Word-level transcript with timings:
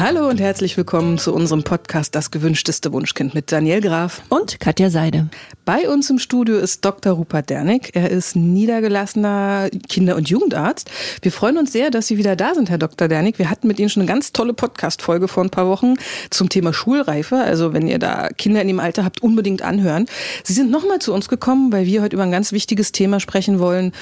Hallo 0.00 0.30
und 0.30 0.40
herzlich 0.40 0.78
willkommen 0.78 1.18
zu 1.18 1.34
unserem 1.34 1.62
Podcast 1.62 2.14
Das 2.14 2.30
gewünschteste 2.30 2.90
Wunschkind 2.90 3.34
mit 3.34 3.52
Daniel 3.52 3.82
Graf 3.82 4.22
und 4.30 4.58
Katja 4.58 4.88
Seide. 4.88 5.28
Bei 5.66 5.90
uns 5.90 6.08
im 6.08 6.18
Studio 6.18 6.56
ist 6.56 6.82
Dr. 6.86 7.12
Rupert 7.12 7.50
Dernick. 7.50 7.94
Er 7.94 8.10
ist 8.10 8.34
niedergelassener 8.34 9.68
Kinder- 9.90 10.16
und 10.16 10.30
Jugendarzt. 10.30 10.90
Wir 11.20 11.30
freuen 11.30 11.58
uns 11.58 11.72
sehr, 11.72 11.90
dass 11.90 12.06
Sie 12.06 12.16
wieder 12.16 12.34
da 12.34 12.54
sind, 12.54 12.70
Herr 12.70 12.78
Dr. 12.78 13.08
Dernick. 13.08 13.38
Wir 13.38 13.50
hatten 13.50 13.68
mit 13.68 13.78
Ihnen 13.78 13.90
schon 13.90 14.00
eine 14.00 14.10
ganz 14.10 14.32
tolle 14.32 14.54
Podcast-Folge 14.54 15.28
vor 15.28 15.44
ein 15.44 15.50
paar 15.50 15.66
Wochen 15.66 15.96
zum 16.30 16.48
Thema 16.48 16.72
Schulreife. 16.72 17.36
Also 17.36 17.74
wenn 17.74 17.86
ihr 17.86 17.98
da 17.98 18.28
Kinder 18.28 18.62
in 18.62 18.68
dem 18.68 18.80
Alter 18.80 19.04
habt, 19.04 19.22
unbedingt 19.22 19.60
anhören. 19.60 20.06
Sie 20.44 20.54
sind 20.54 20.70
nochmal 20.70 21.00
zu 21.00 21.12
uns 21.12 21.28
gekommen, 21.28 21.72
weil 21.72 21.84
wir 21.84 22.00
heute 22.00 22.16
über 22.16 22.22
ein 22.22 22.32
ganz 22.32 22.52
wichtiges 22.52 22.92
Thema 22.92 23.20
sprechen 23.20 23.58
wollen 23.58 23.92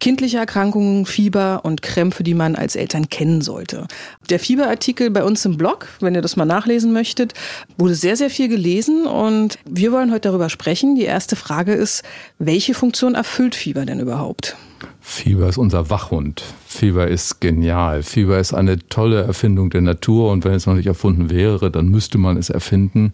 kindliche 0.00 0.38
Erkrankungen, 0.38 1.06
Fieber 1.06 1.60
und 1.64 1.82
Krämpfe, 1.82 2.22
die 2.22 2.34
man 2.34 2.54
als 2.54 2.76
Eltern 2.76 3.08
kennen 3.08 3.40
sollte. 3.40 3.86
Der 4.30 4.38
Fieberartikel 4.38 5.10
bei 5.10 5.24
uns 5.24 5.44
im 5.44 5.56
Blog, 5.56 5.88
wenn 6.00 6.14
ihr 6.14 6.22
das 6.22 6.36
mal 6.36 6.44
nachlesen 6.44 6.92
möchtet, 6.92 7.34
wurde 7.78 7.94
sehr, 7.94 8.16
sehr 8.16 8.30
viel 8.30 8.48
gelesen 8.48 9.06
und 9.06 9.58
wir 9.64 9.92
wollen 9.92 10.12
heute 10.12 10.28
darüber 10.28 10.50
sprechen. 10.50 10.96
Die 10.96 11.04
erste 11.04 11.36
Frage 11.36 11.72
ist, 11.72 12.02
welche 12.38 12.74
Funktion 12.74 13.14
erfüllt 13.14 13.54
Fieber 13.54 13.84
denn 13.86 14.00
überhaupt? 14.00 14.56
Fieber 15.00 15.48
ist 15.48 15.56
unser 15.56 15.88
Wachhund. 15.88 16.42
Fieber 16.76 17.08
ist 17.08 17.40
genial. 17.40 18.02
Fieber 18.02 18.38
ist 18.38 18.52
eine 18.52 18.78
tolle 18.78 19.22
Erfindung 19.22 19.70
der 19.70 19.80
Natur 19.80 20.30
und 20.30 20.44
wenn 20.44 20.52
es 20.52 20.66
noch 20.66 20.74
nicht 20.74 20.86
erfunden 20.86 21.30
wäre, 21.30 21.70
dann 21.70 21.88
müsste 21.88 22.18
man 22.18 22.36
es 22.36 22.50
erfinden. 22.50 23.12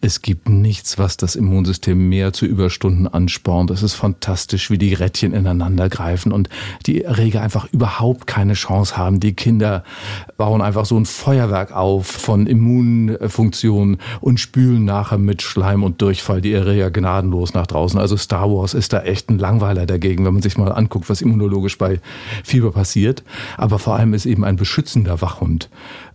Es 0.00 0.22
gibt 0.22 0.48
nichts, 0.48 0.98
was 0.98 1.16
das 1.16 1.36
Immunsystem 1.36 2.08
mehr 2.08 2.32
zu 2.32 2.46
Überstunden 2.46 3.06
anspornt. 3.06 3.70
Es 3.70 3.84
ist 3.84 3.94
fantastisch, 3.94 4.72
wie 4.72 4.78
die 4.78 4.92
Rädchen 4.92 5.34
ineinander 5.34 5.88
greifen 5.88 6.32
und 6.32 6.48
die 6.86 7.04
Erreger 7.04 7.42
einfach 7.42 7.72
überhaupt 7.72 8.26
keine 8.26 8.54
Chance 8.54 8.96
haben. 8.96 9.20
Die 9.20 9.34
Kinder 9.34 9.84
bauen 10.36 10.60
einfach 10.60 10.84
so 10.84 10.98
ein 10.98 11.06
Feuerwerk 11.06 11.70
auf 11.70 12.08
von 12.08 12.48
Immunfunktionen 12.48 13.98
und 14.20 14.40
spülen 14.40 14.84
nachher 14.84 15.18
mit 15.18 15.42
Schleim 15.42 15.84
und 15.84 16.02
Durchfall 16.02 16.40
die 16.40 16.54
Erreger 16.54 16.90
gnadenlos 16.90 17.54
nach 17.54 17.68
draußen. 17.68 18.00
Also 18.00 18.16
Star 18.16 18.50
Wars 18.50 18.74
ist 18.74 18.92
da 18.92 19.02
echt 19.02 19.30
ein 19.30 19.38
Langweiler 19.38 19.86
dagegen, 19.86 20.24
wenn 20.24 20.32
man 20.32 20.42
sich 20.42 20.58
mal 20.58 20.72
anguckt, 20.72 21.08
was 21.08 21.22
immunologisch 21.22 21.78
bei 21.78 22.00
Fieber 22.42 22.72
passiert 22.72 22.95
passiert, 22.96 23.22
aber 23.58 23.78
vor 23.78 23.96
allem 23.96 24.14
ist 24.14 24.26
eben 24.26 24.44
ein 24.44 24.56
beschützender 24.56 25.20
Wachhund. 25.20 25.68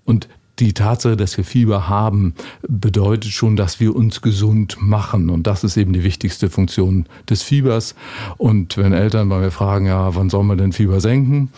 Und 0.04 0.28
die 0.60 0.74
Tatsache, 0.74 1.16
dass 1.16 1.38
wir 1.38 1.44
Fieber 1.44 1.88
haben, 1.88 2.34
bedeutet 2.68 3.32
schon, 3.32 3.56
dass 3.56 3.80
wir 3.80 3.96
uns 3.96 4.22
gesund 4.22 4.78
machen. 4.80 5.30
Und 5.30 5.48
das 5.48 5.64
ist 5.64 5.78
eben 5.78 5.94
die 5.94 6.04
wichtigste 6.04 6.50
Funktion 6.50 7.06
des 7.30 7.42
Fiebers. 7.42 7.96
Und 8.38 8.78
wenn 8.78 8.94
Eltern 8.94 9.30
bei 9.30 9.40
mir 9.40 9.52
fragen, 9.52 9.86
ja, 9.86 10.14
wann 10.16 10.30
soll 10.30 10.44
man 10.44 10.58
denn 10.58 10.72
Fieber 10.72 11.00
senken? 11.00 11.50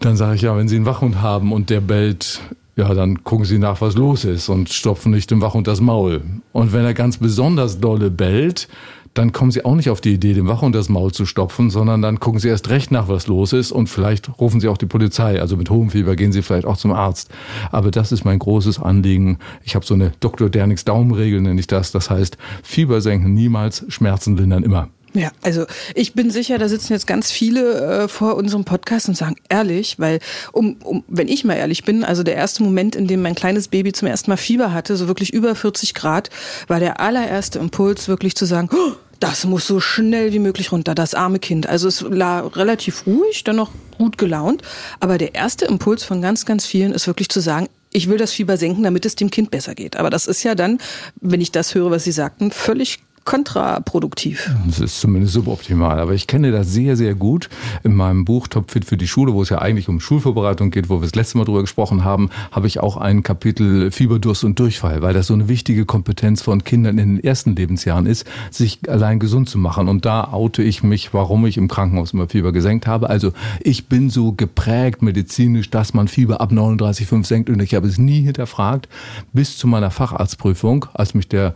Dann 0.00 0.16
sage 0.16 0.36
ich 0.36 0.42
ja, 0.42 0.56
wenn 0.56 0.68
sie 0.68 0.76
einen 0.76 0.86
Wachhund 0.86 1.20
haben 1.20 1.52
und 1.52 1.70
der 1.70 1.80
bellt 1.80 2.40
ja, 2.76 2.92
dann 2.92 3.22
gucken 3.22 3.44
Sie 3.44 3.58
nach, 3.58 3.80
was 3.80 3.94
los 3.94 4.24
ist 4.24 4.48
und 4.48 4.68
stopfen 4.68 5.12
nicht 5.12 5.30
dem 5.30 5.40
Wachhund 5.40 5.68
das 5.68 5.80
Maul. 5.80 6.22
Und 6.50 6.72
wenn 6.72 6.84
er 6.84 6.92
ganz 6.92 7.18
besonders 7.18 7.78
dolle 7.78 8.10
bellt, 8.10 8.66
dann 9.14 9.32
kommen 9.32 9.50
sie 9.50 9.64
auch 9.64 9.76
nicht 9.76 9.90
auf 9.90 10.00
die 10.00 10.14
Idee, 10.14 10.34
dem 10.34 10.48
Wachhund 10.48 10.74
das 10.74 10.88
Maul 10.88 11.12
zu 11.12 11.24
stopfen, 11.24 11.70
sondern 11.70 12.02
dann 12.02 12.20
gucken 12.20 12.40
sie 12.40 12.48
erst 12.48 12.68
recht 12.68 12.90
nach, 12.90 13.08
was 13.08 13.26
los 13.28 13.52
ist 13.52 13.72
und 13.72 13.88
vielleicht 13.88 14.28
rufen 14.40 14.60
sie 14.60 14.68
auch 14.68 14.76
die 14.76 14.86
Polizei. 14.86 15.40
Also 15.40 15.56
mit 15.56 15.70
hohem 15.70 15.90
Fieber 15.90 16.16
gehen 16.16 16.32
sie 16.32 16.42
vielleicht 16.42 16.66
auch 16.66 16.76
zum 16.76 16.92
Arzt. 16.92 17.30
Aber 17.70 17.90
das 17.90 18.12
ist 18.12 18.24
mein 18.24 18.38
großes 18.38 18.80
Anliegen. 18.80 19.38
Ich 19.62 19.74
habe 19.74 19.86
so 19.86 19.94
eine 19.94 20.12
Dr. 20.20 20.50
Dernix 20.50 20.84
Daumenregel, 20.84 21.40
nenne 21.40 21.60
ich 21.60 21.68
das. 21.68 21.92
Das 21.92 22.10
heißt, 22.10 22.36
Fieber 22.62 23.00
senken 23.00 23.34
niemals, 23.34 23.84
Schmerzen 23.88 24.36
lindern 24.36 24.64
immer. 24.64 24.88
Ja, 25.16 25.30
also 25.42 25.64
ich 25.94 26.14
bin 26.14 26.30
sicher, 26.32 26.58
da 26.58 26.68
sitzen 26.68 26.92
jetzt 26.92 27.06
ganz 27.06 27.30
viele 27.30 28.02
äh, 28.02 28.08
vor 28.08 28.34
unserem 28.34 28.64
Podcast 28.64 29.08
und 29.08 29.16
sagen 29.16 29.36
ehrlich, 29.48 30.00
weil 30.00 30.18
um, 30.50 30.76
um, 30.82 31.04
wenn 31.06 31.28
ich 31.28 31.44
mal 31.44 31.54
ehrlich 31.54 31.84
bin, 31.84 32.02
also 32.02 32.24
der 32.24 32.34
erste 32.34 32.64
Moment, 32.64 32.96
in 32.96 33.06
dem 33.06 33.22
mein 33.22 33.36
kleines 33.36 33.68
Baby 33.68 33.92
zum 33.92 34.08
ersten 34.08 34.32
Mal 34.32 34.36
Fieber 34.36 34.72
hatte, 34.72 34.96
so 34.96 35.06
wirklich 35.06 35.32
über 35.32 35.54
40 35.54 35.94
Grad, 35.94 36.30
war 36.66 36.80
der 36.80 36.98
allererste 36.98 37.60
Impuls 37.60 38.08
wirklich 38.08 38.34
zu 38.34 38.44
sagen, 38.44 38.68
oh, 38.72 38.94
das 39.20 39.44
muss 39.44 39.66
so 39.66 39.80
schnell 39.80 40.32
wie 40.32 40.38
möglich 40.38 40.72
runter, 40.72 40.94
das 40.94 41.14
arme 41.14 41.38
Kind. 41.38 41.66
Also 41.66 41.88
es 41.88 42.04
war 42.04 42.56
relativ 42.56 43.06
ruhig, 43.06 43.44
dann 43.44 43.56
noch 43.56 43.70
gut 43.98 44.18
gelaunt. 44.18 44.62
Aber 45.00 45.18
der 45.18 45.34
erste 45.34 45.64
Impuls 45.66 46.04
von 46.04 46.20
ganz, 46.20 46.46
ganz 46.46 46.66
vielen 46.66 46.92
ist 46.92 47.06
wirklich 47.06 47.28
zu 47.28 47.40
sagen, 47.40 47.68
ich 47.92 48.08
will 48.08 48.18
das 48.18 48.32
Fieber 48.32 48.56
senken, 48.56 48.82
damit 48.82 49.06
es 49.06 49.14
dem 49.14 49.30
Kind 49.30 49.50
besser 49.50 49.74
geht. 49.74 49.96
Aber 49.96 50.10
das 50.10 50.26
ist 50.26 50.42
ja 50.42 50.54
dann, 50.54 50.78
wenn 51.20 51.40
ich 51.40 51.52
das 51.52 51.74
höre, 51.74 51.90
was 51.90 52.04
Sie 52.04 52.12
sagten, 52.12 52.50
völlig 52.50 52.98
kontraproduktiv. 53.24 54.50
Das 54.66 54.80
ist 54.80 55.00
zumindest 55.00 55.34
suboptimal. 55.34 55.98
Aber 55.98 56.12
ich 56.12 56.26
kenne 56.26 56.52
das 56.52 56.72
sehr, 56.72 56.96
sehr 56.96 57.14
gut. 57.14 57.48
In 57.82 57.94
meinem 57.94 58.24
Buch 58.24 58.48
Topfit 58.48 58.84
für 58.84 58.96
die 58.96 59.08
Schule, 59.08 59.32
wo 59.32 59.42
es 59.42 59.48
ja 59.48 59.58
eigentlich 59.58 59.88
um 59.88 60.00
Schulvorbereitung 60.00 60.70
geht, 60.70 60.88
wo 60.88 60.96
wir 60.96 61.02
das 61.02 61.14
letzte 61.14 61.38
Mal 61.38 61.44
drüber 61.44 61.62
gesprochen 61.62 62.04
haben, 62.04 62.30
habe 62.52 62.66
ich 62.66 62.80
auch 62.80 62.96
ein 62.96 63.22
Kapitel 63.22 63.90
Fieberdurst 63.90 64.44
und 64.44 64.58
Durchfall, 64.58 65.02
weil 65.02 65.14
das 65.14 65.28
so 65.28 65.34
eine 65.34 65.48
wichtige 65.48 65.86
Kompetenz 65.86 66.42
von 66.42 66.64
Kindern 66.64 66.98
in 66.98 67.16
den 67.16 67.24
ersten 67.24 67.56
Lebensjahren 67.56 68.06
ist, 68.06 68.26
sich 68.50 68.80
allein 68.88 69.18
gesund 69.18 69.48
zu 69.48 69.58
machen. 69.58 69.88
Und 69.88 70.04
da 70.04 70.32
oute 70.32 70.62
ich 70.62 70.82
mich, 70.82 71.14
warum 71.14 71.46
ich 71.46 71.56
im 71.56 71.68
Krankenhaus 71.68 72.12
immer 72.12 72.28
Fieber 72.28 72.52
gesenkt 72.52 72.86
habe. 72.86 73.08
Also 73.08 73.32
ich 73.60 73.88
bin 73.88 74.10
so 74.10 74.32
geprägt 74.32 75.02
medizinisch, 75.02 75.70
dass 75.70 75.94
man 75.94 76.08
Fieber 76.08 76.40
ab 76.40 76.52
39,5 76.52 77.24
senkt 77.24 77.50
und 77.50 77.60
ich 77.60 77.74
habe 77.74 77.86
es 77.86 77.98
nie 77.98 78.22
hinterfragt 78.22 78.88
bis 79.32 79.56
zu 79.56 79.66
meiner 79.66 79.90
Facharztprüfung, 79.90 80.86
als 80.92 81.14
mich 81.14 81.28
der 81.28 81.54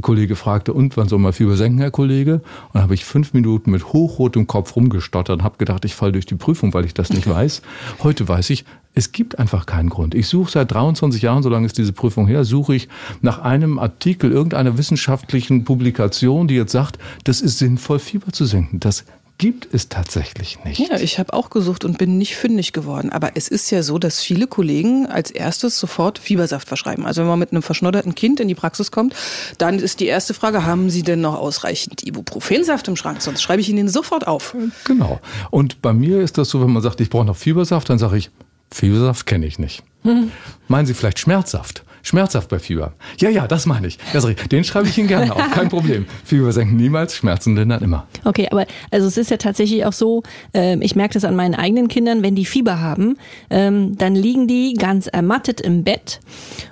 Kollege 0.00 0.36
fragte, 0.36 0.72
und 0.72 0.96
wann 0.96 1.08
soll 1.08 1.18
man 1.18 1.32
Fieber 1.32 1.56
senken, 1.56 1.78
Herr 1.78 1.90
Kollege? 1.90 2.34
Und 2.34 2.74
dann 2.74 2.82
habe 2.82 2.94
ich 2.94 3.04
fünf 3.04 3.34
Minuten 3.34 3.70
mit 3.70 3.92
hochrotem 3.92 4.46
Kopf 4.46 4.76
rumgestottert 4.76 5.38
und 5.38 5.44
habe 5.44 5.58
gedacht, 5.58 5.84
ich 5.84 5.94
falle 5.94 6.12
durch 6.12 6.26
die 6.26 6.34
Prüfung, 6.34 6.74
weil 6.74 6.84
ich 6.84 6.94
das 6.94 7.10
nicht 7.10 7.26
weiß. 7.28 7.62
Heute 8.02 8.26
weiß 8.28 8.50
ich, 8.50 8.64
es 8.94 9.12
gibt 9.12 9.38
einfach 9.38 9.66
keinen 9.66 9.88
Grund. 9.88 10.14
Ich 10.14 10.28
suche 10.28 10.50
seit 10.50 10.70
23 10.70 11.22
Jahren, 11.22 11.42
so 11.42 11.48
lange 11.48 11.66
ist 11.66 11.78
diese 11.78 11.92
Prüfung 11.92 12.26
her, 12.26 12.44
suche 12.44 12.74
ich 12.74 12.88
nach 13.22 13.38
einem 13.38 13.78
Artikel 13.78 14.30
irgendeiner 14.30 14.76
wissenschaftlichen 14.76 15.64
Publikation, 15.64 16.46
die 16.46 16.56
jetzt 16.56 16.72
sagt, 16.72 16.98
das 17.24 17.40
ist 17.40 17.58
sinnvoll, 17.58 17.98
Fieber 17.98 18.32
zu 18.32 18.44
senken. 18.44 18.80
Das 18.80 19.04
gibt 19.38 19.74
es 19.74 19.88
tatsächlich 19.88 20.62
nicht. 20.64 20.78
Ja, 20.78 20.98
ich 20.98 21.18
habe 21.18 21.32
auch 21.32 21.50
gesucht 21.50 21.84
und 21.84 21.98
bin 21.98 22.18
nicht 22.18 22.36
fündig 22.36 22.72
geworden. 22.72 23.10
Aber 23.10 23.32
es 23.34 23.48
ist 23.48 23.70
ja 23.70 23.82
so, 23.82 23.98
dass 23.98 24.20
viele 24.20 24.46
Kollegen 24.46 25.06
als 25.06 25.30
erstes 25.30 25.78
sofort 25.78 26.18
Fiebersaft 26.18 26.68
verschreiben. 26.68 27.04
Also 27.06 27.22
wenn 27.22 27.28
man 27.28 27.38
mit 27.38 27.52
einem 27.52 27.62
verschnodderten 27.62 28.14
Kind 28.14 28.40
in 28.40 28.48
die 28.48 28.54
Praxis 28.54 28.90
kommt, 28.90 29.14
dann 29.58 29.78
ist 29.78 30.00
die 30.00 30.06
erste 30.06 30.34
Frage, 30.34 30.64
haben 30.64 30.90
Sie 30.90 31.02
denn 31.02 31.20
noch 31.20 31.38
ausreichend 31.38 32.04
Ibuprofensaft 32.04 32.86
im 32.88 32.96
Schrank? 32.96 33.22
Sonst 33.22 33.42
schreibe 33.42 33.60
ich 33.60 33.68
Ihnen 33.68 33.88
sofort 33.88 34.26
auf. 34.26 34.54
Genau. 34.84 35.20
Und 35.50 35.82
bei 35.82 35.92
mir 35.92 36.20
ist 36.20 36.38
das 36.38 36.48
so, 36.48 36.60
wenn 36.60 36.70
man 36.70 36.82
sagt, 36.82 37.00
ich 37.00 37.10
brauche 37.10 37.24
noch 37.24 37.36
Fiebersaft, 37.36 37.90
dann 37.90 37.98
sage 37.98 38.18
ich, 38.18 38.30
Fiebersaft 38.70 39.26
kenne 39.26 39.46
ich 39.46 39.58
nicht. 39.58 39.82
Hm. 40.02 40.30
Meinen 40.68 40.86
Sie 40.86 40.94
vielleicht 40.94 41.18
Schmerzsaft? 41.18 41.84
Schmerzhaft 42.02 42.48
bei 42.48 42.58
Fieber. 42.58 42.92
Ja, 43.18 43.30
ja, 43.30 43.46
das 43.46 43.66
meine 43.66 43.86
ich. 43.86 43.98
Den 44.50 44.64
schreibe 44.64 44.88
ich 44.88 44.98
Ihnen 44.98 45.08
gerne 45.08 45.34
auf. 45.34 45.50
Kein 45.52 45.68
Problem. 45.70 46.06
Fieber 46.24 46.52
senken 46.52 46.76
niemals, 46.76 47.14
Schmerzen 47.14 47.56
lindern 47.56 47.82
immer. 47.82 48.06
Okay, 48.24 48.48
aber 48.50 48.66
also 48.90 49.06
es 49.06 49.16
ist 49.16 49.30
ja 49.30 49.36
tatsächlich 49.36 49.84
auch 49.84 49.92
so, 49.92 50.22
äh, 50.54 50.76
ich 50.80 50.96
merke 50.96 51.14
das 51.14 51.24
an 51.24 51.36
meinen 51.36 51.54
eigenen 51.54 51.88
Kindern, 51.88 52.22
wenn 52.22 52.34
die 52.34 52.44
Fieber 52.44 52.80
haben, 52.80 53.16
ähm, 53.50 53.96
dann 53.96 54.14
liegen 54.14 54.48
die 54.48 54.74
ganz 54.74 55.06
ermattet 55.06 55.60
im 55.60 55.84
Bett 55.84 56.20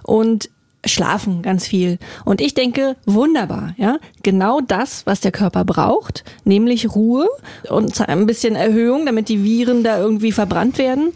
und 0.03 0.51
schlafen 0.85 1.43
ganz 1.43 1.67
viel. 1.67 1.99
Und 2.25 2.41
ich 2.41 2.55
denke, 2.55 2.97
wunderbar, 3.07 3.75
ja. 3.77 3.99
Genau 4.23 4.61
das, 4.61 5.07
was 5.07 5.21
der 5.21 5.33
Körper 5.33 5.65
braucht, 5.65 6.25
nämlich 6.45 6.95
Ruhe 6.95 7.29
und 7.69 8.01
ein 8.09 8.27
bisschen 8.27 8.57
Erhöhung, 8.57 9.07
damit 9.07 9.29
die 9.29 9.45
Viren 9.45 9.85
da 9.85 9.99
irgendwie 9.99 10.33
verbrannt 10.33 10.79
werden. 10.79 11.13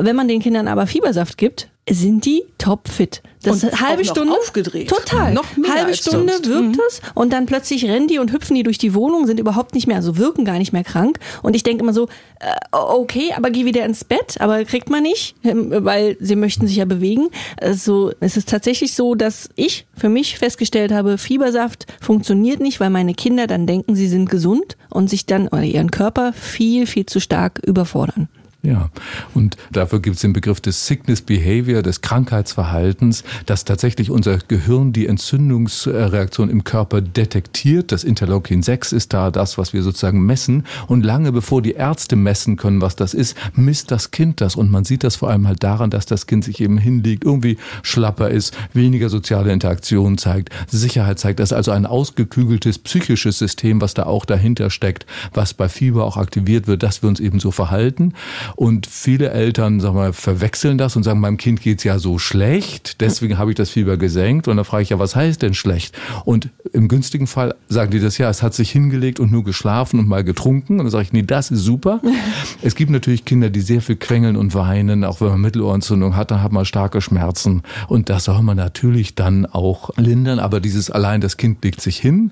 Wenn 0.00 0.16
man 0.16 0.28
den 0.28 0.40
Kindern 0.40 0.68
aber 0.68 0.86
Fiebersaft 0.86 1.36
gibt, 1.36 1.68
sind 1.90 2.24
die 2.24 2.44
topfit. 2.58 3.22
Das 3.42 3.62
und 3.62 3.80
halbe 3.80 4.04
Stunde 4.04 4.32
aufgedreht. 4.32 4.88
Total. 4.88 5.32
Noch 5.32 5.56
mehr 5.56 5.72
halbe 5.72 5.94
Stunde 5.94 6.34
sonst. 6.34 6.48
wirkt 6.48 6.76
mhm. 6.76 6.82
es 6.88 7.00
und 7.14 7.32
dann 7.32 7.46
plötzlich 7.46 7.84
rennen 7.84 8.08
die 8.08 8.18
und 8.18 8.32
hüpfen 8.32 8.56
die 8.56 8.64
durch 8.64 8.78
die 8.78 8.94
Wohnung, 8.94 9.26
sind 9.26 9.38
überhaupt 9.38 9.74
nicht 9.74 9.86
mehr, 9.86 9.96
also 9.96 10.16
wirken 10.16 10.44
gar 10.44 10.58
nicht 10.58 10.72
mehr 10.72 10.82
krank. 10.82 11.20
Und 11.42 11.54
ich 11.54 11.62
denke 11.62 11.84
immer 11.84 11.92
so, 11.92 12.08
äh, 12.40 12.52
okay, 12.72 13.32
aber 13.36 13.50
geh 13.50 13.64
wieder 13.64 13.84
ins 13.84 14.04
Bett, 14.04 14.40
aber 14.40 14.64
kriegt 14.64 14.90
man 14.90 15.02
nicht, 15.02 15.36
ähm, 15.44 15.72
weil 15.84 16.16
sie 16.20 16.36
möchten 16.36 16.66
sich 16.66 16.76
ja 16.76 16.84
bewegen. 16.84 17.28
Also 17.60 18.12
es 18.20 18.36
ist 18.36 18.48
tatsächlich 18.48 18.94
so, 18.94 19.14
dass 19.14 19.50
ich 19.54 19.86
für 19.96 20.08
mich 20.08 20.38
festgestellt 20.38 20.92
habe, 20.92 21.16
Fiebersaft 21.16 21.86
funktioniert 22.00 22.60
nicht, 22.60 22.80
weil 22.80 22.90
meine 22.90 23.14
Kinder 23.14 23.46
dann 23.46 23.66
denken, 23.66 23.94
sie 23.94 24.08
sind 24.08 24.28
gesund 24.28 24.76
und 24.90 25.08
sich 25.08 25.26
dann 25.26 25.48
oder 25.48 25.62
ihren 25.62 25.90
Körper 25.90 26.32
viel, 26.32 26.86
viel 26.86 27.06
zu 27.06 27.20
stark 27.20 27.60
überfordern. 27.64 28.28
Ja, 28.60 28.90
und 29.34 29.56
dafür 29.70 30.00
gibt 30.00 30.16
es 30.16 30.22
den 30.22 30.32
Begriff 30.32 30.60
des 30.60 30.88
Sickness 30.88 31.22
Behavior, 31.22 31.80
des 31.80 32.00
Krankheitsverhaltens, 32.00 33.22
dass 33.46 33.64
tatsächlich 33.64 34.10
unser 34.10 34.38
Gehirn 34.38 34.92
die 34.92 35.06
Entzündungsreaktion 35.06 36.50
im 36.50 36.64
Körper 36.64 37.00
detektiert. 37.00 37.92
Das 37.92 38.02
Interleukin 38.02 38.64
6 38.64 38.90
ist 38.90 39.14
da 39.14 39.30
das, 39.30 39.58
was 39.58 39.72
wir 39.72 39.84
sozusagen 39.84 40.26
messen. 40.26 40.64
Und 40.88 41.04
lange 41.04 41.30
bevor 41.30 41.62
die 41.62 41.74
Ärzte 41.74 42.16
messen 42.16 42.56
können, 42.56 42.80
was 42.80 42.96
das 42.96 43.14
ist, 43.14 43.36
misst 43.54 43.92
das 43.92 44.10
Kind 44.10 44.40
das. 44.40 44.56
Und 44.56 44.72
man 44.72 44.84
sieht 44.84 45.04
das 45.04 45.14
vor 45.14 45.30
allem 45.30 45.46
halt 45.46 45.62
daran, 45.62 45.90
dass 45.90 46.06
das 46.06 46.26
Kind 46.26 46.42
sich 46.42 46.60
eben 46.60 46.78
hinlegt, 46.78 47.22
irgendwie 47.24 47.58
schlapper 47.84 48.28
ist, 48.28 48.58
weniger 48.72 49.08
soziale 49.08 49.52
Interaktion 49.52 50.18
zeigt, 50.18 50.50
Sicherheit 50.66 51.20
zeigt. 51.20 51.38
Das 51.38 51.52
ist 51.52 51.56
also 51.56 51.70
ein 51.70 51.86
ausgeklügeltes 51.86 52.80
psychisches 52.80 53.38
System, 53.38 53.80
was 53.80 53.94
da 53.94 54.02
auch 54.02 54.24
dahinter 54.24 54.70
steckt, 54.70 55.06
was 55.32 55.54
bei 55.54 55.68
Fieber 55.68 56.04
auch 56.04 56.16
aktiviert 56.16 56.66
wird, 56.66 56.82
dass 56.82 57.02
wir 57.02 57.08
uns 57.08 57.20
eben 57.20 57.38
so 57.38 57.52
verhalten. 57.52 58.14
Und 58.56 58.86
viele 58.86 59.30
Eltern, 59.30 59.80
sag 59.80 59.94
mal, 59.94 60.12
verwechseln 60.12 60.78
das 60.78 60.96
und 60.96 61.02
sagen, 61.02 61.20
meinem 61.20 61.36
Kind 61.36 61.60
geht's 61.60 61.84
ja 61.84 61.98
so 61.98 62.18
schlecht, 62.18 63.00
deswegen 63.00 63.38
habe 63.38 63.50
ich 63.50 63.56
das 63.56 63.70
Fieber 63.70 63.96
gesenkt. 63.96 64.48
Und 64.48 64.56
dann 64.56 64.64
frage 64.64 64.82
ich 64.82 64.90
ja, 64.90 64.98
was 64.98 65.16
heißt 65.16 65.42
denn 65.42 65.54
schlecht? 65.54 65.96
Und 66.24 66.50
im 66.72 66.88
günstigen 66.88 67.26
Fall 67.26 67.54
sagen 67.68 67.90
die 67.90 68.00
das 68.00 68.18
ja, 68.18 68.28
es 68.30 68.42
hat 68.42 68.54
sich 68.54 68.70
hingelegt 68.70 69.20
und 69.20 69.30
nur 69.30 69.44
geschlafen 69.44 70.00
und 70.00 70.08
mal 70.08 70.24
getrunken. 70.24 70.74
Und 70.74 70.86
dann 70.86 70.90
sage 70.90 71.04
ich, 71.04 71.12
nee, 71.12 71.22
das 71.22 71.50
ist 71.50 71.60
super. 71.60 72.00
es 72.62 72.74
gibt 72.74 72.90
natürlich 72.90 73.24
Kinder, 73.24 73.50
die 73.50 73.60
sehr 73.60 73.80
viel 73.80 73.96
quengeln 73.96 74.36
und 74.36 74.54
weinen, 74.54 75.04
auch 75.04 75.20
wenn 75.20 75.28
man 75.28 75.40
Mittelohrentzündung 75.40 76.16
hat, 76.16 76.30
dann 76.30 76.42
hat 76.42 76.52
man 76.52 76.64
starke 76.64 77.00
Schmerzen. 77.00 77.62
Und 77.88 78.08
das 78.08 78.24
soll 78.24 78.42
man 78.42 78.56
natürlich 78.56 79.14
dann 79.14 79.46
auch 79.46 79.90
lindern. 79.96 80.38
Aber 80.38 80.60
dieses 80.60 80.90
allein, 80.90 81.20
das 81.20 81.36
Kind 81.36 81.64
legt 81.64 81.80
sich 81.80 81.98
hin, 81.98 82.30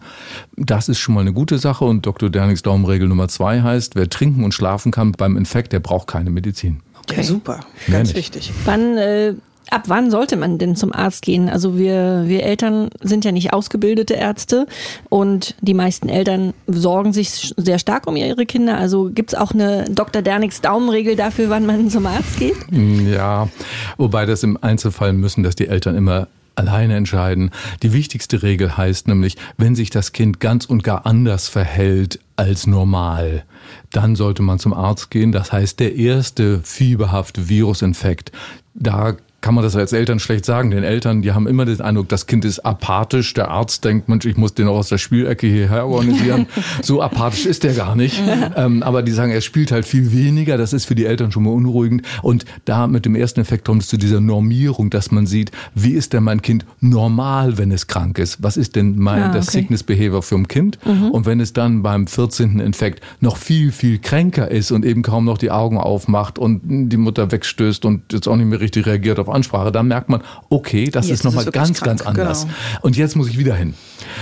das 0.56 0.88
ist 0.88 0.98
schon 0.98 1.14
mal 1.14 1.20
eine 1.20 1.32
gute 1.32 1.58
Sache. 1.58 1.84
Und 1.84 2.06
Dr. 2.06 2.30
Dernigs 2.30 2.62
Daumenregel 2.62 3.08
Nummer 3.08 3.28
zwei 3.28 3.62
heißt, 3.62 3.94
wer 3.94 4.08
trinken 4.08 4.44
und 4.44 4.52
schlafen 4.52 4.92
kann 4.92 5.12
beim 5.12 5.36
Infekt, 5.36 5.72
der 5.72 5.80
braucht 5.80 6.05
keine 6.06 6.30
Medizin. 6.30 6.80
Okay. 7.02 7.18
Ja, 7.18 7.22
super. 7.22 7.60
Ganz 7.90 8.14
wichtig. 8.14 8.52
Wann 8.64 8.98
äh, 8.98 9.34
Ab 9.68 9.84
wann 9.86 10.12
sollte 10.12 10.36
man 10.36 10.58
denn 10.58 10.76
zum 10.76 10.92
Arzt 10.92 11.22
gehen? 11.22 11.48
Also 11.48 11.76
wir, 11.76 12.24
wir 12.26 12.44
Eltern 12.44 12.88
sind 13.00 13.24
ja 13.24 13.32
nicht 13.32 13.52
ausgebildete 13.52 14.14
Ärzte 14.14 14.66
und 15.08 15.56
die 15.60 15.74
meisten 15.74 16.08
Eltern 16.08 16.54
sorgen 16.68 17.12
sich 17.12 17.52
sehr 17.56 17.80
stark 17.80 18.06
um 18.06 18.14
ihre 18.14 18.46
Kinder. 18.46 18.78
Also 18.78 19.10
gibt's 19.12 19.34
auch 19.34 19.50
eine 19.50 19.84
Dr. 19.90 20.22
Derniks 20.22 20.60
Daumenregel 20.60 21.16
dafür, 21.16 21.50
wann 21.50 21.66
man 21.66 21.90
zum 21.90 22.06
Arzt 22.06 22.38
geht? 22.38 22.54
Ja, 22.70 23.48
wobei 23.96 24.24
das 24.24 24.44
im 24.44 24.56
Einzelfall 24.62 25.12
müssen 25.12 25.42
dass 25.42 25.56
die 25.56 25.66
Eltern 25.66 25.96
immer 25.96 26.28
alleine 26.56 26.96
entscheiden. 26.96 27.50
Die 27.82 27.92
wichtigste 27.92 28.42
Regel 28.42 28.76
heißt 28.76 29.08
nämlich, 29.08 29.36
wenn 29.56 29.74
sich 29.74 29.90
das 29.90 30.12
Kind 30.12 30.40
ganz 30.40 30.64
und 30.64 30.82
gar 30.82 31.06
anders 31.06 31.48
verhält 31.48 32.18
als 32.36 32.66
normal, 32.66 33.44
dann 33.90 34.16
sollte 34.16 34.42
man 34.42 34.58
zum 34.58 34.74
Arzt 34.74 35.10
gehen. 35.10 35.32
Das 35.32 35.52
heißt, 35.52 35.80
der 35.80 35.94
erste 35.94 36.60
fieberhafte 36.62 37.48
Virusinfekt, 37.48 38.32
da 38.74 39.16
kann 39.46 39.54
man 39.54 39.62
das 39.62 39.76
als 39.76 39.92
Eltern 39.92 40.18
schlecht 40.18 40.44
sagen. 40.44 40.72
Den 40.72 40.82
Eltern, 40.82 41.22
die 41.22 41.30
haben 41.30 41.46
immer 41.46 41.64
den 41.64 41.80
Eindruck, 41.80 42.08
das 42.08 42.26
Kind 42.26 42.44
ist 42.44 42.66
apathisch. 42.66 43.32
Der 43.32 43.48
Arzt 43.48 43.84
denkt, 43.84 44.08
Mensch, 44.08 44.26
ich 44.26 44.36
muss 44.36 44.54
den 44.54 44.66
auch 44.66 44.74
aus 44.74 44.88
der 44.88 44.98
Spielecke 44.98 45.46
hierher 45.46 45.86
organisieren. 45.86 46.48
so 46.82 47.00
apathisch 47.00 47.46
ist 47.46 47.62
der 47.62 47.72
gar 47.74 47.94
nicht. 47.94 48.20
ähm, 48.56 48.82
aber 48.82 49.04
die 49.04 49.12
sagen, 49.12 49.30
er 49.30 49.40
spielt 49.42 49.70
halt 49.70 49.84
viel 49.84 50.10
weniger. 50.10 50.58
Das 50.58 50.72
ist 50.72 50.86
für 50.86 50.96
die 50.96 51.06
Eltern 51.06 51.30
schon 51.30 51.44
mal 51.44 51.52
unruhigend. 51.52 52.02
Und 52.22 52.44
da 52.64 52.88
mit 52.88 53.06
dem 53.06 53.14
ersten 53.14 53.38
Effekt 53.38 53.64
kommt 53.64 53.82
es 53.82 53.88
zu 53.88 53.98
dieser 53.98 54.20
Normierung, 54.20 54.90
dass 54.90 55.12
man 55.12 55.28
sieht, 55.28 55.52
wie 55.76 55.92
ist 55.92 56.12
denn 56.12 56.24
mein 56.24 56.42
Kind 56.42 56.66
normal, 56.80 57.56
wenn 57.56 57.70
es 57.70 57.86
krank 57.86 58.18
ist? 58.18 58.42
Was 58.42 58.56
ist 58.56 58.74
denn 58.74 58.98
mein, 58.98 59.22
ah, 59.22 59.28
okay. 59.28 59.36
das 59.36 59.46
Sickness 59.52 59.84
Behavior 59.84 60.24
für 60.24 60.34
ein 60.34 60.48
Kind? 60.48 60.84
Mhm. 60.84 61.12
Und 61.12 61.24
wenn 61.24 61.38
es 61.38 61.52
dann 61.52 61.84
beim 61.84 62.08
14. 62.08 62.58
Infekt 62.58 63.00
noch 63.20 63.36
viel, 63.36 63.70
viel 63.70 64.00
kränker 64.00 64.50
ist 64.50 64.72
und 64.72 64.84
eben 64.84 65.02
kaum 65.02 65.24
noch 65.24 65.38
die 65.38 65.52
Augen 65.52 65.78
aufmacht 65.78 66.36
und 66.36 66.62
die 66.64 66.96
Mutter 66.96 67.30
wegstößt 67.30 67.84
und 67.84 68.12
jetzt 68.12 68.26
auch 68.26 68.34
nicht 68.34 68.46
mehr 68.46 68.58
richtig 68.58 68.86
reagiert 68.86 69.20
auf 69.20 69.35
Ansprache, 69.36 69.70
dann 69.70 69.86
merkt 69.86 70.08
man, 70.08 70.22
okay, 70.50 70.90
das 70.90 71.06
jetzt 71.08 71.18
ist 71.18 71.24
nochmal 71.24 71.44
ganz, 71.46 71.78
krank, 71.78 71.98
ganz 71.98 72.02
anders. 72.02 72.42
Genau. 72.42 72.54
Und 72.82 72.96
jetzt 72.96 73.14
muss 73.14 73.28
ich 73.28 73.38
wieder 73.38 73.54
hin. 73.54 73.74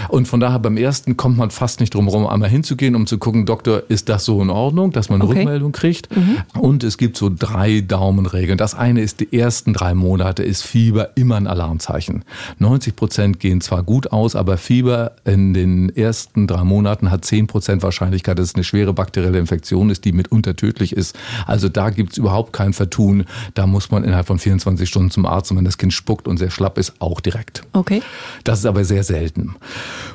Und 0.09 0.29
von 0.29 0.41
daher 0.41 0.59
beim 0.59 0.77
ersten 0.77 1.17
kommt 1.17 1.37
man 1.37 1.51
fast 1.51 1.81
nicht 1.81 1.95
drum 1.95 2.07
herum, 2.07 2.27
einmal 2.27 2.49
hinzugehen, 2.49 2.95
um 2.95 3.07
zu 3.07 3.19
gucken, 3.19 3.47
Doktor, 3.47 3.83
ist 3.89 4.09
das 4.09 4.25
so 4.25 4.41
in 4.43 4.51
Ordnung, 4.51 4.93
dass 4.93 5.09
man 5.09 5.21
eine 5.21 5.31
okay. 5.31 5.41
Rückmeldung 5.41 5.73
kriegt. 5.73 6.15
Mhm. 6.15 6.39
Und 6.59 6.85
es 6.85 6.99
gibt 6.99 7.17
so 7.17 7.31
drei 7.37 7.81
Daumenregeln. 7.81 8.59
Das 8.59 8.75
eine 8.75 9.01
ist, 9.01 9.21
die 9.21 9.37
ersten 9.37 9.73
drei 9.73 9.95
Monate 9.95 10.43
ist 10.43 10.63
Fieber 10.63 11.11
immer 11.17 11.37
ein 11.37 11.47
Alarmzeichen. 11.47 12.25
90 12.59 12.97
Prozent 12.97 13.41
gehen 13.41 13.61
zwar 13.61 13.83
gut 13.83 14.13
aus, 14.13 14.37
aber 14.37 14.57
Fieber 14.57 15.13
in 15.25 15.55
den 15.55 15.95
ersten 15.95 16.47
drei 16.47 16.65
Monaten 16.65 17.11
hat 17.11 17.25
10 17.25 17.47
Prozent 17.47 17.83
Wahrscheinlichkeit, 17.83 18.39
dass 18.39 18.49
es 18.49 18.55
eine 18.55 18.65
schwere 18.65 18.93
bakterielle 18.93 19.39
Infektion 19.39 19.91
ist, 19.91 20.05
die 20.05 20.13
mitunter 20.13 20.57
tödlich 20.57 20.95
ist. 20.95 21.17
Also 21.47 21.69
da 21.69 21.91
gibt 21.91 22.13
es 22.13 22.19
überhaupt 22.19 22.53
kein 22.53 22.73
Vertun. 22.73 23.25
Da 23.55 23.67
muss 23.67 23.91
man 23.91 24.05
innerhalb 24.05 24.27
von 24.27 24.39
24 24.39 24.89
Stunden 24.89 25.11
zum 25.11 25.27
Arzt 25.27 25.51
und 25.51 25.57
wenn 25.57 25.65
das 25.65 25.79
Kind 25.79 25.93
spuckt 25.93 26.29
und 26.29 26.39
sehr 26.39 26.51
schlapp 26.51 26.79
ist, 26.79 26.95
auch 27.01 27.21
direkt. 27.21 27.63
Okay. 27.73 28.03
Das 28.45 28.59
ist 28.59 28.67
aber 28.67 28.85
sehr 28.85 29.05
selten. 29.05 29.57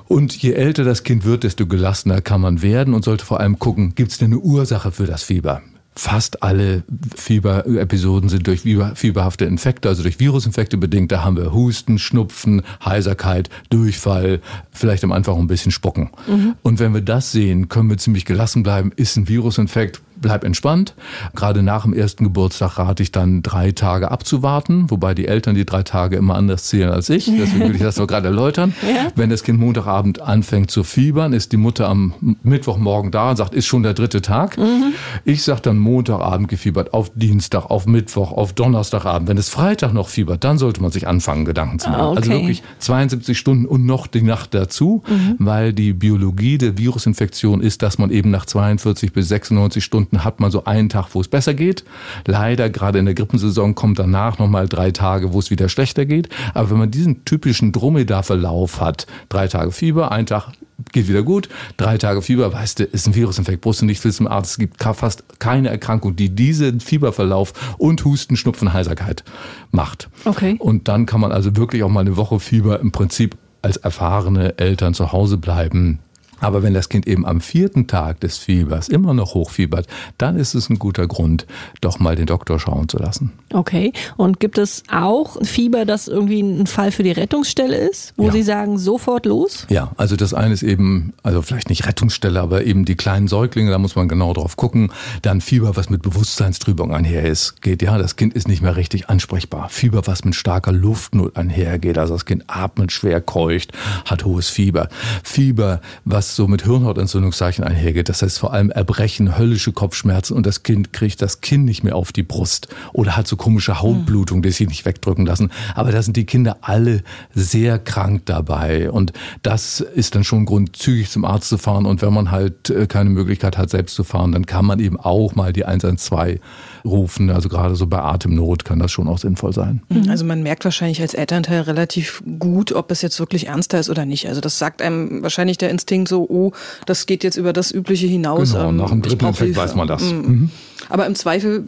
Und 0.08 0.36
je 0.36 0.54
älter 0.54 0.84
das 0.84 1.04
Kind 1.04 1.26
wird, 1.26 1.44
desto 1.44 1.68
gelassener 1.68 2.22
kann 2.22 2.42
man 2.42 2.62
werden 2.62 2.94
und 2.94 3.04
sollte 3.04 3.26
vor 3.26 3.40
allem 3.40 3.60
gucken, 3.60 3.96
gibt 3.96 4.12
es 4.12 4.18
denn 4.18 4.32
eine 4.32 4.40
Ursache 4.40 4.92
für 4.92 5.06
das 5.06 5.24
Fieber? 5.24 5.62
Fast 5.96 6.44
alle 6.44 6.84
Fieberepisoden 7.16 8.30
sind 8.30 8.48
durch 8.48 8.62
fieberhafte 8.62 9.44
Infekte, 9.44 9.90
also 9.90 10.02
durch 10.02 10.20
Virusinfekte 10.20 10.78
bedingt. 10.78 11.12
Da 11.12 11.26
haben 11.26 11.36
wir 11.36 11.52
Husten, 11.52 12.00
Schnupfen, 12.00 12.62
Heiserkeit, 12.86 13.50
Durchfall, 13.70 14.40
vielleicht 14.72 15.04
am 15.04 15.12
Anfang 15.12 15.38
ein 15.38 15.48
bisschen 15.48 15.74
Spucken. 15.74 16.12
Mhm. 16.26 16.56
Und 16.62 16.80
wenn 16.80 16.94
wir 16.94 17.02
das 17.02 17.34
sehen, 17.34 17.68
können 17.68 17.90
wir 17.90 17.98
ziemlich 17.98 18.24
gelassen 18.24 18.64
bleiben. 18.64 18.94
Ist 18.96 19.18
ein 19.18 19.28
Virusinfekt, 19.28 20.02
bleib 20.22 20.44
entspannt. 20.44 20.94
Gerade 21.36 21.64
nach 21.64 21.84
dem 21.84 21.94
ersten 21.94 22.24
Geburtstag 22.24 22.78
rate 22.78 23.04
ich 23.04 23.12
dann 23.12 23.42
drei 23.42 23.72
Tage 23.72 24.12
abzuwarten, 24.12 24.90
wobei 24.90 25.14
die 25.14 25.28
Eltern 25.28 25.56
die 25.56 25.66
drei 25.66 25.84
Tage 25.84 26.16
immer 26.16 26.36
anders 26.36 26.66
zählen 26.66 26.92
als 26.92 27.10
ich. 27.10 27.26
Deswegen 27.26 27.68
will 27.68 27.76
ich 27.76 27.82
das 27.82 27.96
gerade 27.96 28.28
erläutern. 28.28 28.74
Ja. 28.90 29.12
Wenn 29.16 29.30
das 29.30 29.44
Kind 29.44 29.60
Montagabend 29.60 30.20
anfängt 30.20 30.72
zu 30.72 30.84
fiebern, 30.84 31.32
ist 31.34 31.52
die 31.52 31.58
Mutter 31.58 31.88
am 31.88 32.14
Mittwochmorgen 32.42 33.12
da 33.12 33.30
und 33.30 33.36
sagt, 33.36 33.54
ist 33.54 33.68
schon 33.68 33.84
der 33.84 33.94
dritte 33.94 34.22
Tag. 34.22 34.58
Mhm. 34.58 34.94
Ich 35.26 35.44
sage 35.44 35.62
dann 35.62 35.78
Montagabend 35.78 36.48
gefiebert, 36.48 36.94
auf 36.94 37.12
Dienstag, 37.14 37.66
auf 37.70 37.86
Mittwoch, 37.86 38.32
auf 38.32 38.54
Donnerstagabend. 38.54 39.30
Wenn 39.30 39.38
es 39.38 39.50
Freitag 39.50 39.94
noch 39.94 40.08
fiebert, 40.08 40.44
dann 40.44 40.58
sollte 40.58 40.82
man 40.82 40.92
sich 40.92 41.08
anfangen, 41.08 41.46
Gedanken 41.46 41.78
zu 41.78 41.90
machen. 41.90 42.02
Ah, 42.02 42.10
also 42.10 42.20
okay. 42.22 42.30
Also 42.32 42.42
wirklich 42.42 42.64
72 42.80 43.38
Stunden 43.38 43.66
und 43.66 43.86
noch 43.86 44.08
die 44.08 44.24
Nacht 44.24 44.54
dazu, 44.56 45.04
mhm. 45.08 45.36
weil 45.38 45.74
die 45.74 45.94
Biologie 45.94 46.58
der 46.58 46.78
Virusinfektion 46.78 47.62
ist, 47.62 47.82
dass 47.84 47.98
man 47.98 48.10
eben 48.10 48.32
nach 48.32 48.46
42 48.46 49.14
bis 49.14 49.28
96 49.28 49.84
Stunden 49.84 50.09
Stunden 50.10 50.24
hat 50.24 50.40
man 50.40 50.52
so 50.52 50.66
einen 50.66 50.90
Tag, 50.90 51.10
wo 51.14 51.22
es 51.22 51.28
besser 51.28 51.54
geht. 51.54 51.84
Leider, 52.26 52.70
gerade 52.70 53.00
in 53.00 53.06
der 53.06 53.14
Grippensaison, 53.14 53.76
kommt 53.76 54.00
danach 54.00 54.40
nochmal 54.40 54.68
drei 54.68 54.92
Tage, 54.92 55.34
wo 55.34 55.40
es 55.40 55.52
wieder 55.52 55.70
schlechter 55.70 56.06
geht. 56.06 56.30
Aber 56.54 56.72
wenn 56.72 56.78
man 56.78 56.92
diesen 56.92 57.26
typischen 57.26 57.72
Dromedar-Verlauf 57.72 58.82
hat, 58.82 59.08
drei 59.30 59.48
Tage 59.48 59.72
Fieber, 59.72 60.12
ein 60.12 60.26
Tag 60.26 60.52
geht 60.92 61.10
wieder 61.10 61.24
gut, 61.24 61.50
drei 61.78 61.98
Tage 61.98 62.22
Fieber, 62.22 62.54
weißt 62.54 62.80
du, 62.80 62.84
ist 62.86 63.06
ein 63.08 63.14
Virusinfekt, 63.14 63.62
brauchst 63.62 63.82
du 63.82 63.86
nicht 63.86 64.02
viel 64.02 64.14
zum 64.14 64.28
Arzt. 64.28 64.52
Es 64.52 64.58
gibt 64.58 64.82
fast 64.82 65.24
keine 65.40 65.70
Erkrankung, 65.70 66.16
die 66.16 66.30
diesen 66.30 66.80
Fieberverlauf 66.80 67.76
und 67.78 68.04
Husten, 68.06 68.36
Schnupfen, 68.36 68.74
Heiserkeit 68.74 69.24
macht. 69.72 70.10
Okay. 70.26 70.56
Und 70.58 70.88
dann 70.88 71.06
kann 71.06 71.22
man 71.22 71.32
also 71.32 71.56
wirklich 71.56 71.84
auch 71.84 71.90
mal 71.90 72.02
eine 72.02 72.18
Woche 72.18 72.40
Fieber 72.40 72.80
im 72.80 72.92
Prinzip 72.92 73.38
als 73.62 73.78
erfahrene 73.78 74.58
Eltern 74.58 74.94
zu 74.94 75.12
Hause 75.12 75.38
bleiben 75.38 76.00
aber 76.40 76.64
wenn 76.64 76.74
das 76.74 76.90
Kind 76.90 77.08
eben 77.08 77.26
am 77.26 77.42
vierten 77.42 77.88
Tag 77.88 78.20
des 78.20 78.38
Fiebers 78.38 78.90
immer 78.90 79.14
noch 79.14 79.34
hochfiebert, 79.34 79.88
dann 80.18 80.38
ist 80.38 80.56
es 80.56 80.70
ein 80.70 80.80
guter 80.80 81.08
Grund, 81.08 81.46
doch 81.82 82.00
mal 82.00 82.16
den 82.16 82.26
Doktor 82.26 82.60
schauen 82.60 82.90
zu 82.90 82.98
lassen. 82.98 83.32
Okay. 83.54 83.94
Und 84.18 84.40
gibt 84.40 84.58
es 84.58 84.84
auch 84.92 85.38
Fieber, 85.44 85.86
das 85.86 86.08
irgendwie 86.08 86.42
ein 86.42 86.68
Fall 86.68 86.92
für 86.92 87.04
die 87.04 87.12
Rettungsstelle 87.12 87.76
ist, 87.76 88.14
wo 88.18 88.28
ja. 88.28 88.32
Sie 88.32 88.44
sagen, 88.44 88.78
sofort 88.78 89.26
los? 89.26 89.66
Ja, 89.70 89.92
also 89.98 90.16
das 90.16 90.34
eine 90.34 90.54
ist 90.54 90.64
eben, 90.64 91.14
also 91.24 91.42
vielleicht 91.42 91.70
nicht 91.70 91.88
Rettungsstelle, 91.88 92.40
aber 92.40 92.66
eben 92.66 92.86
die 92.86 92.96
kleinen 92.96 93.28
Säuglinge, 93.28 93.72
da 93.72 93.78
muss 93.78 93.96
man 93.96 94.08
genau 94.08 94.34
drauf 94.34 94.56
gucken. 94.56 94.92
Dann 95.22 95.42
Fieber, 95.42 95.76
was 95.76 95.90
mit 95.90 96.02
Bewusstseinstrübung 96.02 96.94
einher 96.94 97.32
geht. 97.62 97.82
Ja, 97.82 97.98
das 97.98 98.16
Kind 98.16 98.34
ist 98.34 98.48
nicht 98.48 98.62
mehr 98.62 98.76
richtig 98.76 99.10
ansprechbar. 99.10 99.70
Fieber, 99.70 100.06
was 100.06 100.24
mit 100.24 100.36
starker 100.36 100.72
Luftnot 100.72 101.36
einhergeht. 101.36 101.98
Also 101.98 102.14
das 102.14 102.26
Kind 102.26 102.46
atmet 102.48 102.92
schwer, 102.92 103.22
keucht, 103.22 103.72
hat 104.06 104.26
hohes 104.26 104.50
Fieber. 104.50 104.90
Fieber, 105.24 105.82
was 106.06 106.29
so 106.36 106.48
mit 106.48 106.64
Hirnhautentzündungszeichen 106.64 107.64
einhergeht. 107.64 108.10
Das 108.10 108.22
heißt 108.22 108.40
vor 108.40 108.54
allem 108.54 108.72
Erbrechen, 108.72 109.38
höllische 109.38 109.72
Kopfschmerzen 109.72 110.36
und 110.36 110.46
das 110.46 110.64
Kind 110.64 110.94
kriegt 110.94 111.22
das 111.22 111.42
Kinn 111.42 111.66
nicht 111.66 111.84
mehr 111.84 111.96
auf 111.96 112.12
die 112.12 112.24
Brust 112.24 112.68
oder 112.94 113.16
hat 113.16 113.28
so 113.28 113.36
komische 113.36 113.82
Hautblutung, 113.82 114.42
die 114.42 114.52
sich 114.52 114.68
nicht 114.68 114.86
wegdrücken 114.86 115.26
lassen. 115.26 115.52
Aber 115.76 115.92
da 115.92 116.02
sind 116.02 116.18
die 116.18 116.26
Kinder 116.26 116.58
alle 116.62 117.04
sehr 117.34 117.80
krank 117.80 118.24
dabei 118.26 118.92
und 118.92 119.14
das 119.44 119.82
ist 119.82 120.16
dann 120.16 120.24
schon 120.24 120.40
ein 120.40 120.46
Grund, 120.46 120.76
zügig 120.76 121.10
zum 121.10 121.26
Arzt 121.26 121.50
zu 121.50 121.58
fahren 121.58 121.86
und 121.86 122.02
wenn 122.02 122.14
man 122.14 122.32
halt 122.32 122.70
äh, 122.70 122.88
keine 122.88 123.10
Möglichkeit 123.10 123.58
hat, 123.58 123.70
selbst 123.70 123.96
zu 123.96 124.04
fahren, 124.04 124.32
dann 124.32 124.46
kann 124.46 124.66
man 124.66 124.80
eben 124.80 125.00
auch 125.00 125.36
mal 125.36 125.54
die 125.54 125.66
112 125.66 126.40
rufen. 126.86 127.30
Also 127.30 127.50
gerade 127.50 127.76
so 127.76 127.88
bei 127.88 128.00
Atemnot 128.00 128.66
kann 128.66 128.80
das 128.80 128.92
schon 128.92 129.08
auch 129.08 129.18
sinnvoll 129.18 129.54
sein. 129.54 129.82
Mhm. 129.90 130.10
Also 130.10 130.26
man 130.26 130.44
merkt 130.44 130.66
wahrscheinlich 130.66 131.02
als 131.02 131.14
Elternteil 131.14 131.62
relativ 131.62 132.24
gut, 132.40 132.72
ob 132.74 132.92
es 132.92 133.02
jetzt 133.02 133.20
wirklich 133.20 133.48
ernster 133.48 133.80
ist 133.80 133.90
oder 133.90 134.06
nicht. 134.06 134.28
Also 134.28 134.42
das 134.42 134.58
sagt 134.60 134.82
einem 134.82 135.22
wahrscheinlich 135.22 135.58
der 135.58 135.70
Instinkt 135.70 136.10
so, 136.10 136.26
oh, 136.30 136.52
das 136.86 137.06
geht 137.06 137.24
jetzt 137.24 137.38
über 137.38 137.54
das 137.54 137.72
Übliche 137.72 138.08
hinaus. 138.08 138.54
Genau, 138.54 138.72
nach 138.72 138.90
dem 138.90 139.02
dritten 139.02 139.26
Infekt 139.26 139.56
weiß 139.56 139.76
man 139.76 139.88
das. 139.88 140.02
Mhm. 140.04 140.50
Aber 140.90 141.06
im 141.06 141.16
Zweifel 141.16 141.64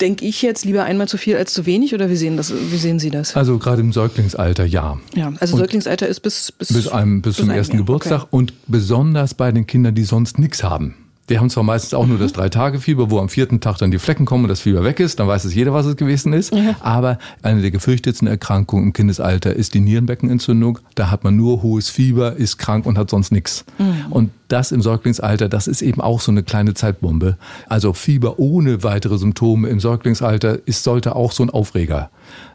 denke 0.00 0.24
ich 0.24 0.42
jetzt 0.42 0.64
lieber 0.64 0.84
einmal 0.84 1.08
zu 1.08 1.16
viel 1.16 1.36
als 1.36 1.54
zu 1.54 1.64
wenig 1.64 1.94
oder 1.94 2.10
wie 2.10 2.16
sehen, 2.16 2.36
das, 2.36 2.52
wie 2.52 2.76
sehen 2.76 2.98
Sie 2.98 3.10
das? 3.10 3.34
Also 3.34 3.58
gerade 3.58 3.80
im 3.80 3.92
Säuglingsalter 3.92 4.64
ja. 4.64 4.98
Ja, 5.14 5.32
also 5.40 5.54
und 5.54 5.60
Säuglingsalter 5.60 6.06
ist 6.06 6.20
bis, 6.20 6.52
bis, 6.52 6.72
bis, 6.72 6.88
einem, 6.88 7.22
bis, 7.22 7.36
bis 7.36 7.44
zum 7.44 7.50
ersten 7.50 7.76
Jahr. 7.76 7.82
Geburtstag 7.84 8.22
okay. 8.24 8.28
und 8.30 8.52
besonders 8.66 9.34
bei 9.34 9.52
den 9.52 9.66
Kindern, 9.66 9.94
die 9.94 10.04
sonst 10.04 10.38
nichts 10.38 10.62
haben. 10.62 10.94
Die 11.28 11.38
haben 11.38 11.50
zwar 11.50 11.64
meistens 11.64 11.94
auch 11.94 12.04
mhm. 12.04 12.10
nur 12.10 12.18
das 12.18 12.32
Drei-Tage-Fieber, 12.32 13.10
wo 13.10 13.18
am 13.18 13.28
vierten 13.28 13.60
Tag 13.60 13.78
dann 13.78 13.90
die 13.90 13.98
Flecken 13.98 14.24
kommen 14.24 14.44
und 14.44 14.48
das 14.48 14.60
Fieber 14.60 14.84
weg 14.84 15.00
ist, 15.00 15.20
dann 15.20 15.28
weiß 15.28 15.44
es 15.44 15.54
jeder, 15.54 15.72
was 15.72 15.86
es 15.86 15.96
gewesen 15.96 16.32
ist. 16.32 16.54
Ja. 16.54 16.74
Aber 16.80 17.18
eine 17.42 17.60
der 17.60 17.70
gefürchtetsten 17.70 18.28
Erkrankungen 18.28 18.86
im 18.86 18.92
Kindesalter 18.92 19.54
ist 19.54 19.74
die 19.74 19.80
Nierenbeckenentzündung. 19.80 20.78
Da 20.94 21.10
hat 21.10 21.24
man 21.24 21.36
nur 21.36 21.62
hohes 21.62 21.90
Fieber, 21.90 22.36
ist 22.36 22.58
krank 22.58 22.86
und 22.86 22.96
hat 22.96 23.10
sonst 23.10 23.32
nichts. 23.32 23.64
Mhm. 23.78 24.06
Und 24.10 24.30
das 24.48 24.72
im 24.72 24.80
Säuglingsalter, 24.80 25.48
das 25.48 25.66
ist 25.66 25.82
eben 25.82 26.00
auch 26.00 26.20
so 26.20 26.32
eine 26.32 26.42
kleine 26.42 26.72
Zeitbombe. 26.74 27.36
Also 27.68 27.92
Fieber 27.92 28.38
ohne 28.38 28.82
weitere 28.82 29.18
Symptome 29.18 29.68
im 29.68 29.80
Säuglingsalter 29.80 30.66
ist, 30.66 30.84
sollte 30.84 31.14
auch 31.14 31.32
so 31.32 31.42
ein 31.42 31.50
Aufreger 31.50 32.10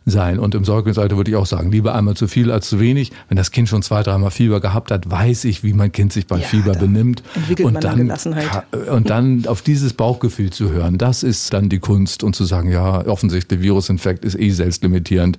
sein. 0.06 0.40
Und 0.40 0.56
im 0.56 0.66
Säuglingsalter 0.66 1.18
würde 1.18 1.32
ich 1.32 1.38
auch 1.38 1.46
sagen, 1.46 1.72
lieber 1.72 1.96
einmal 1.96 2.16
zu 2.16 2.28
viel 2.28 2.52
als 2.52 2.70
zu 2.70 2.80
wenig. 2.80 3.12
Wenn 3.30 3.38
das 3.38 3.52
Kind 3.52 3.70
schon 3.70 3.82
zwei, 3.82 4.04
dreimal 4.04 4.32
Fieber 4.32 4.60
gehabt 4.60 4.92
hat, 4.92 5.10
weiß 5.10 5.46
ich, 5.46 5.64
wie 5.64 5.74
mein 5.74 5.92
Kind 5.92 6.14
sich 6.14 6.28
bei 6.28 6.38
ja, 6.40 6.46
Fieber 6.46 6.74
benimmt. 6.74 7.24
Entwickelt 7.36 7.68
und 7.68 7.74
man 7.74 7.82
dann, 7.82 7.98
Gelassenheit. 7.98 8.64
Und 8.92 9.10
dann 9.10 9.46
auf 9.48 9.62
dieses 9.62 9.94
Bauchgefühl 9.94 10.50
zu 10.52 10.72
hören, 10.72 10.98
das 10.98 11.24
ist 11.24 11.54
dann 11.54 11.70
die 11.70 11.80
Kunst 11.80 12.24
und 12.24 12.36
zu 12.36 12.44
sagen, 12.46 12.70
ja, 12.72 13.06
offensichtlich 13.08 13.62
Virusinfekt 13.62 14.26
ist 14.26 14.38
eh 14.38 14.50
selbstlimitierend. 14.50 15.38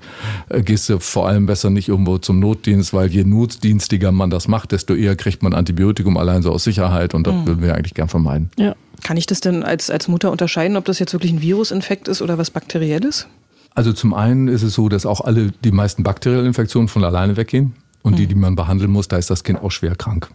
Äh, 0.48 0.62
gehst 0.62 0.88
du 0.88 0.98
vor 0.98 1.28
allem 1.28 1.46
besser 1.46 1.70
nicht 1.70 1.88
irgendwo 1.88 2.18
zum 2.18 2.40
Notdienst, 2.40 2.94
weil 2.94 3.08
je 3.08 3.24
notdienstiger 3.24 4.12
man 4.12 4.30
das 4.30 4.48
macht, 4.48 4.72
desto 4.72 4.94
eher 4.94 5.16
kriegt 5.16 5.42
man 5.42 5.52
Antibiotikum 5.52 6.16
allein 6.16 6.42
so 6.42 6.50
aus 6.50 6.64
Sicherheit 6.64 7.14
und 7.14 7.26
das 7.26 7.34
mhm. 7.34 7.46
würden 7.46 7.62
wir 7.62 7.74
eigentlich 7.74 7.94
gern 7.94 8.08
vermeiden. 8.08 8.50
Ja. 8.58 8.74
Kann 9.02 9.16
ich 9.18 9.26
das 9.26 9.40
denn 9.40 9.62
als, 9.62 9.90
als 9.90 10.08
Mutter 10.08 10.30
unterscheiden, 10.30 10.78
ob 10.78 10.86
das 10.86 10.98
jetzt 10.98 11.12
wirklich 11.12 11.32
ein 11.32 11.42
Virusinfekt 11.42 12.08
ist 12.08 12.22
oder 12.22 12.38
was 12.38 12.50
Bakterielles? 12.50 13.26
Also 13.74 13.92
zum 13.92 14.14
einen 14.14 14.48
ist 14.48 14.62
es 14.62 14.74
so, 14.74 14.88
dass 14.88 15.04
auch 15.04 15.20
alle 15.20 15.50
die 15.50 15.72
meisten 15.72 16.04
bakteriellen 16.04 16.46
Infektionen 16.46 16.88
von 16.88 17.04
alleine 17.04 17.36
weggehen. 17.36 17.74
Und 18.02 18.18
die, 18.18 18.24
mhm. 18.24 18.28
die 18.28 18.34
man 18.34 18.54
behandeln 18.54 18.90
muss, 18.90 19.08
da 19.08 19.16
ist 19.16 19.30
das 19.30 19.44
Kind 19.44 19.62
auch 19.62 19.70
schwer 19.70 19.96
krank. 19.96 20.28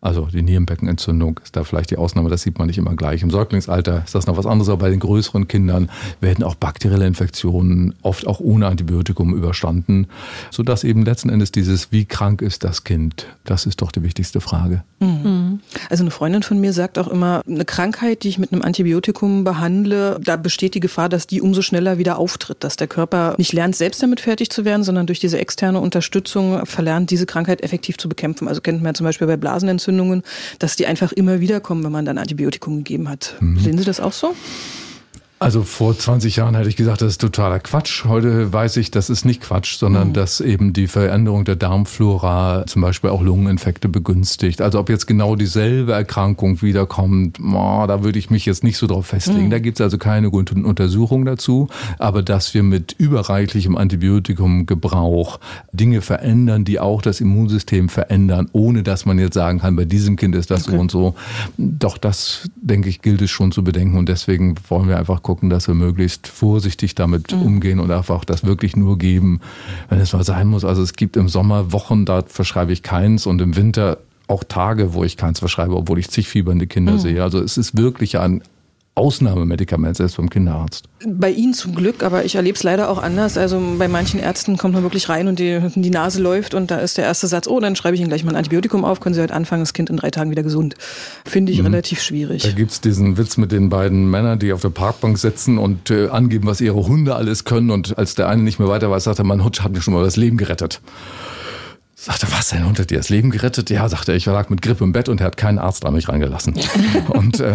Also 0.00 0.28
die 0.32 0.42
Nierenbeckenentzündung 0.42 1.40
ist 1.42 1.56
da 1.56 1.64
vielleicht 1.64 1.90
die 1.90 1.96
Ausnahme, 1.96 2.30
das 2.30 2.42
sieht 2.42 2.56
man 2.56 2.68
nicht 2.68 2.78
immer 2.78 2.94
gleich. 2.94 3.22
Im 3.22 3.30
Säuglingsalter 3.30 4.04
ist 4.04 4.14
das 4.14 4.28
noch 4.28 4.36
was 4.36 4.46
anderes, 4.46 4.68
aber 4.68 4.82
bei 4.82 4.90
den 4.90 5.00
größeren 5.00 5.48
Kindern 5.48 5.90
werden 6.20 6.44
auch 6.44 6.54
bakterielle 6.54 7.04
Infektionen 7.04 7.96
oft 8.02 8.24
auch 8.28 8.38
ohne 8.38 8.68
Antibiotikum 8.68 9.34
überstanden, 9.34 10.06
sodass 10.52 10.84
eben 10.84 11.04
letzten 11.04 11.30
Endes 11.30 11.50
dieses, 11.50 11.90
wie 11.90 12.04
krank 12.04 12.42
ist 12.42 12.62
das 12.62 12.84
Kind, 12.84 13.26
das 13.44 13.66
ist 13.66 13.82
doch 13.82 13.90
die 13.90 14.04
wichtigste 14.04 14.40
Frage. 14.40 14.84
Mhm. 15.00 15.58
Also 15.90 16.04
eine 16.04 16.12
Freundin 16.12 16.44
von 16.44 16.60
mir 16.60 16.72
sagt 16.72 16.96
auch 16.96 17.08
immer, 17.08 17.42
eine 17.48 17.64
Krankheit, 17.64 18.22
die 18.22 18.28
ich 18.28 18.38
mit 18.38 18.52
einem 18.52 18.62
Antibiotikum 18.62 19.42
behandle, 19.42 20.20
da 20.22 20.36
besteht 20.36 20.76
die 20.76 20.80
Gefahr, 20.80 21.08
dass 21.08 21.26
die 21.26 21.40
umso 21.40 21.60
schneller 21.60 21.98
wieder 21.98 22.18
auftritt, 22.18 22.62
dass 22.62 22.76
der 22.76 22.86
Körper 22.86 23.34
nicht 23.36 23.52
lernt, 23.52 23.74
selbst 23.74 24.00
damit 24.00 24.20
fertig 24.20 24.50
zu 24.50 24.64
werden, 24.64 24.84
sondern 24.84 25.08
durch 25.08 25.18
diese 25.18 25.40
externe 25.40 25.80
Unterstützung 25.80 26.64
verlernt, 26.66 27.10
diese 27.10 27.26
Krankheit 27.26 27.64
effektiv 27.64 27.98
zu 27.98 28.08
bekämpfen. 28.08 28.46
Also 28.46 28.60
kennt 28.60 28.80
man 28.80 28.90
ja 28.90 28.94
zum 28.94 29.04
Beispiel 29.04 29.26
bei 29.26 29.36
Blasenentzündungen 29.36 29.87
Entzündungen, 29.88 30.22
dass 30.58 30.76
die 30.76 30.86
einfach 30.86 31.12
immer 31.12 31.40
wieder 31.40 31.60
kommen, 31.60 31.82
wenn 31.84 31.92
man 31.92 32.04
dann 32.04 32.18
Antibiotikum 32.18 32.78
gegeben 32.78 33.08
hat. 33.08 33.34
Mhm. 33.40 33.58
Sehen 33.58 33.78
Sie 33.78 33.84
das 33.84 34.00
auch 34.00 34.12
so? 34.12 34.34
Also 35.40 35.62
vor 35.62 35.96
20 35.96 36.34
Jahren 36.34 36.56
hätte 36.56 36.68
ich 36.68 36.74
gesagt, 36.74 37.00
das 37.00 37.12
ist 37.12 37.20
totaler 37.20 37.60
Quatsch. 37.60 38.04
Heute 38.04 38.52
weiß 38.52 38.76
ich, 38.78 38.90
das 38.90 39.08
ist 39.08 39.24
nicht 39.24 39.40
Quatsch, 39.40 39.76
sondern 39.76 40.08
mhm. 40.08 40.12
dass 40.14 40.40
eben 40.40 40.72
die 40.72 40.88
Veränderung 40.88 41.44
der 41.44 41.54
Darmflora 41.54 42.64
zum 42.66 42.82
Beispiel 42.82 43.10
auch 43.10 43.22
Lungeninfekte 43.22 43.88
begünstigt. 43.88 44.60
Also 44.60 44.80
ob 44.80 44.88
jetzt 44.88 45.06
genau 45.06 45.36
dieselbe 45.36 45.92
Erkrankung 45.92 46.60
wiederkommt, 46.60 47.38
oh, 47.40 47.84
da 47.86 48.02
würde 48.02 48.18
ich 48.18 48.30
mich 48.30 48.46
jetzt 48.46 48.64
nicht 48.64 48.78
so 48.78 48.88
drauf 48.88 49.06
festlegen. 49.06 49.46
Mhm. 49.46 49.50
Da 49.50 49.60
gibt 49.60 49.78
es 49.78 49.80
also 49.80 49.96
keine 49.96 50.30
guten 50.30 50.64
Untersuchungen 50.64 51.24
dazu. 51.24 51.68
Aber 52.00 52.22
dass 52.22 52.52
wir 52.52 52.64
mit 52.64 52.96
überreichlichem 52.98 53.76
Antibiotikumgebrauch 53.76 55.38
Dinge 55.72 56.00
verändern, 56.00 56.64
die 56.64 56.80
auch 56.80 57.00
das 57.00 57.20
Immunsystem 57.20 57.88
verändern, 57.88 58.48
ohne 58.52 58.82
dass 58.82 59.06
man 59.06 59.20
jetzt 59.20 59.34
sagen 59.34 59.60
kann, 59.60 59.76
bei 59.76 59.84
diesem 59.84 60.16
Kind 60.16 60.34
ist 60.34 60.50
das 60.50 60.66
okay. 60.66 60.74
so 60.74 60.80
und 60.80 60.90
so. 60.90 61.14
Doch 61.58 61.96
das, 61.96 62.50
denke 62.56 62.88
ich, 62.88 63.02
gilt 63.02 63.22
es 63.22 63.30
schon 63.30 63.52
zu 63.52 63.62
bedenken. 63.62 63.98
Und 63.98 64.08
deswegen 64.08 64.56
wollen 64.68 64.88
wir 64.88 64.98
einfach 64.98 65.22
gucken, 65.28 65.50
dass 65.50 65.68
wir 65.68 65.74
möglichst 65.74 66.26
vorsichtig 66.26 66.94
damit 66.94 67.32
mhm. 67.32 67.42
umgehen 67.42 67.80
und 67.80 67.90
einfach 67.90 68.24
das 68.24 68.44
wirklich 68.44 68.76
nur 68.76 68.96
geben, 68.96 69.40
wenn 69.90 70.00
es 70.00 70.14
mal 70.14 70.24
sein 70.24 70.46
muss. 70.46 70.64
Also 70.64 70.80
es 70.80 70.94
gibt 70.94 71.18
im 71.18 71.28
Sommer 71.28 71.70
Wochen, 71.70 72.06
da 72.06 72.22
verschreibe 72.26 72.72
ich 72.72 72.82
keins 72.82 73.26
und 73.26 73.42
im 73.42 73.54
Winter 73.54 73.98
auch 74.26 74.42
Tage, 74.42 74.94
wo 74.94 75.04
ich 75.04 75.18
keins 75.18 75.40
verschreibe, 75.40 75.76
obwohl 75.76 75.98
ich 75.98 76.08
zig 76.08 76.28
fiebernde 76.28 76.66
Kinder 76.66 76.94
mhm. 76.94 76.98
sehe. 76.98 77.22
Also 77.22 77.40
es 77.42 77.58
ist 77.58 77.76
wirklich 77.76 78.18
ein 78.18 78.40
Ausnahmemedikament, 78.98 79.96
selbst 79.96 80.16
beim 80.16 80.28
Kinderarzt. 80.28 80.84
Bei 81.06 81.30
Ihnen 81.30 81.54
zum 81.54 81.74
Glück, 81.74 82.02
aber 82.02 82.24
ich 82.24 82.34
erlebe 82.34 82.56
es 82.56 82.62
leider 82.62 82.90
auch 82.90 83.02
anders. 83.02 83.38
Also 83.38 83.60
bei 83.78 83.88
manchen 83.88 84.20
Ärzten 84.20 84.56
kommt 84.56 84.74
man 84.74 84.82
wirklich 84.82 85.08
rein 85.08 85.28
und 85.28 85.38
die, 85.38 85.60
die 85.74 85.90
Nase 85.90 86.20
läuft 86.20 86.54
und 86.54 86.70
da 86.70 86.78
ist 86.78 86.98
der 86.98 87.04
erste 87.04 87.26
Satz, 87.26 87.46
oh, 87.46 87.60
dann 87.60 87.76
schreibe 87.76 87.94
ich 87.94 88.00
Ihnen 88.00 88.08
gleich 88.08 88.24
mal 88.24 88.32
ein 88.32 88.36
Antibiotikum 88.36 88.84
auf, 88.84 89.00
können 89.00 89.14
Sie 89.14 89.22
heute 89.22 89.34
anfangen, 89.34 89.62
das 89.62 89.72
Kind 89.72 89.90
in 89.90 89.96
drei 89.96 90.10
Tagen 90.10 90.30
wieder 90.30 90.42
gesund. 90.42 90.74
Finde 91.24 91.52
ich 91.52 91.60
mhm. 91.60 91.66
relativ 91.66 92.02
schwierig. 92.02 92.42
Da 92.42 92.50
gibt 92.50 92.70
es 92.70 92.80
diesen 92.80 93.16
Witz 93.16 93.36
mit 93.36 93.52
den 93.52 93.68
beiden 93.68 94.10
Männern, 94.10 94.38
die 94.38 94.52
auf 94.52 94.60
der 94.60 94.70
Parkbank 94.70 95.18
sitzen 95.18 95.58
und 95.58 95.90
äh, 95.90 96.08
angeben, 96.08 96.46
was 96.46 96.60
ihre 96.60 96.86
Hunde 96.86 97.14
alles 97.14 97.44
können 97.44 97.70
und 97.70 97.96
als 97.96 98.14
der 98.14 98.28
eine 98.28 98.42
nicht 98.42 98.58
mehr 98.58 98.68
weiter 98.68 98.90
weiß, 98.90 99.04
sagt 99.04 99.18
er, 99.18 99.24
mein 99.24 99.44
Hund 99.44 99.62
hat 99.62 99.72
mir 99.72 99.80
schon 99.80 99.94
mal 99.94 100.04
das 100.04 100.16
Leben 100.16 100.36
gerettet. 100.36 100.80
Sagte, 102.00 102.28
was, 102.30 102.50
dein 102.50 102.64
Hund 102.64 102.78
hat 102.78 102.90
dir 102.90 102.98
das 102.98 103.08
Leben 103.08 103.32
gerettet? 103.32 103.70
Ja, 103.70 103.88
sagte 103.88 104.12
er, 104.12 104.16
ich 104.16 104.24
lag 104.26 104.50
mit 104.50 104.62
Grippe 104.62 104.84
im 104.84 104.92
Bett 104.92 105.08
und 105.08 105.20
er 105.20 105.26
hat 105.26 105.36
keinen 105.36 105.58
Arzt 105.58 105.84
an 105.84 105.94
mich 105.94 106.08
reingelassen. 106.08 106.54
und 107.08 107.40
äh, 107.40 107.54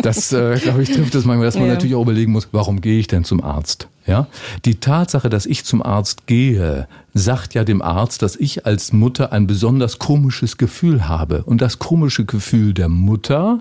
das, 0.00 0.32
äh, 0.32 0.58
glaube 0.58 0.82
ich, 0.82 0.90
trifft 0.90 1.14
es 1.14 1.26
manchmal, 1.26 1.44
dass 1.44 1.56
man 1.56 1.66
ja. 1.66 1.74
natürlich 1.74 1.94
auch 1.94 2.00
überlegen 2.00 2.32
muss, 2.32 2.48
warum 2.52 2.80
gehe 2.80 2.98
ich 2.98 3.06
denn 3.06 3.24
zum 3.24 3.44
Arzt? 3.44 3.88
Ja, 4.06 4.28
die 4.64 4.76
Tatsache, 4.76 5.28
dass 5.28 5.44
ich 5.44 5.66
zum 5.66 5.82
Arzt 5.82 6.26
gehe, 6.26 6.88
sagt 7.12 7.52
ja 7.52 7.64
dem 7.64 7.82
Arzt, 7.82 8.22
dass 8.22 8.36
ich 8.36 8.64
als 8.64 8.94
Mutter 8.94 9.30
ein 9.32 9.46
besonders 9.46 9.98
komisches 9.98 10.56
Gefühl 10.56 11.06
habe. 11.06 11.42
Und 11.42 11.60
das 11.60 11.78
komische 11.78 12.24
Gefühl 12.24 12.72
der 12.72 12.88
Mutter 12.88 13.58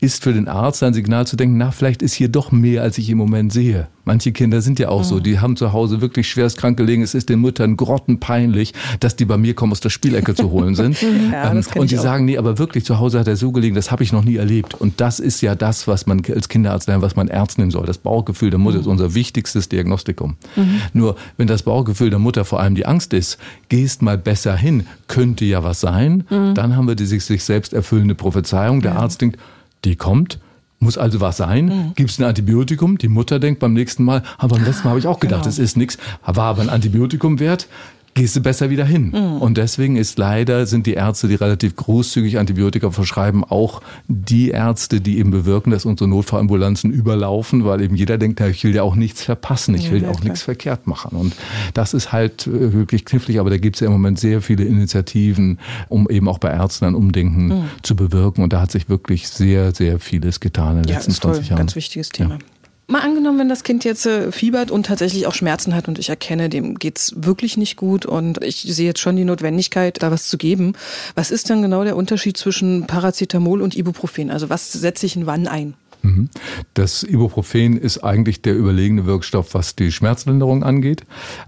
ist 0.00 0.22
für 0.22 0.34
den 0.34 0.48
Arzt 0.48 0.82
ein 0.82 0.92
Signal 0.92 1.26
zu 1.26 1.36
denken, 1.36 1.56
na, 1.56 1.70
vielleicht 1.70 2.02
ist 2.02 2.12
hier 2.12 2.28
doch 2.28 2.52
mehr, 2.52 2.82
als 2.82 2.98
ich 2.98 3.08
im 3.08 3.16
Moment 3.16 3.54
sehe. 3.54 3.88
Manche 4.06 4.30
Kinder 4.30 4.62
sind 4.62 4.78
ja 4.78 4.88
auch 4.88 5.00
mhm. 5.00 5.04
so, 5.04 5.20
die 5.20 5.40
haben 5.40 5.56
zu 5.56 5.72
Hause 5.72 6.00
wirklich 6.00 6.28
schwerst 6.28 6.58
krank 6.58 6.76
gelegen. 6.76 7.02
Es 7.02 7.12
ist 7.12 7.28
den 7.28 7.40
Müttern 7.40 7.76
grottenpeinlich, 7.76 8.72
dass 9.00 9.16
die 9.16 9.24
bei 9.24 9.36
mir 9.36 9.54
kommen, 9.54 9.72
aus 9.72 9.80
der 9.80 9.90
Spielecke 9.90 10.36
zu 10.36 10.50
holen 10.52 10.76
sind. 10.76 11.02
ja, 11.32 11.50
ähm, 11.50 11.64
und 11.74 11.90
die 11.90 11.96
sagen, 11.96 12.24
nee, 12.24 12.38
aber 12.38 12.56
wirklich 12.58 12.84
zu 12.84 13.00
Hause 13.00 13.18
hat 13.18 13.26
er 13.26 13.34
so 13.34 13.50
gelegen, 13.50 13.74
das 13.74 13.90
habe 13.90 14.04
ich 14.04 14.12
noch 14.12 14.22
nie 14.22 14.36
erlebt. 14.36 14.74
Und 14.74 15.00
das 15.00 15.18
ist 15.18 15.40
ja 15.40 15.56
das, 15.56 15.88
was 15.88 16.06
man 16.06 16.22
als 16.32 16.48
Kinderarzt 16.48 16.86
lernt, 16.86 17.02
was 17.02 17.16
man 17.16 17.26
Ernst 17.26 17.58
nehmen 17.58 17.72
soll. 17.72 17.84
Das 17.84 17.98
Bauchgefühl 17.98 18.50
der 18.50 18.60
Mutter 18.60 18.76
mhm. 18.76 18.82
ist 18.82 18.86
unser 18.86 19.14
wichtigstes 19.14 19.68
Diagnostikum. 19.68 20.36
Mhm. 20.54 20.82
Nur, 20.92 21.16
wenn 21.36 21.48
das 21.48 21.64
Bauchgefühl 21.64 22.10
der 22.10 22.20
Mutter 22.20 22.44
vor 22.44 22.60
allem 22.60 22.76
die 22.76 22.86
Angst 22.86 23.12
ist, 23.12 23.38
gehst 23.68 24.02
mal 24.02 24.16
besser 24.16 24.56
hin, 24.56 24.86
könnte 25.08 25.44
ja 25.44 25.64
was 25.64 25.80
sein, 25.80 26.22
mhm. 26.30 26.54
dann 26.54 26.76
haben 26.76 26.86
wir 26.86 26.94
die 26.94 27.06
sich, 27.06 27.24
sich 27.24 27.42
selbst 27.42 27.72
erfüllende 27.72 28.14
Prophezeiung. 28.14 28.82
Der 28.82 28.92
ja. 28.92 28.98
Arzt 28.98 29.20
denkt, 29.20 29.40
die 29.84 29.96
kommt, 29.96 30.38
muss 30.78 30.98
also 30.98 31.20
was 31.20 31.36
sein. 31.36 31.66
Mhm. 31.66 31.92
Gibt 31.94 32.10
es 32.10 32.18
ein 32.18 32.24
Antibiotikum? 32.24 32.98
Die 32.98 33.08
Mutter 33.08 33.38
denkt 33.38 33.60
beim 33.60 33.72
nächsten 33.72 34.04
Mal, 34.04 34.22
aber 34.38 34.56
beim 34.56 34.64
letzten 34.64 34.84
Mal 34.84 34.90
habe 34.90 35.00
ich 35.00 35.06
auch 35.06 35.20
gedacht, 35.20 35.42
genau. 35.42 35.50
es 35.50 35.58
ist 35.58 35.76
nichts, 35.76 35.98
war 36.24 36.44
aber 36.44 36.62
ein 36.62 36.70
Antibiotikum 36.70 37.38
wert 37.38 37.68
gehst 38.16 38.34
du 38.34 38.40
besser 38.40 38.70
wieder 38.70 38.84
hin. 38.84 39.12
Mhm. 39.14 39.42
Und 39.42 39.58
deswegen 39.58 39.96
ist 39.96 40.18
leider, 40.18 40.66
sind 40.66 40.86
die 40.86 40.94
Ärzte, 40.94 41.28
die 41.28 41.36
relativ 41.36 41.76
großzügig 41.76 42.38
Antibiotika 42.38 42.90
verschreiben, 42.90 43.44
auch 43.44 43.82
die 44.08 44.50
Ärzte, 44.50 45.00
die 45.00 45.18
eben 45.18 45.30
bewirken, 45.30 45.70
dass 45.70 45.84
unsere 45.84 46.08
Notfallambulanzen 46.08 46.90
überlaufen, 46.90 47.64
weil 47.64 47.82
eben 47.82 47.94
jeder 47.94 48.18
denkt, 48.18 48.40
ich 48.40 48.64
will 48.64 48.74
ja 48.74 48.82
auch 48.82 48.96
nichts 48.96 49.22
verpassen, 49.22 49.74
ich 49.74 49.92
will 49.92 50.02
ja, 50.02 50.08
auch 50.08 50.16
klar. 50.16 50.24
nichts 50.24 50.42
verkehrt 50.42 50.86
machen. 50.86 51.16
Und 51.16 51.36
das 51.74 51.94
ist 51.94 52.10
halt 52.10 52.46
äh, 52.46 52.72
wirklich 52.72 53.04
knifflig, 53.04 53.38
aber 53.38 53.50
da 53.50 53.58
gibt 53.58 53.76
es 53.76 53.80
ja 53.80 53.86
im 53.86 53.92
Moment 53.92 54.18
sehr 54.18 54.40
viele 54.40 54.64
Initiativen, 54.64 55.58
um 55.88 56.08
eben 56.08 56.28
auch 56.28 56.38
bei 56.38 56.50
Ärzten 56.50 56.86
ein 56.86 56.94
Umdenken 56.94 57.48
mhm. 57.48 57.64
zu 57.82 57.94
bewirken. 57.94 58.42
Und 58.42 58.52
da 58.52 58.62
hat 58.62 58.72
sich 58.72 58.88
wirklich 58.88 59.28
sehr, 59.28 59.74
sehr 59.74 60.00
vieles 60.00 60.40
getan 60.40 60.78
in 60.78 60.82
den 60.84 60.88
ja, 60.88 60.96
letzten 60.96 61.12
20 61.12 61.50
Jahren. 61.50 61.58
Ganz 61.58 61.76
wichtiges 61.76 62.08
Thema. 62.08 62.34
Ja. 62.34 62.55
Mal 62.88 63.00
angenommen, 63.00 63.40
wenn 63.40 63.48
das 63.48 63.64
Kind 63.64 63.84
jetzt 63.84 64.06
äh, 64.06 64.30
fiebert 64.30 64.70
und 64.70 64.86
tatsächlich 64.86 65.26
auch 65.26 65.34
Schmerzen 65.34 65.74
hat 65.74 65.88
und 65.88 65.98
ich 65.98 66.08
erkenne, 66.08 66.48
dem 66.48 66.76
geht's 66.76 67.12
wirklich 67.16 67.56
nicht 67.56 67.76
gut 67.76 68.06
und 68.06 68.42
ich 68.44 68.62
sehe 68.62 68.86
jetzt 68.86 69.00
schon 69.00 69.16
die 69.16 69.24
Notwendigkeit, 69.24 70.00
da 70.02 70.12
was 70.12 70.28
zu 70.28 70.38
geben. 70.38 70.74
Was 71.16 71.32
ist 71.32 71.50
dann 71.50 71.62
genau 71.62 71.82
der 71.82 71.96
Unterschied 71.96 72.36
zwischen 72.36 72.86
Paracetamol 72.86 73.60
und 73.60 73.76
Ibuprofen? 73.76 74.30
Also 74.30 74.50
was 74.50 74.72
setze 74.72 75.04
ich 75.04 75.16
in 75.16 75.26
wann 75.26 75.48
ein? 75.48 75.74
Mhm. 76.06 76.28
Das 76.74 77.02
Ibuprofen 77.02 77.76
ist 77.78 77.98
eigentlich 77.98 78.42
der 78.42 78.56
überlegene 78.56 79.06
Wirkstoff, 79.06 79.54
was 79.54 79.76
die 79.76 79.90
Schmerzlinderung 79.90 80.62
angeht, 80.62 81.04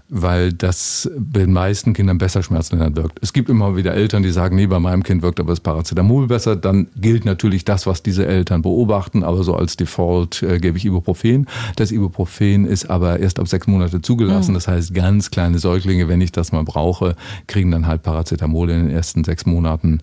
weil 0.09 0.53
das 0.53 1.09
bei 1.17 1.41
den 1.41 1.53
meisten 1.53 1.93
Kindern 1.93 2.17
besser 2.17 2.43
schmerzlindernd 2.43 2.95
wirkt. 2.95 3.19
Es 3.21 3.33
gibt 3.33 3.49
immer 3.49 3.75
wieder 3.75 3.93
Eltern, 3.93 4.23
die 4.23 4.31
sagen, 4.31 4.55
nee, 4.55 4.67
bei 4.67 4.79
meinem 4.79 5.03
Kind 5.03 5.21
wirkt 5.21 5.39
aber 5.39 5.51
das 5.51 5.59
Paracetamol 5.61 6.27
besser. 6.27 6.55
Dann 6.55 6.87
gilt 6.95 7.25
natürlich 7.25 7.65
das, 7.65 7.87
was 7.87 8.03
diese 8.03 8.25
Eltern 8.25 8.61
beobachten, 8.61 9.23
aber 9.23 9.43
so 9.43 9.55
als 9.55 9.77
Default 9.77 10.43
äh, 10.43 10.59
gebe 10.59 10.77
ich 10.77 10.85
Ibuprofen. 10.85 11.47
Das 11.75 11.91
Ibuprofen 11.91 12.65
ist 12.65 12.89
aber 12.89 13.19
erst 13.19 13.39
ab 13.39 13.47
sechs 13.47 13.67
Monate 13.67 14.01
zugelassen. 14.01 14.51
Mhm. 14.51 14.55
Das 14.55 14.67
heißt, 14.67 14.93
ganz 14.93 15.31
kleine 15.31 15.59
Säuglinge, 15.59 16.07
wenn 16.07 16.21
ich 16.21 16.31
das 16.31 16.51
mal 16.51 16.63
brauche, 16.63 17.15
kriegen 17.47 17.71
dann 17.71 17.87
halt 17.87 18.03
Paracetamol 18.03 18.69
in 18.69 18.87
den 18.87 18.89
ersten 18.89 19.23
sechs 19.23 19.45
Monaten. 19.45 20.01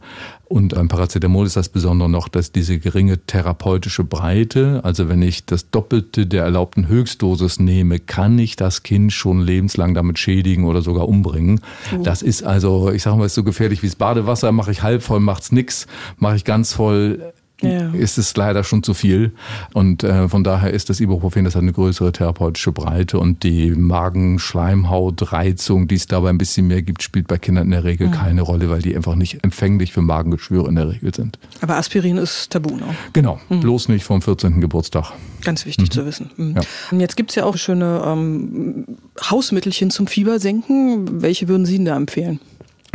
Und 0.48 0.74
beim 0.74 0.86
Paracetamol 0.86 1.44
ist 1.44 1.56
das 1.56 1.68
Besondere 1.68 2.08
noch, 2.08 2.28
dass 2.28 2.52
diese 2.52 2.78
geringe 2.78 3.18
therapeutische 3.18 4.04
Breite, 4.04 4.80
also 4.84 5.08
wenn 5.08 5.20
ich 5.20 5.44
das 5.44 5.70
Doppelte 5.70 6.26
der 6.26 6.44
erlaubten 6.44 6.86
Höchstdosis 6.86 7.58
nehme, 7.58 7.98
kann 7.98 8.38
ich 8.38 8.54
das 8.54 8.84
Kind 8.84 9.12
schon 9.12 9.40
lebenslang 9.40 9.92
damit 9.94 10.20
schädigen 10.20 10.64
oder 10.64 10.82
sogar 10.82 11.08
umbringen. 11.08 11.60
Mhm. 11.90 12.04
Das 12.04 12.22
ist 12.22 12.44
also, 12.44 12.92
ich 12.92 13.02
sage 13.02 13.16
mal, 13.16 13.26
ist 13.26 13.34
so 13.34 13.42
gefährlich 13.42 13.82
wie 13.82 13.88
das 13.88 13.96
Badewasser, 13.96 14.52
mache 14.52 14.70
ich 14.70 14.84
halb 14.84 15.02
voll, 15.02 15.18
macht's 15.18 15.50
nix, 15.50 15.88
mache 16.18 16.36
ich 16.36 16.44
ganz 16.44 16.72
voll, 16.72 17.32
ja. 17.62 17.90
ist 17.90 18.18
es 18.18 18.36
leider 18.36 18.64
schon 18.64 18.82
zu 18.82 18.92
viel. 18.94 19.30
Und 19.72 20.02
äh, 20.04 20.28
von 20.28 20.44
daher 20.44 20.72
ist 20.72 20.90
das 20.90 21.00
Ibuprofen, 21.00 21.44
das 21.44 21.54
hat 21.54 21.62
eine 21.62 21.72
größere 21.72 22.12
therapeutische 22.12 22.72
Breite 22.72 23.18
und 23.18 23.42
die 23.42 23.70
Magenschleimhautreizung, 23.70 25.88
die 25.88 25.94
es 25.94 26.06
dabei 26.06 26.28
ein 26.30 26.38
bisschen 26.38 26.66
mehr 26.66 26.80
gibt, 26.82 27.02
spielt 27.02 27.28
bei 27.28 27.36
Kindern 27.38 27.66
in 27.66 27.72
der 27.72 27.84
Regel 27.84 28.08
mhm. 28.08 28.12
keine 28.12 28.40
Rolle, 28.42 28.70
weil 28.70 28.80
die 28.82 28.96
einfach 28.96 29.14
nicht 29.14 29.44
empfänglich 29.44 29.92
für 29.92 30.02
Magengeschwüre 30.02 30.68
in 30.68 30.74
der 30.76 30.90
Regel 30.90 31.14
sind. 31.14 31.38
Aber 31.60 31.76
Aspirin 31.76 32.16
ist 32.18 32.50
tabu, 32.50 32.76
ne? 32.76 32.84
Genau, 33.12 33.40
mhm. 33.48 33.60
bloß 33.60 33.88
nicht 33.88 34.04
vom 34.04 34.22
14. 34.22 34.60
Geburtstag. 34.60 35.12
Ganz 35.42 35.66
wichtig 35.66 35.88
mhm. 35.88 35.92
zu 35.92 36.06
wissen. 36.06 36.30
Mhm. 36.36 36.54
Ja. 36.56 36.62
Jetzt 36.98 37.16
gibt 37.16 37.30
es 37.30 37.36
ja 37.36 37.44
auch 37.44 37.56
schöne 37.56 38.02
ähm, 38.04 38.84
Hausmittelchen 39.30 39.90
zum 39.90 40.06
Fiebersenken. 40.06 41.22
Welche 41.22 41.48
würden 41.48 41.64
Sie 41.66 41.76
denn 41.76 41.86
da 41.86 41.96
empfehlen? 41.96 42.40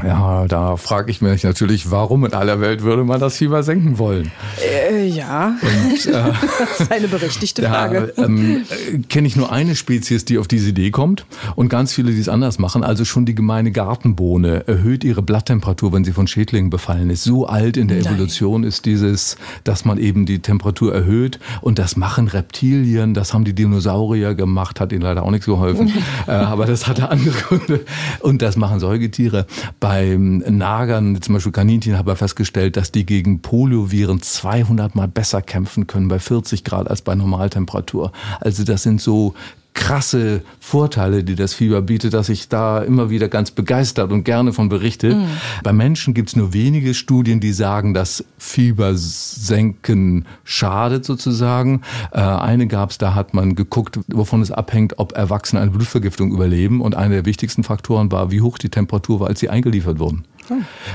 Ja, 0.05 0.45
da 0.47 0.77
frage 0.77 1.11
ich 1.11 1.21
mich 1.21 1.43
natürlich, 1.43 1.91
warum 1.91 2.25
in 2.25 2.33
aller 2.33 2.59
Welt 2.61 2.83
würde 2.83 3.03
man 3.03 3.19
das 3.19 3.37
Fieber 3.37 3.63
senken 3.63 3.97
wollen? 3.97 4.31
Äh, 4.61 5.07
ja, 5.07 5.55
Und, 5.61 6.05
äh, 6.05 6.11
das 6.59 6.79
ist 6.79 6.91
eine 6.91 7.07
berechtigte 7.07 7.63
Frage. 7.69 8.13
Ja, 8.15 8.23
ähm, 8.23 8.63
Kenne 9.09 9.27
ich 9.27 9.35
nur 9.35 9.51
eine 9.51 9.75
Spezies, 9.75 10.25
die 10.25 10.37
auf 10.37 10.47
diese 10.47 10.69
Idee 10.69 10.91
kommt 10.91 11.25
und 11.55 11.69
ganz 11.69 11.93
viele, 11.93 12.11
die 12.11 12.19
es 12.19 12.29
anders 12.29 12.59
machen. 12.59 12.83
Also 12.83 13.05
schon 13.05 13.25
die 13.25 13.35
gemeine 13.35 13.71
Gartenbohne 13.71 14.67
erhöht 14.67 15.03
ihre 15.03 15.21
Blatttemperatur, 15.21 15.93
wenn 15.93 16.03
sie 16.03 16.13
von 16.13 16.27
Schädlingen 16.27 16.69
befallen 16.69 17.09
ist. 17.09 17.23
So 17.23 17.45
alt 17.45 17.77
in 17.77 17.87
der 17.87 18.01
Nein. 18.01 18.13
Evolution 18.13 18.63
ist 18.63 18.85
dieses, 18.85 19.37
dass 19.63 19.85
man 19.85 19.97
eben 19.97 20.25
die 20.25 20.39
Temperatur 20.39 20.93
erhöht 20.93 21.39
und 21.61 21.79
das 21.79 21.95
machen 21.95 22.27
Reptilien, 22.27 23.13
das 23.13 23.33
haben 23.33 23.45
die 23.45 23.53
Dinosaurier 23.53 24.35
gemacht, 24.35 24.79
hat 24.79 24.91
ihnen 24.91 25.01
leider 25.01 25.23
auch 25.23 25.31
nichts 25.31 25.45
geholfen, 25.45 25.91
äh, 26.27 26.31
aber 26.31 26.65
das 26.65 26.87
hatte 26.87 27.09
andere 27.09 27.33
Gründe 27.33 27.81
und 28.19 28.41
das 28.41 28.55
machen 28.55 28.79
Säugetiere. 28.79 29.45
Bei 29.79 29.90
beim 29.91 30.37
Nagern, 30.37 31.21
zum 31.21 31.33
Beispiel 31.33 31.51
Kaninchen, 31.51 31.97
habe 31.97 32.13
ich 32.13 32.17
festgestellt, 32.17 32.77
dass 32.77 32.93
die 32.93 33.05
gegen 33.05 33.41
Polioviren 33.41 34.21
200 34.21 34.95
mal 34.95 35.09
besser 35.09 35.41
kämpfen 35.41 35.85
können 35.85 36.07
bei 36.07 36.17
40 36.17 36.63
Grad 36.63 36.89
als 36.89 37.01
bei 37.01 37.13
Normaltemperatur. 37.13 38.13
Also 38.39 38.63
das 38.63 38.83
sind 38.83 39.01
so 39.01 39.33
krasse 39.73 40.41
Vorteile, 40.59 41.23
die 41.23 41.35
das 41.35 41.53
Fieber 41.53 41.81
bietet, 41.81 42.13
dass 42.13 42.29
ich 42.29 42.49
da 42.49 42.79
immer 42.79 43.09
wieder 43.09 43.29
ganz 43.29 43.51
begeistert 43.51 44.11
und 44.11 44.23
gerne 44.23 44.53
von 44.53 44.69
berichte. 44.69 45.15
Mhm. 45.15 45.27
Bei 45.63 45.73
Menschen 45.73 46.13
gibt 46.13 46.29
es 46.29 46.35
nur 46.35 46.53
wenige 46.53 46.93
Studien, 46.93 47.39
die 47.39 47.53
sagen, 47.53 47.93
dass 47.93 48.23
Fieber 48.37 48.91
senken 48.95 50.25
schadet 50.43 51.05
sozusagen. 51.05 51.81
Äh, 52.11 52.19
eine 52.19 52.67
gab 52.67 52.91
es, 52.91 52.97
da 52.97 53.15
hat 53.15 53.33
man 53.33 53.55
geguckt, 53.55 53.99
wovon 54.07 54.41
es 54.41 54.51
abhängt, 54.51 54.99
ob 54.99 55.13
Erwachsene 55.13 55.61
eine 55.61 55.71
Blutvergiftung 55.71 56.31
überleben. 56.31 56.81
Und 56.81 56.95
einer 56.95 57.15
der 57.15 57.25
wichtigsten 57.25 57.63
Faktoren 57.63 58.11
war, 58.11 58.31
wie 58.31 58.41
hoch 58.41 58.57
die 58.57 58.69
Temperatur 58.69 59.21
war, 59.21 59.27
als 59.27 59.39
sie 59.39 59.49
eingeliefert 59.49 59.99
wurden. 59.99 60.25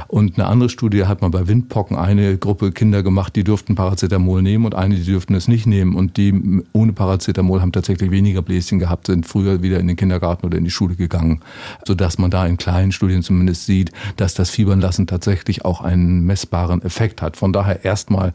Und 0.08 0.38
eine 0.38 0.48
andere 0.48 0.68
Studie 0.68 1.06
hat 1.06 1.22
man 1.22 1.30
bei 1.30 1.48
Windpocken 1.48 1.96
eine 1.96 2.36
Gruppe 2.38 2.72
Kinder 2.72 3.02
gemacht, 3.02 3.36
die 3.36 3.44
durften 3.44 3.75
Paracetamol 3.75 4.42
nehmen 4.42 4.64
und 4.64 4.75
eine, 4.75 4.94
die 4.94 5.04
dürften 5.04 5.34
es 5.34 5.48
nicht 5.48 5.66
nehmen. 5.66 5.94
Und 5.94 6.16
die 6.16 6.62
ohne 6.72 6.92
Paracetamol 6.92 7.60
haben 7.60 7.72
tatsächlich 7.72 8.10
weniger 8.10 8.42
Bläschen 8.42 8.78
gehabt, 8.78 9.06
sind 9.06 9.26
früher 9.26 9.62
wieder 9.62 9.80
in 9.80 9.86
den 9.86 9.96
Kindergarten 9.96 10.46
oder 10.46 10.58
in 10.58 10.64
die 10.64 10.70
Schule 10.70 10.96
gegangen. 10.96 11.40
Sodass 11.86 12.18
man 12.18 12.30
da 12.30 12.46
in 12.46 12.56
kleinen 12.56 12.92
Studien 12.92 13.22
zumindest 13.22 13.66
sieht, 13.66 13.92
dass 14.16 14.34
das 14.34 14.50
Fiebernlassen 14.50 15.06
tatsächlich 15.06 15.64
auch 15.64 15.80
einen 15.80 16.25
messbaren 16.25 16.82
Effekt 16.82 17.22
hat. 17.22 17.36
Von 17.36 17.52
daher 17.52 17.84
erstmal 17.84 18.32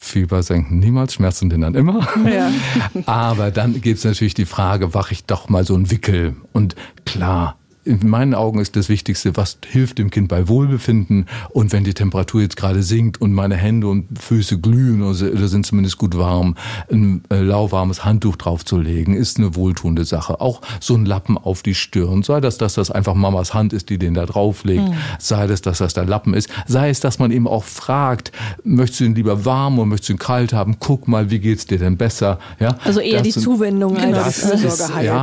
Fieber 0.00 0.44
senken 0.44 0.78
niemals, 0.78 1.14
Schmerzen 1.14 1.50
lindern 1.50 1.74
immer. 1.74 2.06
Ja. 2.24 2.50
Aber 3.06 3.50
dann 3.50 3.80
gibt 3.80 3.98
es 3.98 4.04
natürlich 4.04 4.34
die 4.34 4.46
Frage, 4.46 4.94
wache 4.94 5.12
ich 5.12 5.24
doch 5.24 5.48
mal 5.48 5.64
so 5.64 5.74
ein 5.74 5.90
Wickel? 5.90 6.36
Und 6.52 6.76
klar, 7.04 7.56
in 7.84 8.08
meinen 8.08 8.34
Augen 8.34 8.60
ist 8.60 8.76
das 8.76 8.88
Wichtigste, 8.88 9.36
was 9.36 9.58
hilft 9.66 9.98
dem 9.98 10.10
Kind 10.10 10.28
bei 10.28 10.48
Wohlbefinden. 10.48 11.26
Und 11.50 11.72
wenn 11.72 11.84
die 11.84 11.94
Temperatur 11.94 12.42
jetzt 12.42 12.56
gerade 12.56 12.82
sinkt 12.82 13.20
und 13.20 13.32
meine 13.32 13.56
Hände 13.56 13.88
und 13.88 14.18
Füße 14.18 14.58
glühen 14.58 15.02
oder 15.02 15.14
sind 15.48 15.66
zumindest 15.66 15.98
gut 15.98 16.16
warm, 16.18 16.56
ein 16.90 17.22
äh, 17.30 17.40
lauwarmes 17.40 18.04
Handtuch 18.04 18.36
draufzulegen, 18.36 19.14
ist 19.14 19.38
eine 19.38 19.54
wohltuende 19.56 20.04
Sache. 20.04 20.40
Auch 20.40 20.60
so 20.80 20.94
ein 20.94 21.06
Lappen 21.06 21.38
auf 21.38 21.62
die 21.62 21.74
Stirn, 21.74 22.22
sei 22.22 22.40
das, 22.40 22.58
dass 22.58 22.74
das 22.74 22.90
einfach 22.90 23.14
Mamas 23.14 23.54
Hand 23.54 23.72
ist, 23.72 23.88
die 23.90 23.98
den 23.98 24.14
da 24.14 24.26
drauflegt, 24.26 24.88
mhm. 24.88 24.94
sei 25.18 25.46
das, 25.46 25.62
dass 25.62 25.78
das 25.78 25.94
der 25.94 26.04
Lappen 26.04 26.34
ist, 26.34 26.48
sei 26.66 26.90
es, 26.90 27.00
dass 27.00 27.18
man 27.18 27.30
eben 27.30 27.48
auch 27.48 27.64
fragt, 27.64 28.32
möchtest 28.64 29.00
du 29.00 29.04
ihn 29.04 29.14
lieber 29.14 29.44
warm 29.44 29.78
oder 29.78 29.86
möchtest 29.86 30.10
du 30.10 30.12
ihn 30.14 30.18
kalt 30.18 30.52
haben? 30.52 30.76
Guck 30.78 31.08
mal, 31.08 31.30
wie 31.30 31.38
geht's 31.38 31.66
dir 31.66 31.78
denn 31.78 31.96
besser? 31.96 32.38
Ja, 32.60 32.76
also 32.84 33.00
eher 33.00 33.22
die 33.22 33.30
Zuwendung 33.30 33.96
als 33.96 34.42
das 34.42 34.62
ist, 34.62 34.90
ja. 34.90 35.22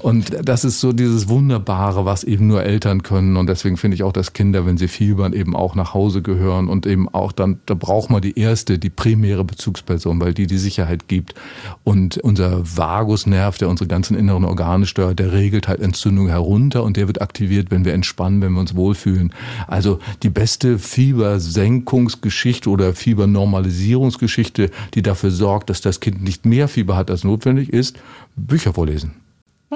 Und 0.00 0.32
das 0.44 0.64
ist 0.64 0.80
so 0.80 0.92
dieses 0.92 1.28
Wunderbare, 1.28 2.03
was 2.04 2.24
eben 2.24 2.46
nur 2.46 2.62
Eltern 2.62 3.02
können. 3.02 3.36
Und 3.36 3.48
deswegen 3.48 3.76
finde 3.76 3.94
ich 3.96 4.02
auch, 4.02 4.12
dass 4.12 4.32
Kinder, 4.32 4.66
wenn 4.66 4.78
sie 4.78 4.88
fiebern, 4.88 5.32
eben 5.32 5.54
auch 5.56 5.74
nach 5.74 5.94
Hause 5.94 6.22
gehören 6.22 6.68
und 6.68 6.86
eben 6.86 7.08
auch 7.08 7.32
dann, 7.32 7.60
da 7.66 7.74
braucht 7.74 8.10
man 8.10 8.22
die 8.22 8.38
erste, 8.38 8.78
die 8.78 8.90
primäre 8.90 9.44
Bezugsperson, 9.44 10.20
weil 10.20 10.34
die 10.34 10.46
die 10.46 10.58
Sicherheit 10.58 11.08
gibt. 11.08 11.34
Und 11.82 12.18
unser 12.18 12.62
Vagusnerv, 12.76 13.58
der 13.58 13.68
unsere 13.68 13.88
ganzen 13.88 14.16
inneren 14.16 14.44
Organe 14.44 14.86
steuert, 14.86 15.18
der 15.18 15.32
regelt 15.32 15.68
halt 15.68 15.80
Entzündung 15.80 16.28
herunter 16.28 16.82
und 16.84 16.96
der 16.96 17.06
wird 17.06 17.20
aktiviert, 17.22 17.70
wenn 17.70 17.84
wir 17.84 17.94
entspannen, 17.94 18.40
wenn 18.40 18.52
wir 18.52 18.60
uns 18.60 18.74
wohlfühlen. 18.74 19.32
Also 19.66 19.98
die 20.22 20.30
beste 20.30 20.78
Fiebersenkungsgeschichte 20.78 22.68
oder 22.70 22.94
Fiebernormalisierungsgeschichte, 22.94 24.70
die 24.94 25.02
dafür 25.02 25.30
sorgt, 25.30 25.70
dass 25.70 25.80
das 25.80 26.00
Kind 26.00 26.22
nicht 26.22 26.46
mehr 26.46 26.68
Fieber 26.68 26.96
hat, 26.96 27.10
als 27.10 27.24
notwendig 27.24 27.72
ist, 27.72 27.98
Bücher 28.36 28.72
vorlesen. 28.72 29.23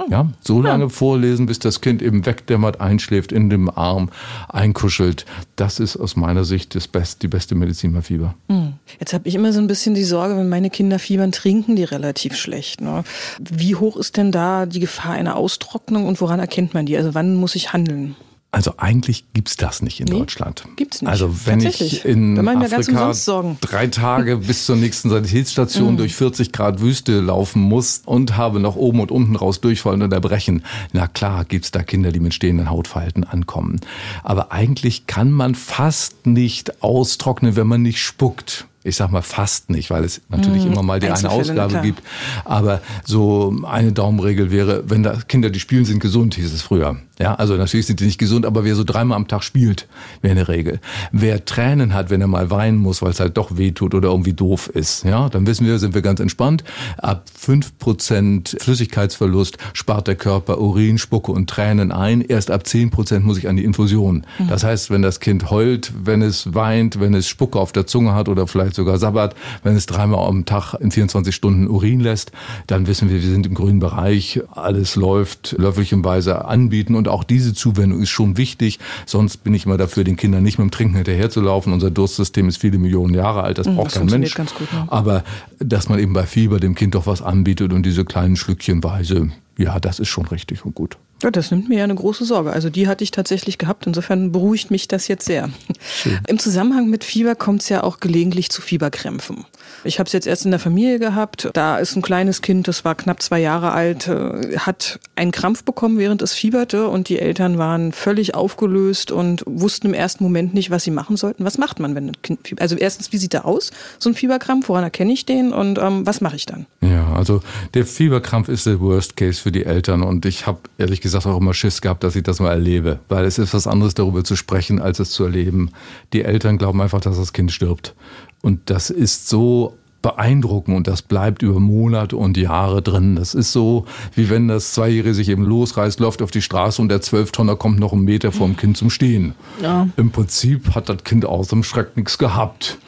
Ja, 0.08 0.28
so 0.40 0.62
lange 0.62 0.84
ja. 0.84 0.88
vorlesen, 0.88 1.46
bis 1.46 1.58
das 1.58 1.80
Kind 1.80 2.02
eben 2.02 2.24
wegdämmert, 2.24 2.80
einschläft, 2.80 3.32
in 3.32 3.50
dem 3.50 3.68
Arm 3.68 4.10
einkuschelt. 4.48 5.26
Das 5.56 5.80
ist 5.80 5.96
aus 5.96 6.14
meiner 6.14 6.44
Sicht 6.44 6.74
das 6.74 6.86
Best, 6.86 7.22
die 7.22 7.28
beste 7.28 7.54
Medizin 7.54 7.92
bei 7.92 8.02
Fieber. 8.02 8.34
Hm. 8.48 8.74
Jetzt 9.00 9.12
habe 9.12 9.28
ich 9.28 9.34
immer 9.34 9.52
so 9.52 9.60
ein 9.60 9.66
bisschen 9.66 9.94
die 9.94 10.04
Sorge, 10.04 10.36
wenn 10.36 10.48
meine 10.48 10.70
Kinder 10.70 10.98
fiebern, 10.98 11.32
trinken 11.32 11.74
die 11.74 11.84
relativ 11.84 12.36
schlecht. 12.36 12.80
Ne? 12.80 13.02
Wie 13.40 13.74
hoch 13.74 13.96
ist 13.96 14.16
denn 14.16 14.30
da 14.30 14.66
die 14.66 14.80
Gefahr 14.80 15.12
einer 15.12 15.36
Austrocknung 15.36 16.06
und 16.06 16.20
woran 16.20 16.38
erkennt 16.38 16.74
man 16.74 16.86
die? 16.86 16.96
Also 16.96 17.14
wann 17.14 17.34
muss 17.34 17.54
ich 17.54 17.72
handeln? 17.72 18.14
Also 18.50 18.74
eigentlich 18.78 19.26
gibt's 19.34 19.58
das 19.58 19.82
nicht 19.82 20.00
in 20.00 20.06
nee, 20.06 20.18
Deutschland. 20.18 20.64
Gibt's 20.76 21.02
nicht. 21.02 21.10
Also 21.10 21.46
wenn 21.46 21.60
ich 21.60 22.06
in 22.06 22.38
Afrika 22.48 23.12
drei 23.60 23.88
Tage 23.88 24.36
bis 24.46 24.64
zur 24.64 24.76
nächsten 24.76 25.10
Sanitätsstation 25.10 25.94
mm. 25.94 25.96
durch 25.98 26.14
40 26.14 26.50
Grad 26.52 26.80
Wüste 26.80 27.20
laufen 27.20 27.60
muss 27.60 28.00
und 28.06 28.38
habe 28.38 28.58
noch 28.58 28.74
oben 28.74 29.00
und 29.00 29.10
unten 29.10 29.36
raus 29.36 29.60
durchfallen 29.60 30.00
und 30.00 30.14
erbrechen, 30.14 30.64
na 30.92 31.08
klar 31.08 31.44
gibt's 31.44 31.72
da 31.72 31.82
Kinder, 31.82 32.10
die 32.10 32.20
mit 32.20 32.32
stehenden 32.32 32.70
Hautfalten 32.70 33.22
ankommen. 33.22 33.80
Aber 34.24 34.50
eigentlich 34.50 35.06
kann 35.06 35.30
man 35.30 35.54
fast 35.54 36.26
nicht 36.26 36.82
austrocknen, 36.82 37.54
wenn 37.54 37.66
man 37.66 37.82
nicht 37.82 38.02
spuckt 38.02 38.66
ich 38.84 38.96
sag 38.96 39.10
mal 39.10 39.22
fast 39.22 39.70
nicht, 39.70 39.90
weil 39.90 40.04
es 40.04 40.22
natürlich 40.28 40.64
mhm. 40.64 40.72
immer 40.72 40.82
mal 40.82 41.00
die 41.00 41.10
eine 41.10 41.30
Ausgabe 41.30 41.70
klar. 41.70 41.82
gibt. 41.82 42.02
Aber 42.44 42.80
so 43.04 43.54
eine 43.64 43.92
Daumenregel 43.92 44.50
wäre, 44.50 44.88
wenn 44.88 45.02
da 45.02 45.16
Kinder, 45.28 45.50
die 45.50 45.60
spielen, 45.60 45.84
sind 45.84 46.00
gesund, 46.00 46.34
hieß 46.36 46.52
es 46.52 46.62
früher. 46.62 46.96
Ja, 47.18 47.34
also 47.34 47.56
natürlich 47.56 47.86
sind 47.86 48.00
die 48.00 48.04
nicht 48.04 48.18
gesund, 48.18 48.46
aber 48.46 48.64
wer 48.64 48.76
so 48.76 48.84
dreimal 48.84 49.16
am 49.16 49.26
Tag 49.26 49.42
spielt, 49.42 49.88
wäre 50.22 50.32
eine 50.32 50.48
Regel. 50.48 50.80
Wer 51.10 51.44
Tränen 51.44 51.92
hat, 51.92 52.10
wenn 52.10 52.20
er 52.20 52.28
mal 52.28 52.50
weinen 52.50 52.78
muss, 52.78 53.02
weil 53.02 53.10
es 53.10 53.20
halt 53.20 53.36
doch 53.36 53.56
weh 53.56 53.72
tut 53.72 53.94
oder 53.94 54.10
irgendwie 54.10 54.34
doof 54.34 54.68
ist, 54.68 55.04
ja, 55.04 55.28
dann 55.28 55.46
wissen 55.46 55.66
wir, 55.66 55.78
sind 55.78 55.94
wir 55.94 56.02
ganz 56.02 56.20
entspannt. 56.20 56.62
Ab 56.96 57.24
fünf 57.34 57.76
Prozent 57.78 58.56
Flüssigkeitsverlust 58.60 59.58
spart 59.72 60.06
der 60.06 60.14
Körper 60.14 60.60
Urin, 60.60 60.98
Spucke 60.98 61.32
und 61.32 61.50
Tränen 61.50 61.90
ein. 61.90 62.20
Erst 62.20 62.50
ab 62.50 62.66
zehn 62.66 62.90
Prozent 62.90 63.24
muss 63.24 63.38
ich 63.38 63.48
an 63.48 63.56
die 63.56 63.64
Infusion. 63.64 64.24
Mhm. 64.38 64.48
Das 64.48 64.62
heißt, 64.62 64.90
wenn 64.90 65.02
das 65.02 65.18
Kind 65.18 65.50
heult, 65.50 65.92
wenn 66.04 66.22
es 66.22 66.54
weint, 66.54 67.00
wenn 67.00 67.14
es 67.14 67.28
Spucke 67.28 67.58
auf 67.58 67.72
der 67.72 67.86
Zunge 67.86 68.14
hat 68.14 68.28
oder 68.28 68.46
vielleicht 68.46 68.76
sogar 68.76 68.98
Sabbat, 68.98 69.34
wenn 69.64 69.74
es 69.74 69.86
dreimal 69.86 70.28
am 70.28 70.44
Tag 70.44 70.74
in 70.74 70.92
24 70.92 71.34
Stunden 71.34 71.68
Urin 71.68 72.00
lässt, 72.00 72.30
dann 72.68 72.86
wissen 72.86 73.10
wir, 73.10 73.20
wir 73.22 73.28
sind 73.28 73.46
im 73.46 73.54
grünen 73.54 73.80
Bereich, 73.80 74.40
alles 74.52 74.94
läuft 74.94 75.56
löffelchenweise 75.58 76.44
anbieten 76.44 76.94
und 76.94 77.07
Und 77.08 77.14
auch 77.14 77.24
diese 77.24 77.54
Zuwendung 77.54 78.02
ist 78.02 78.10
schon 78.10 78.36
wichtig. 78.36 78.78
Sonst 79.06 79.38
bin 79.38 79.54
ich 79.54 79.64
immer 79.64 79.78
dafür, 79.78 80.04
den 80.04 80.16
Kindern 80.16 80.42
nicht 80.42 80.58
mit 80.58 80.66
dem 80.66 80.70
Trinken 80.70 80.96
hinterherzulaufen. 80.96 81.72
Unser 81.72 81.90
Durstsystem 81.90 82.48
ist 82.48 82.58
viele 82.58 82.78
Millionen 82.78 83.14
Jahre 83.14 83.42
alt, 83.42 83.58
das 83.58 83.66
hm, 83.66 83.76
braucht 83.76 83.86
das 83.88 83.94
kein 83.94 84.06
Mensch. 84.06 84.34
Ganz 84.34 84.54
gut, 84.54 84.68
ja. 84.70 84.86
Aber 84.88 85.24
dass 85.58 85.88
man 85.88 85.98
eben 85.98 86.12
bei 86.12 86.26
Fieber 86.26 86.60
dem 86.60 86.74
Kind 86.74 86.94
doch 86.94 87.06
was 87.06 87.22
anbietet 87.22 87.72
und 87.72 87.84
diese 87.84 88.04
kleinen 88.04 88.36
Schlückchenweise, 88.36 89.30
ja, 89.56 89.80
das 89.80 90.00
ist 90.00 90.08
schon 90.08 90.26
richtig 90.26 90.64
und 90.64 90.74
gut. 90.74 90.98
Ja, 91.22 91.32
das 91.32 91.50
nimmt 91.50 91.68
mir 91.68 91.78
ja 91.78 91.84
eine 91.84 91.96
große 91.96 92.24
Sorge. 92.24 92.52
Also 92.52 92.70
die 92.70 92.86
hatte 92.86 93.02
ich 93.02 93.10
tatsächlich 93.10 93.58
gehabt. 93.58 93.86
Insofern 93.86 94.30
beruhigt 94.30 94.70
mich 94.70 94.86
das 94.86 95.08
jetzt 95.08 95.24
sehr. 95.24 95.50
Schön. 95.92 96.18
Im 96.28 96.38
Zusammenhang 96.38 96.88
mit 96.88 97.02
Fieber 97.02 97.34
kommt 97.34 97.62
es 97.62 97.68
ja 97.68 97.82
auch 97.82 97.98
gelegentlich 97.98 98.50
zu 98.50 98.62
Fieberkrämpfen. 98.62 99.44
Ich 99.82 99.98
habe 99.98 100.06
es 100.06 100.12
jetzt 100.12 100.28
erst 100.28 100.44
in 100.44 100.52
der 100.52 100.60
Familie 100.60 101.00
gehabt. 101.00 101.50
Da 101.54 101.78
ist 101.78 101.96
ein 101.96 102.02
kleines 102.02 102.40
Kind, 102.40 102.68
das 102.68 102.84
war 102.84 102.94
knapp 102.94 103.20
zwei 103.20 103.40
Jahre 103.40 103.72
alt, 103.72 104.06
äh, 104.06 104.58
hat 104.58 105.00
einen 105.16 105.32
Krampf 105.32 105.64
bekommen, 105.64 105.98
während 105.98 106.22
es 106.22 106.34
fieberte. 106.34 106.86
Und 106.86 107.08
die 107.08 107.18
Eltern 107.18 107.58
waren 107.58 107.90
völlig 107.90 108.36
aufgelöst 108.36 109.10
und 109.10 109.42
wussten 109.44 109.88
im 109.88 109.94
ersten 109.94 110.22
Moment 110.22 110.54
nicht, 110.54 110.70
was 110.70 110.84
sie 110.84 110.92
machen 110.92 111.16
sollten. 111.16 111.44
Was 111.44 111.58
macht 111.58 111.80
man, 111.80 111.96
wenn 111.96 112.10
ein 112.10 112.22
Kind 112.22 112.46
fieber? 112.46 112.62
Also 112.62 112.76
erstens, 112.76 113.12
wie 113.12 113.18
sieht 113.18 113.34
er 113.34 113.44
aus, 113.44 113.72
so 113.98 114.08
ein 114.08 114.14
Fieberkrampf? 114.14 114.68
Woran 114.68 114.84
erkenne 114.84 115.12
ich 115.12 115.26
den? 115.26 115.52
Und 115.52 115.78
ähm, 115.78 116.06
was 116.06 116.20
mache 116.20 116.36
ich 116.36 116.46
dann? 116.46 116.66
Ja, 116.80 117.12
also 117.14 117.42
der 117.74 117.86
Fieberkrampf 117.86 118.48
ist 118.48 118.66
der 118.66 118.80
Worst 118.80 119.16
Case 119.16 119.40
für 119.40 119.50
die 119.50 119.64
Eltern. 119.64 120.02
Und 120.02 120.24
ich 120.24 120.46
habe 120.46 120.60
ehrlich 120.78 121.00
gesagt 121.00 121.07
gesagt 121.08 121.26
auch 121.26 121.38
immer 121.38 121.54
Schiss 121.54 121.80
gehabt, 121.80 122.04
dass 122.04 122.16
ich 122.16 122.22
das 122.22 122.40
mal 122.40 122.50
erlebe. 122.50 123.00
Weil 123.08 123.24
es 123.24 123.38
ist 123.38 123.54
was 123.54 123.66
anderes, 123.66 123.94
darüber 123.94 124.24
zu 124.24 124.36
sprechen, 124.36 124.80
als 124.80 125.00
es 125.00 125.10
zu 125.10 125.24
erleben. 125.24 125.70
Die 126.12 126.22
Eltern 126.22 126.58
glauben 126.58 126.80
einfach, 126.80 127.00
dass 127.00 127.16
das 127.16 127.32
Kind 127.32 127.52
stirbt. 127.52 127.94
Und 128.42 128.70
das 128.70 128.90
ist 128.90 129.28
so 129.28 129.76
beeindrucken 130.02 130.76
und 130.76 130.86
das 130.86 131.02
bleibt 131.02 131.42
über 131.42 131.58
Monate 131.58 132.16
und 132.16 132.36
Jahre 132.36 132.82
drin. 132.82 133.16
Das 133.16 133.34
ist 133.34 133.52
so, 133.52 133.84
wie 134.14 134.30
wenn 134.30 134.48
das 134.48 134.72
Zweijährige 134.72 135.12
sich 135.12 135.28
eben 135.28 135.44
losreißt, 135.44 135.98
läuft 135.98 136.22
auf 136.22 136.30
die 136.30 136.42
Straße 136.42 136.80
und 136.80 136.88
der 136.88 137.00
Zwölftonner 137.00 137.56
kommt 137.56 137.80
noch 137.80 137.92
einen 137.92 138.04
Meter 138.04 138.30
vor 138.30 138.46
dem 138.46 138.56
Kind 138.56 138.76
zum 138.76 138.90
Stehen. 138.90 139.34
Ja. 139.60 139.88
Im 139.96 140.10
Prinzip 140.10 140.74
hat 140.74 140.88
das 140.88 141.02
Kind 141.02 141.26
aus 141.26 141.48
dem 141.48 141.64
Schreck 141.64 141.96
nichts 141.96 142.16
gehabt. 142.16 142.78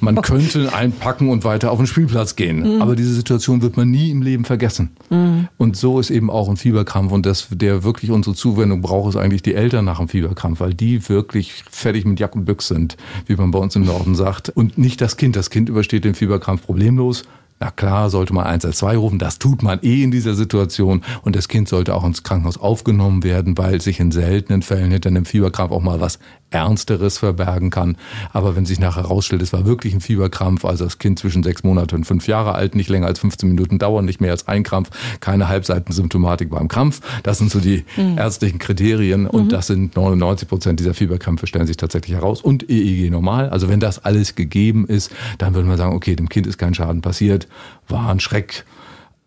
Man 0.00 0.20
könnte 0.22 0.72
einpacken 0.74 1.28
und 1.28 1.44
weiter 1.44 1.70
auf 1.70 1.78
den 1.78 1.86
Spielplatz 1.86 2.36
gehen. 2.36 2.76
Mhm. 2.76 2.82
Aber 2.82 2.96
diese 2.96 3.12
Situation 3.12 3.62
wird 3.62 3.76
man 3.76 3.90
nie 3.90 4.10
im 4.10 4.22
Leben 4.22 4.44
vergessen. 4.44 4.90
Mhm. 5.10 5.48
Und 5.58 5.76
so 5.76 6.00
ist 6.00 6.10
eben 6.10 6.30
auch 6.30 6.48
ein 6.48 6.56
Fieberkrampf. 6.56 7.12
Und 7.12 7.26
das, 7.26 7.48
der 7.50 7.84
wirklich 7.84 8.10
unsere 8.10 8.34
Zuwendung 8.34 8.80
braucht, 8.80 9.10
ist 9.10 9.16
eigentlich 9.16 9.42
die 9.42 9.54
Eltern 9.54 9.84
nach 9.84 9.98
dem 9.98 10.08
Fieberkrampf, 10.08 10.60
weil 10.60 10.74
die 10.74 11.08
wirklich 11.08 11.64
fertig 11.70 12.04
mit 12.04 12.18
Jack 12.18 12.34
und 12.34 12.44
Büchs 12.44 12.68
sind, 12.68 12.96
wie 13.26 13.36
man 13.36 13.50
bei 13.50 13.58
uns 13.58 13.76
im 13.76 13.84
Norden 13.84 14.14
sagt. 14.14 14.48
Und 14.48 14.78
nicht 14.78 15.00
das 15.00 15.16
Kind. 15.16 15.36
Das 15.36 15.50
Kind 15.50 15.68
übersteht 15.68 16.04
den 16.04 16.14
Fieberkrampf 16.14 16.64
problemlos. 16.64 17.24
Na 17.62 17.70
klar, 17.70 18.08
sollte 18.08 18.32
man 18.32 18.46
112 18.46 18.96
rufen, 18.98 19.18
das 19.18 19.38
tut 19.38 19.62
man 19.62 19.80
eh 19.82 20.02
in 20.02 20.10
dieser 20.10 20.34
Situation 20.34 21.02
und 21.20 21.36
das 21.36 21.46
Kind 21.46 21.68
sollte 21.68 21.94
auch 21.94 22.04
ins 22.04 22.22
Krankenhaus 22.22 22.56
aufgenommen 22.56 23.22
werden, 23.22 23.58
weil 23.58 23.82
sich 23.82 24.00
in 24.00 24.12
seltenen 24.12 24.62
Fällen 24.62 24.90
hinter 24.90 25.10
einem 25.10 25.26
Fieberkrampf 25.26 25.70
auch 25.70 25.82
mal 25.82 26.00
was 26.00 26.18
Ernsteres 26.48 27.18
verbergen 27.18 27.68
kann. 27.68 27.98
Aber 28.32 28.56
wenn 28.56 28.64
sich 28.64 28.80
nachher 28.80 29.02
herausstellt, 29.02 29.42
es 29.42 29.52
war 29.52 29.66
wirklich 29.66 29.92
ein 29.92 30.00
Fieberkrampf, 30.00 30.64
also 30.64 30.84
das 30.84 30.98
Kind 30.98 31.18
zwischen 31.18 31.42
sechs 31.42 31.62
Monate 31.62 31.94
und 31.94 32.04
fünf 32.04 32.26
Jahre 32.26 32.54
alt, 32.54 32.74
nicht 32.74 32.88
länger 32.88 33.06
als 33.06 33.18
15 33.18 33.50
Minuten 33.50 33.78
dauern, 33.78 34.06
nicht 34.06 34.22
mehr 34.22 34.30
als 34.30 34.48
ein 34.48 34.62
Krampf, 34.62 34.88
keine 35.20 35.48
Halbseitensymptomatik 35.48 36.48
beim 36.48 36.66
Krampf. 36.66 37.02
Das 37.22 37.38
sind 37.38 37.50
so 37.50 37.60
die 37.60 37.84
mhm. 37.96 38.16
ärztlichen 38.16 38.58
Kriterien 38.58 39.26
und 39.26 39.44
mhm. 39.44 39.48
das 39.50 39.66
sind 39.66 39.96
99 39.96 40.48
Prozent 40.48 40.80
dieser 40.80 40.94
Fieberkrämpfe 40.94 41.46
stellen 41.46 41.66
sich 41.66 41.76
tatsächlich 41.76 42.16
heraus 42.16 42.40
und 42.40 42.70
EEG 42.70 43.10
normal. 43.10 43.50
Also 43.50 43.68
wenn 43.68 43.80
das 43.80 44.02
alles 44.02 44.34
gegeben 44.34 44.86
ist, 44.86 45.12
dann 45.36 45.54
würde 45.54 45.68
man 45.68 45.76
sagen, 45.76 45.94
okay, 45.94 46.16
dem 46.16 46.30
Kind 46.30 46.46
ist 46.46 46.56
kein 46.56 46.72
Schaden 46.72 47.02
passiert 47.02 47.48
war 47.88 48.08
ein 48.10 48.20
Schreck. 48.20 48.64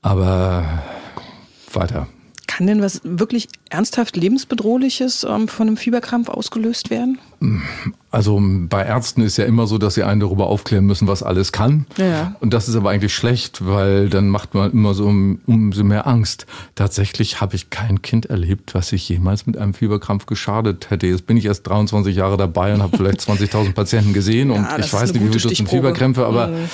Aber 0.02 0.84
weiter. 1.72 2.08
Kann 2.56 2.68
denn 2.68 2.84
was 2.84 3.02
wirklich 3.04 3.48
ernsthaft 3.72 4.16
lebensbedrohliches 4.16 5.26
ähm, 5.28 5.48
von 5.48 5.68
einem 5.68 5.78
Fieberkrampf 5.78 6.30
ausgelöst 6.30 6.92
werden? 6.92 7.18
Also 8.12 8.39
bei 8.44 8.84
Ärzten 8.84 9.22
ist 9.24 9.38
ja 9.38 9.46
immer 9.46 9.66
so, 9.66 9.80
dass 9.80 9.96
sie 9.96 10.04
einen 10.04 10.20
darüber 10.20 10.46
aufklären 10.46 10.86
müssen, 10.86 11.08
was 11.08 11.24
alles 11.24 11.52
kann. 11.52 11.88
Ja. 11.98 12.36
Und 12.42 12.54
das 12.54 12.70
ist 12.70 12.76
aber 12.76 12.92
eigentlich 12.92 13.16
schlecht, 13.16 13.66
weil 13.66 14.08
dann 14.08 14.30
macht 14.30 14.54
man 14.54 14.72
immer 14.72 14.94
so 14.94 15.08
um, 15.08 15.42
umso 15.48 15.84
mehr 15.84 16.06
Angst. 16.06 16.46
Tatsächlich 16.76 17.42
habe 17.42 17.56
ich 17.56 17.72
kein 17.72 18.04
Kind 18.04 18.28
erlebt, 18.28 18.76
was 18.76 18.89
sich 18.89 19.10
jemals 19.10 19.48
mit 19.48 19.58
einem 19.58 19.74
Fieberkrampf 19.74 20.28
geschadet 20.28 20.92
hätte. 20.92 21.08
Jetzt 21.08 21.26
bin 21.26 21.38
ich 21.38 21.46
erst 21.46 21.68
23 21.68 22.16
Jahre 22.16 22.38
dabei 22.38 22.76
und 22.76 22.84
habe 22.84 22.96
vielleicht 22.96 23.22
20.000 23.28 23.74
Patienten 23.74 24.13
gesehen 24.13 24.52
und 24.52 24.62
ja, 24.62 24.78
ich 24.78 24.94
weiß 24.94 25.12
nicht, 25.12 25.24
wie 25.24 25.30
viele 25.30 25.39
Dutzend 25.39 25.70
Fieberkrämpfe, 25.70 26.24
aber 26.28 26.50
mhm. 26.50 26.70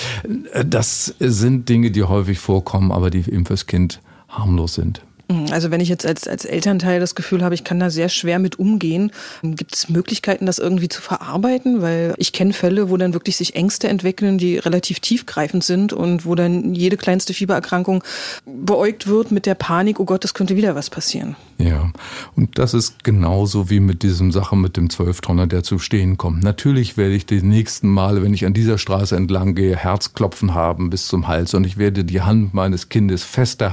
das 0.70 1.16
sind 1.20 1.70
Dinge, 1.70 1.90
die 1.92 2.04
häufig 2.04 2.38
vorkommen, 2.38 2.92
aber 2.92 3.10
die 3.10 3.20
eben 3.20 3.46
fürs 3.46 3.66
Kind 3.66 4.02
harmlos 4.28 4.74
sind. 4.74 5.02
Mhm. 5.30 5.48
Also 5.52 5.72
wenn 5.72 5.80
ich 5.80 5.90
jetzt 5.90 6.06
als, 6.06 6.28
als 6.28 6.44
Elternteil 6.46 7.00
das 7.00 7.16
Gefühl 7.16 7.44
habe, 7.44 7.54
ich 7.56 7.64
kann 7.64 7.80
da 7.80 7.90
sehr 7.90 8.10
schwer 8.10 8.40
mit 8.40 8.58
umgehen, 8.58 9.12
gibt 9.44 9.76
es 9.76 9.90
Möglichkeiten, 9.90 10.46
das 10.46 10.58
irgendwie 10.60 10.90
zu 10.90 11.02
verarbeiten? 11.02 11.82
Weil 11.82 12.16
ich 12.18 12.34
kenne 12.34 12.54
Fälle, 12.54 12.90
wo 12.90 12.98
dann 12.98 13.14
wirklich 13.14 13.38
sich 13.38 13.56
Ängste 13.56 13.88
entwickeln, 13.88 14.38
die 14.38 14.58
relativ 14.58 15.00
tiefgreifend 15.00 15.64
sind 15.64 15.94
und 15.94 16.26
wo 16.26 16.36
dann 16.36 16.74
jede 16.74 16.98
kleinste 16.98 17.34
Fiebererkrankung 17.34 18.04
beäugt 18.46 19.08
wird 19.08 19.32
mit 19.32 19.46
der 19.46 19.56
Panik, 19.56 20.00
oh 20.00 20.06
Gott, 20.06 20.24
das 20.24 20.34
könnte 20.34 20.56
wieder 20.56 20.76
was 20.76 20.90
passieren. 20.90 21.36
Ja, 21.60 21.92
und 22.36 22.58
das 22.58 22.74
ist 22.74 23.04
genauso 23.04 23.70
wie 23.70 23.82
mit 23.82 24.02
diesem 24.02 24.32
Sache 24.32 24.56
mit 24.56 24.78
dem 24.78 24.90
Zwölftonner, 24.90 25.46
der 25.46 25.62
zu 25.62 25.78
stehen 25.78 26.18
kommt. 26.18 26.42
Natürlich 26.44 26.98
werde 26.98 27.14
ich 27.14 27.26
die 27.26 27.42
nächsten 27.42 27.90
Male, 27.90 28.24
wenn 28.24 28.34
ich 28.34 28.46
an 28.46 28.54
dieser 28.54 28.78
Straße 28.78 29.16
entlang 29.16 29.56
gehe, 29.56 29.76
Herzklopfen 29.76 30.54
haben 30.54 30.90
bis 30.90 31.08
zum 31.08 31.28
Hals 31.28 31.54
und 31.54 31.66
ich 31.66 31.78
werde 31.78 32.06
die 32.06 32.22
Hand 32.22 32.54
meines 32.54 32.90
Kindes 32.90 33.24
fester 33.24 33.70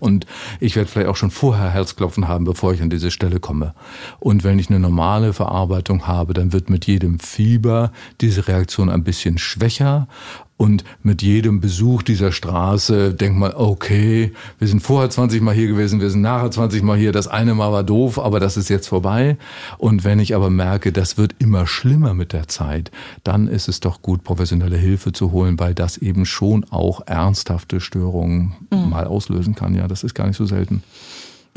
und 0.00 0.26
ich 0.58 0.74
werde 0.74 0.87
vielleicht 0.88 1.08
auch 1.08 1.16
schon 1.16 1.30
vorher 1.30 1.70
Herzklopfen 1.70 2.28
haben, 2.28 2.44
bevor 2.44 2.72
ich 2.72 2.82
an 2.82 2.90
diese 2.90 3.10
Stelle 3.10 3.40
komme. 3.40 3.74
Und 4.18 4.44
wenn 4.44 4.58
ich 4.58 4.68
eine 4.68 4.80
normale 4.80 5.32
Verarbeitung 5.32 6.06
habe, 6.06 6.34
dann 6.34 6.52
wird 6.52 6.70
mit 6.70 6.86
jedem 6.86 7.18
Fieber 7.20 7.92
diese 8.20 8.48
Reaktion 8.48 8.90
ein 8.90 9.04
bisschen 9.04 9.38
schwächer 9.38 10.08
und 10.58 10.82
mit 11.04 11.22
jedem 11.22 11.60
Besuch 11.60 12.02
dieser 12.02 12.32
Straße 12.32 13.14
denkt 13.14 13.38
man, 13.38 13.54
okay, 13.54 14.32
wir 14.58 14.66
sind 14.66 14.80
vorher 14.80 15.08
20 15.08 15.40
Mal 15.40 15.54
hier 15.54 15.68
gewesen, 15.68 16.00
wir 16.00 16.10
sind 16.10 16.20
nachher 16.20 16.50
20 16.50 16.82
Mal 16.82 16.98
hier. 16.98 17.12
Das 17.12 17.28
eine 17.28 17.54
Mal 17.54 17.70
war 17.70 17.84
doof, 17.84 18.18
aber 18.18 18.40
das 18.40 18.56
ist 18.56 18.68
jetzt 18.68 18.88
vorbei. 18.88 19.38
Und 19.78 20.02
wenn 20.02 20.18
ich 20.18 20.34
aber 20.34 20.50
merke, 20.50 20.90
das 20.90 21.16
wird 21.16 21.36
immer 21.38 21.68
schlimmer 21.68 22.12
mit 22.12 22.32
der 22.32 22.48
Zeit, 22.48 22.90
dann 23.22 23.46
ist 23.46 23.68
es 23.68 23.78
doch 23.78 24.02
gut, 24.02 24.24
professionelle 24.24 24.76
Hilfe 24.76 25.12
zu 25.12 25.30
holen, 25.30 25.60
weil 25.60 25.74
das 25.74 25.96
eben 25.96 26.26
schon 26.26 26.64
auch 26.70 27.06
ernsthafte 27.06 27.80
Störungen 27.80 28.54
mhm. 28.72 28.90
mal 28.90 29.06
auslösen 29.06 29.54
kann. 29.54 29.76
Ja, 29.76 29.86
das 29.86 30.02
ist 30.02 30.14
gar 30.14 30.26
nicht 30.26 30.36
so 30.36 30.44
selten. 30.44 30.82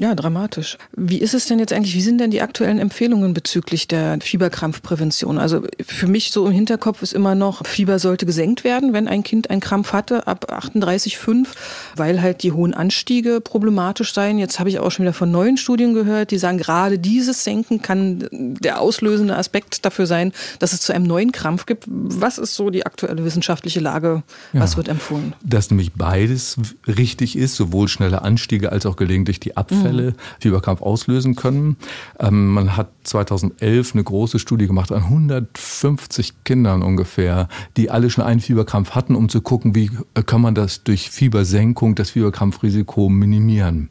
Ja, 0.01 0.15
dramatisch. 0.15 0.79
Wie 0.97 1.19
ist 1.19 1.35
es 1.35 1.45
denn 1.45 1.59
jetzt 1.59 1.71
eigentlich, 1.71 1.93
wie 1.93 2.01
sind 2.01 2.17
denn 2.17 2.31
die 2.31 2.41
aktuellen 2.41 2.79
Empfehlungen 2.79 3.35
bezüglich 3.35 3.87
der 3.87 4.17
Fieberkrampfprävention? 4.19 5.37
Also 5.37 5.61
für 5.85 6.07
mich 6.07 6.31
so 6.31 6.47
im 6.47 6.51
Hinterkopf 6.51 7.03
ist 7.03 7.13
immer 7.13 7.35
noch, 7.35 7.63
Fieber 7.67 7.99
sollte 7.99 8.25
gesenkt 8.25 8.63
werden, 8.63 8.93
wenn 8.93 9.07
ein 9.07 9.21
Kind 9.21 9.51
einen 9.51 9.61
Krampf 9.61 9.93
hatte, 9.93 10.25
ab 10.25 10.51
38,5, 10.51 11.49
weil 11.95 12.19
halt 12.19 12.41
die 12.41 12.51
hohen 12.51 12.73
Anstiege 12.73 13.41
problematisch 13.41 14.15
seien. 14.15 14.39
Jetzt 14.39 14.57
habe 14.57 14.69
ich 14.69 14.79
auch 14.79 14.89
schon 14.89 15.05
wieder 15.05 15.13
von 15.13 15.29
neuen 15.29 15.57
Studien 15.57 15.93
gehört, 15.93 16.31
die 16.31 16.39
sagen, 16.39 16.57
gerade 16.57 16.97
dieses 16.97 17.43
Senken 17.43 17.83
kann 17.83 18.27
der 18.31 18.81
auslösende 18.81 19.37
Aspekt 19.37 19.85
dafür 19.85 20.07
sein, 20.07 20.31
dass 20.57 20.73
es 20.73 20.81
zu 20.81 20.93
einem 20.93 21.05
neuen 21.05 21.31
Krampf 21.31 21.67
gibt. 21.67 21.83
Was 21.87 22.39
ist 22.39 22.55
so 22.55 22.71
die 22.71 22.87
aktuelle 22.87 23.23
wissenschaftliche 23.23 23.79
Lage? 23.79 24.23
Was 24.53 24.71
ja, 24.71 24.77
wird 24.77 24.87
empfohlen? 24.87 25.35
Dass 25.43 25.69
nämlich 25.69 25.93
beides 25.93 26.57
richtig 26.87 27.37
ist, 27.37 27.55
sowohl 27.55 27.87
schnelle 27.87 28.23
Anstiege 28.23 28.71
als 28.71 28.87
auch 28.87 28.95
gelegentlich 28.95 29.39
die 29.39 29.55
Abfälle. 29.55 29.90
Fälle 29.91 30.13
Fieberkrampf 30.39 30.81
auslösen 30.81 31.35
können. 31.35 31.75
Ähm, 32.19 32.47
man 32.53 32.77
hat 32.77 32.89
2011 33.03 33.93
eine 33.93 34.03
große 34.03 34.39
Studie 34.39 34.67
gemacht 34.67 34.91
an 34.91 35.03
150 35.03 36.43
Kindern 36.45 36.81
ungefähr, 36.81 37.49
die 37.77 37.89
alle 37.89 38.09
schon 38.09 38.23
einen 38.23 38.39
Fieberkrampf 38.39 38.91
hatten, 38.91 39.15
um 39.15 39.27
zu 39.27 39.41
gucken, 39.41 39.75
wie 39.75 39.91
äh, 40.13 40.23
kann 40.23 40.41
man 40.41 40.55
das 40.55 40.83
durch 40.83 41.09
Fiebersenkung, 41.09 41.95
das 41.95 42.11
Fieberkrampfrisiko 42.11 43.09
minimieren. 43.09 43.89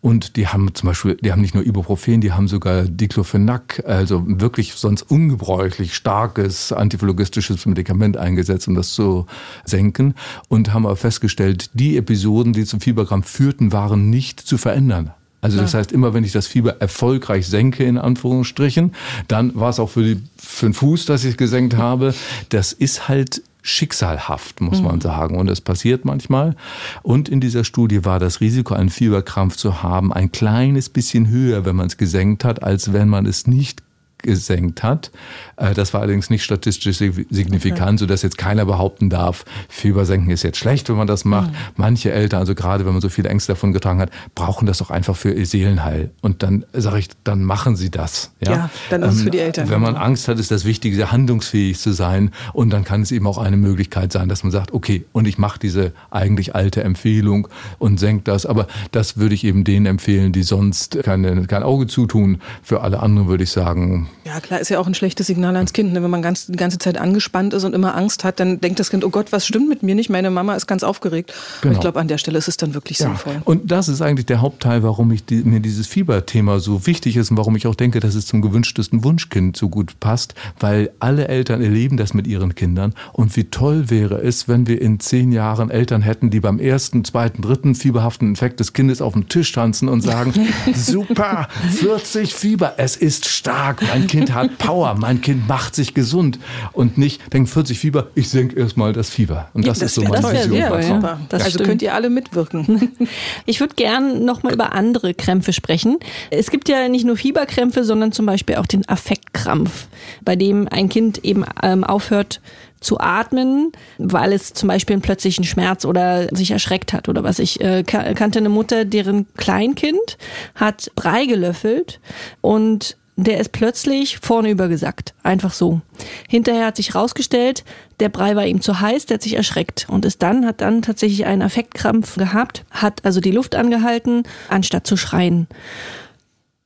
Und 0.00 0.36
die 0.36 0.48
haben 0.48 0.74
zum 0.74 0.88
Beispiel, 0.88 1.16
die 1.16 1.32
haben 1.32 1.40
nicht 1.40 1.54
nur 1.54 1.64
Ibuprofen, 1.64 2.20
die 2.20 2.32
haben 2.32 2.48
sogar 2.48 2.82
Diclofenac, 2.84 3.84
also 3.86 4.24
wirklich 4.26 4.74
sonst 4.74 5.02
ungebräuchlich 5.02 5.94
starkes 5.94 6.72
antiphlogistisches 6.72 7.66
Medikament 7.66 8.16
eingesetzt, 8.16 8.66
um 8.68 8.74
das 8.74 8.90
zu 8.90 9.26
senken. 9.64 10.14
Und 10.48 10.72
haben 10.72 10.86
aber 10.86 10.96
festgestellt, 10.96 11.70
die 11.74 11.96
Episoden, 11.96 12.52
die 12.52 12.64
zum 12.64 12.80
Fieberkrampf 12.80 13.28
führten, 13.30 13.72
waren 13.72 14.10
nicht 14.10 14.40
zu 14.40 14.58
verändern. 14.58 15.12
Also 15.40 15.58
das 15.58 15.74
heißt, 15.74 15.92
immer 15.92 16.14
wenn 16.14 16.24
ich 16.24 16.32
das 16.32 16.46
Fieber 16.46 16.80
erfolgreich 16.80 17.46
senke, 17.46 17.84
in 17.84 17.98
Anführungsstrichen, 17.98 18.94
dann 19.28 19.54
war 19.54 19.70
es 19.70 19.78
auch 19.78 19.90
für, 19.90 20.02
die, 20.02 20.22
für 20.36 20.66
den 20.66 20.74
Fuß, 20.74 21.06
dass 21.06 21.24
ich 21.24 21.32
es 21.32 21.36
gesenkt 21.36 21.76
habe. 21.76 22.14
Das 22.48 22.72
ist 22.72 23.08
halt 23.08 23.42
schicksalhaft, 23.62 24.60
muss 24.60 24.80
man 24.80 24.96
mhm. 24.96 25.00
sagen. 25.00 25.38
Und 25.38 25.50
es 25.50 25.60
passiert 25.60 26.04
manchmal. 26.04 26.54
Und 27.02 27.28
in 27.28 27.40
dieser 27.40 27.64
Studie 27.64 28.04
war 28.04 28.18
das 28.18 28.40
Risiko, 28.40 28.74
einen 28.74 28.90
Fieberkrampf 28.90 29.56
zu 29.56 29.82
haben, 29.82 30.12
ein 30.12 30.30
kleines 30.30 30.88
bisschen 30.88 31.28
höher, 31.28 31.64
wenn 31.64 31.76
man 31.76 31.86
es 31.86 31.96
gesenkt 31.96 32.44
hat, 32.44 32.62
als 32.62 32.92
wenn 32.92 33.08
man 33.08 33.26
es 33.26 33.46
nicht 33.46 33.82
gesenkt 34.26 34.82
hat. 34.82 35.10
Äh, 35.56 35.72
das 35.72 35.94
war 35.94 36.02
allerdings 36.02 36.28
nicht 36.28 36.44
statistisch 36.44 36.98
signifikant, 36.98 37.98
sodass 37.98 38.22
jetzt 38.22 38.36
keiner 38.36 38.66
behaupten 38.66 39.08
darf, 39.08 39.44
Fieber 39.68 40.04
senken 40.04 40.30
ist 40.30 40.42
jetzt 40.42 40.58
schlecht, 40.58 40.88
wenn 40.88 40.96
man 40.96 41.06
das 41.06 41.24
macht. 41.24 41.50
Mhm. 41.50 41.56
Manche 41.76 42.12
Eltern, 42.12 42.40
also 42.40 42.54
gerade 42.54 42.84
wenn 42.84 42.92
man 42.92 43.00
so 43.00 43.08
viele 43.08 43.28
Ängste 43.28 43.52
davon 43.52 43.72
getragen 43.72 44.00
hat, 44.00 44.10
brauchen 44.34 44.66
das 44.66 44.78
doch 44.78 44.90
einfach 44.90 45.16
für 45.16 45.32
ihr 45.32 45.46
Seelenheil. 45.46 46.10
Und 46.20 46.42
dann 46.42 46.64
sage 46.72 46.98
ich, 46.98 47.08
dann 47.24 47.42
machen 47.44 47.76
sie 47.76 47.90
das. 47.90 48.32
Ja, 48.40 48.52
ja 48.52 48.70
dann 48.90 49.02
ist 49.02 49.14
es 49.14 49.22
für 49.22 49.30
die 49.30 49.38
ähm, 49.38 49.46
Eltern. 49.46 49.70
Wenn 49.70 49.80
man 49.80 49.96
Angst 49.96 50.28
hat, 50.28 50.38
ist 50.38 50.50
das 50.50 50.64
Wichtige, 50.64 51.10
handlungsfähig 51.10 51.78
zu 51.78 51.92
sein. 51.92 52.30
Und 52.52 52.70
dann 52.70 52.84
kann 52.84 53.02
es 53.02 53.12
eben 53.12 53.26
auch 53.26 53.38
eine 53.38 53.56
Möglichkeit 53.56 54.12
sein, 54.12 54.28
dass 54.28 54.42
man 54.42 54.52
sagt, 54.52 54.72
okay, 54.72 55.04
und 55.12 55.26
ich 55.26 55.38
mache 55.38 55.58
diese 55.58 55.92
eigentlich 56.10 56.54
alte 56.54 56.82
Empfehlung 56.82 57.48
und 57.78 57.98
senke 57.98 58.24
das. 58.24 58.46
Aber 58.46 58.66
das 58.92 59.16
würde 59.16 59.34
ich 59.34 59.44
eben 59.44 59.64
denen 59.64 59.86
empfehlen, 59.86 60.32
die 60.32 60.42
sonst 60.42 60.98
keine, 61.02 61.46
kein 61.46 61.62
Auge 61.62 61.86
zutun. 61.86 62.40
Für 62.62 62.82
alle 62.82 63.00
anderen 63.00 63.28
würde 63.28 63.44
ich 63.44 63.50
sagen. 63.50 64.08
Ja, 64.24 64.40
klar, 64.40 64.60
ist 64.60 64.70
ja 64.70 64.78
auch 64.78 64.86
ein 64.86 64.94
schlechtes 64.94 65.28
Signal 65.28 65.54
ans 65.56 65.72
Kind. 65.72 65.92
Ne? 65.92 66.02
Wenn 66.02 66.10
man 66.10 66.22
ganz, 66.22 66.46
die 66.46 66.56
ganze 66.56 66.78
Zeit 66.78 66.98
angespannt 66.98 67.54
ist 67.54 67.64
und 67.64 67.74
immer 67.74 67.94
Angst 67.94 68.24
hat, 68.24 68.40
dann 68.40 68.60
denkt 68.60 68.80
das 68.80 68.90
Kind, 68.90 69.04
oh 69.04 69.10
Gott, 69.10 69.30
was 69.30 69.46
stimmt 69.46 69.68
mit 69.68 69.82
mir 69.82 69.94
nicht? 69.94 70.10
Meine 70.10 70.30
Mama 70.30 70.54
ist 70.54 70.66
ganz 70.66 70.82
aufgeregt. 70.82 71.32
Genau. 71.60 71.74
ich 71.74 71.80
glaube, 71.80 72.00
an 72.00 72.08
der 72.08 72.18
Stelle 72.18 72.38
ist 72.38 72.48
es 72.48 72.56
dann 72.56 72.74
wirklich 72.74 72.98
ja. 72.98 73.06
sinnvoll. 73.06 73.40
Und 73.44 73.70
das 73.70 73.88
ist 73.88 74.02
eigentlich 74.02 74.26
der 74.26 74.40
Hauptteil, 74.40 74.82
warum 74.82 75.12
ich 75.12 75.24
die, 75.24 75.42
mir 75.44 75.60
dieses 75.60 75.86
Fieberthema 75.86 76.58
so 76.58 76.86
wichtig 76.86 77.16
ist 77.16 77.30
und 77.30 77.36
warum 77.36 77.54
ich 77.54 77.66
auch 77.66 77.74
denke, 77.74 78.00
dass 78.00 78.14
es 78.14 78.26
zum 78.26 78.42
gewünschtesten 78.42 79.04
Wunschkind 79.04 79.56
so 79.56 79.68
gut 79.68 80.00
passt, 80.00 80.34
weil 80.58 80.90
alle 80.98 81.28
Eltern 81.28 81.62
erleben 81.62 81.96
das 81.96 82.14
mit 82.14 82.26
ihren 82.26 82.54
Kindern. 82.54 82.94
Und 83.12 83.36
wie 83.36 83.44
toll 83.44 83.90
wäre 83.90 84.20
es, 84.22 84.48
wenn 84.48 84.66
wir 84.66 84.80
in 84.80 84.98
zehn 84.98 85.30
Jahren 85.30 85.70
Eltern 85.70 86.02
hätten, 86.02 86.30
die 86.30 86.40
beim 86.40 86.58
ersten, 86.58 87.04
zweiten, 87.04 87.42
dritten 87.42 87.74
fieberhaften 87.74 88.28
Infekt 88.28 88.60
des 88.60 88.72
Kindes 88.72 89.00
auf 89.00 89.12
dem 89.12 89.28
Tisch 89.28 89.52
tanzen 89.52 89.88
und 89.88 90.00
sagen, 90.00 90.32
super, 90.74 91.48
40 91.70 92.34
Fieber, 92.34 92.74
es 92.78 92.96
ist 92.96 93.26
stark, 93.28 93.82
mein 93.98 94.06
Kind 94.06 94.34
hat 94.34 94.58
Power, 94.58 94.94
mein 94.94 95.20
Kind 95.20 95.48
macht 95.48 95.74
sich 95.74 95.94
gesund 95.94 96.38
und 96.72 96.98
nicht 96.98 97.32
denkt 97.32 97.50
40 97.50 97.78
Fieber, 97.78 98.08
ich 98.14 98.28
senke 98.28 98.58
erstmal 98.58 98.92
das 98.92 99.10
Fieber. 99.10 99.48
Und 99.54 99.66
das, 99.66 99.78
ja, 99.78 99.84
das 99.84 99.90
ist 99.90 99.94
so 99.94 100.02
meine 100.02 100.32
Vision. 100.32 100.56
Ja, 100.56 100.80
ja. 100.80 101.18
also 101.30 101.50
stimmt. 101.50 101.64
könnt 101.64 101.82
ihr 101.82 101.94
alle 101.94 102.10
mitwirken. 102.10 102.92
Ich 103.46 103.60
würde 103.60 103.74
gern 103.74 104.24
nochmal 104.24 104.52
über 104.52 104.72
andere 104.72 105.14
Krämpfe 105.14 105.52
sprechen. 105.52 105.98
Es 106.30 106.50
gibt 106.50 106.68
ja 106.68 106.88
nicht 106.88 107.04
nur 107.04 107.16
Fieberkrämpfe, 107.16 107.84
sondern 107.84 108.12
zum 108.12 108.26
Beispiel 108.26 108.56
auch 108.56 108.66
den 108.66 108.88
Affektkrampf, 108.88 109.86
bei 110.24 110.36
dem 110.36 110.68
ein 110.68 110.88
Kind 110.88 111.24
eben 111.24 111.44
ähm, 111.62 111.84
aufhört 111.84 112.40
zu 112.80 113.00
atmen, 113.00 113.72
weil 113.98 114.32
es 114.32 114.52
zum 114.52 114.68
Beispiel 114.68 114.94
einen 114.94 115.02
plötzlichen 115.02 115.44
Schmerz 115.44 115.84
oder 115.84 116.28
sich 116.34 116.50
erschreckt 116.50 116.92
hat 116.92 117.08
oder 117.08 117.24
was. 117.24 117.38
Ich 117.38 117.60
äh, 117.60 117.82
kannte 117.84 118.38
eine 118.38 118.48
Mutter, 118.48 118.84
deren 118.84 119.26
Kleinkind 119.36 120.18
hat 120.54 120.90
Brei 120.94 121.26
gelöffelt 121.26 122.00
und 122.40 122.96
der 123.16 123.40
ist 123.40 123.52
plötzlich 123.52 124.18
vorne 124.18 124.50
übergesackt. 124.50 125.14
Einfach 125.22 125.52
so. 125.52 125.80
Hinterher 126.28 126.66
hat 126.66 126.76
sich 126.76 126.94
rausgestellt, 126.94 127.64
der 127.98 128.10
Brei 128.10 128.36
war 128.36 128.46
ihm 128.46 128.60
zu 128.60 128.80
heiß, 128.80 129.06
der 129.06 129.14
hat 129.14 129.22
sich 129.22 129.34
erschreckt 129.34 129.86
und 129.88 130.04
ist 130.04 130.22
dann, 130.22 130.46
hat 130.46 130.60
dann 130.60 130.82
tatsächlich 130.82 131.24
einen 131.24 131.42
Affektkrampf 131.42 132.16
gehabt, 132.16 132.64
hat 132.70 133.04
also 133.04 133.20
die 133.20 133.30
Luft 133.30 133.54
angehalten, 133.54 134.24
anstatt 134.48 134.86
zu 134.86 134.96
schreien 134.96 135.48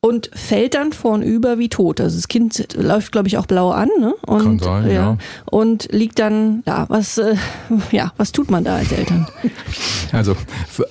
und 0.02 0.30
fällt 0.32 0.74
dann 0.74 0.94
vornüber 0.94 1.58
wie 1.58 1.68
tot. 1.68 2.00
Also 2.00 2.16
das 2.16 2.28
Kind 2.28 2.74
läuft, 2.74 3.12
glaube 3.12 3.28
ich, 3.28 3.36
auch 3.36 3.44
blau 3.44 3.70
an, 3.70 3.90
ne? 3.98 4.14
Und, 4.26 4.42
Kann 4.42 4.58
sein, 4.58 4.86
ja. 4.86 4.92
ja. 4.92 5.18
Und 5.44 5.88
liegt 5.92 6.18
dann, 6.18 6.62
ja, 6.66 6.86
was, 6.88 7.18
äh, 7.18 7.36
ja, 7.90 8.12
was 8.16 8.32
tut 8.32 8.50
man 8.50 8.64
da 8.64 8.76
als 8.76 8.92
Eltern? 8.92 9.26
Also 10.12 10.36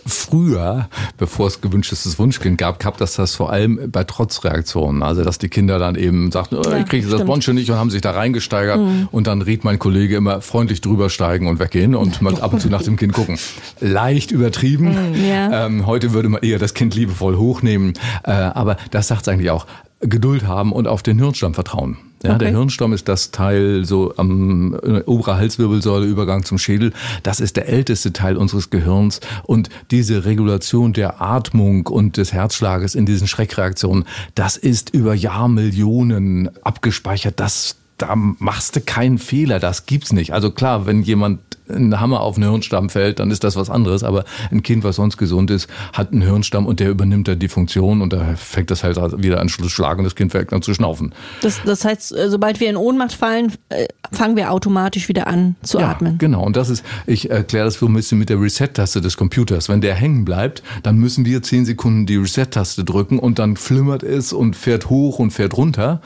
früher, 0.05 0.87
bevor 1.17 1.47
es 1.47 1.59
gewünschtes 1.59 2.17
Wunschkind 2.17 2.57
gab, 2.57 2.79
gab 2.79 2.97
das 2.99 3.15
das 3.15 3.35
vor 3.35 3.51
allem 3.51 3.91
bei 3.91 4.05
Trotzreaktionen. 4.05 5.03
Also 5.03 5.25
dass 5.25 5.39
die 5.39 5.49
Kinder 5.49 5.77
dann 5.77 5.95
eben 5.95 6.31
sagten, 6.31 6.55
oh, 6.55 6.73
ich 6.73 6.85
kriege 6.85 7.05
das 7.05 7.25
Bonche 7.25 7.53
nicht 7.53 7.69
und 7.69 7.75
haben 7.75 7.89
sich 7.89 7.99
da 7.99 8.11
reingesteigert 8.11 8.79
mhm. 8.79 9.09
und 9.11 9.27
dann 9.27 9.41
riet 9.41 9.65
mein 9.65 9.77
Kollege 9.77 10.15
immer 10.15 10.39
freundlich 10.39 10.79
drüber 10.79 11.09
steigen 11.09 11.47
und 11.47 11.59
weggehen 11.59 11.95
und 11.95 12.21
mal 12.21 12.39
ab 12.41 12.53
und 12.53 12.61
zu 12.61 12.69
nach 12.69 12.81
dem 12.81 12.95
Kind 12.95 13.11
gucken. 13.11 13.37
Leicht 13.81 14.31
übertrieben. 14.31 15.11
Mhm, 15.11 15.29
ja. 15.29 15.65
ähm, 15.65 15.85
heute 15.85 16.13
würde 16.13 16.29
man 16.29 16.41
eher 16.41 16.57
das 16.57 16.73
Kind 16.73 16.95
liebevoll 16.95 17.35
hochnehmen. 17.35 17.95
Äh, 18.23 18.31
aber 18.31 18.77
das 18.91 18.98
sagt 19.07 19.21
es 19.23 19.27
eigentlich 19.27 19.51
auch. 19.51 19.65
Geduld 20.01 20.47
haben 20.47 20.71
und 20.71 20.87
auf 20.87 21.03
den 21.03 21.19
Hirnstamm 21.19 21.53
vertrauen. 21.53 21.97
Ja, 22.23 22.31
okay. 22.31 22.39
Der 22.39 22.49
Hirnstamm 22.49 22.93
ist 22.93 23.07
das 23.07 23.31
Teil 23.31 23.85
so 23.85 24.13
am 24.17 24.73
oberer 25.05 25.37
Halswirbelsäule, 25.37 26.05
Übergang 26.05 26.43
zum 26.43 26.57
Schädel. 26.57 26.91
Das 27.23 27.39
ist 27.39 27.55
der 27.55 27.69
älteste 27.69 28.11
Teil 28.11 28.35
unseres 28.35 28.69
Gehirns. 28.69 29.21
Und 29.43 29.69
diese 29.91 30.25
Regulation 30.25 30.91
der 30.93 31.21
Atmung 31.21 31.87
und 31.87 32.17
des 32.17 32.33
Herzschlages 32.33 32.95
in 32.95 33.05
diesen 33.05 33.27
Schreckreaktionen, 33.27 34.05
das 34.35 34.57
ist 34.57 34.89
über 34.93 35.13
Jahrmillionen 35.13 36.49
abgespeichert. 36.63 37.39
Das 37.39 37.77
da 37.97 38.15
machst 38.15 38.77
du 38.77 38.81
keinen 38.81 39.17
Fehler, 39.17 39.59
das 39.59 39.85
gibt's 39.85 40.13
nicht. 40.13 40.33
Also 40.33 40.51
klar, 40.51 40.85
wenn 40.85 41.03
jemand 41.03 41.48
ein 41.69 41.99
Hammer 41.99 42.21
auf 42.21 42.35
einen 42.35 42.49
Hirnstamm 42.49 42.89
fällt, 42.89 43.19
dann 43.19 43.31
ist 43.31 43.43
das 43.43 43.55
was 43.55 43.69
anderes. 43.69 44.03
Aber 44.03 44.25
ein 44.51 44.63
Kind, 44.63 44.83
was 44.83 44.97
sonst 44.97 45.17
gesund 45.17 45.51
ist, 45.51 45.69
hat 45.93 46.11
einen 46.11 46.21
Hirnstamm 46.21 46.65
und 46.65 46.79
der 46.79 46.89
übernimmt 46.89 47.27
dann 47.27 47.39
die 47.39 47.47
Funktion 47.47 48.01
und 48.01 48.13
da 48.13 48.35
fängt 48.35 48.71
das 48.71 48.83
halt 48.83 48.97
wieder 49.21 49.39
an 49.39 49.49
Schluss 49.49 49.71
schlagen, 49.71 50.03
das 50.03 50.15
Kind 50.15 50.31
fängt 50.31 50.51
an 50.53 50.61
zu 50.61 50.73
schnaufen. 50.73 51.13
Das, 51.41 51.61
das 51.63 51.85
heißt, 51.85 52.15
äh, 52.15 52.29
sobald 52.29 52.59
wir 52.59 52.69
in 52.69 52.77
Ohnmacht 52.77 53.13
fallen, 53.13 53.53
äh, 53.69 53.87
fangen 54.11 54.35
wir 54.35 54.51
automatisch 54.51 55.07
wieder 55.09 55.27
an 55.27 55.55
zu 55.61 55.79
ja, 55.79 55.89
atmen. 55.89 56.17
Genau, 56.17 56.43
und 56.43 56.55
das 56.55 56.69
ist, 56.69 56.83
ich 57.05 57.29
erkläre 57.29 57.65
das 57.65 57.75
so 57.75 57.85
ein 57.85 57.93
bisschen 57.93 58.19
mit 58.19 58.29
der 58.29 58.41
Reset-Taste 58.41 59.01
des 59.01 59.17
Computers. 59.17 59.69
Wenn 59.69 59.81
der 59.81 59.95
hängen 59.95 60.25
bleibt, 60.25 60.63
dann 60.83 60.97
müssen 60.97 61.25
wir 61.25 61.41
zehn 61.41 61.65
Sekunden 61.65 62.05
die 62.05 62.15
Reset-Taste 62.15 62.83
drücken 62.83 63.19
und 63.19 63.39
dann 63.39 63.55
flimmert 63.55 64.03
es 64.03 64.33
und 64.33 64.55
fährt 64.55 64.89
hoch 64.89 65.19
und 65.19 65.31
fährt 65.31 65.55
runter. 65.57 66.01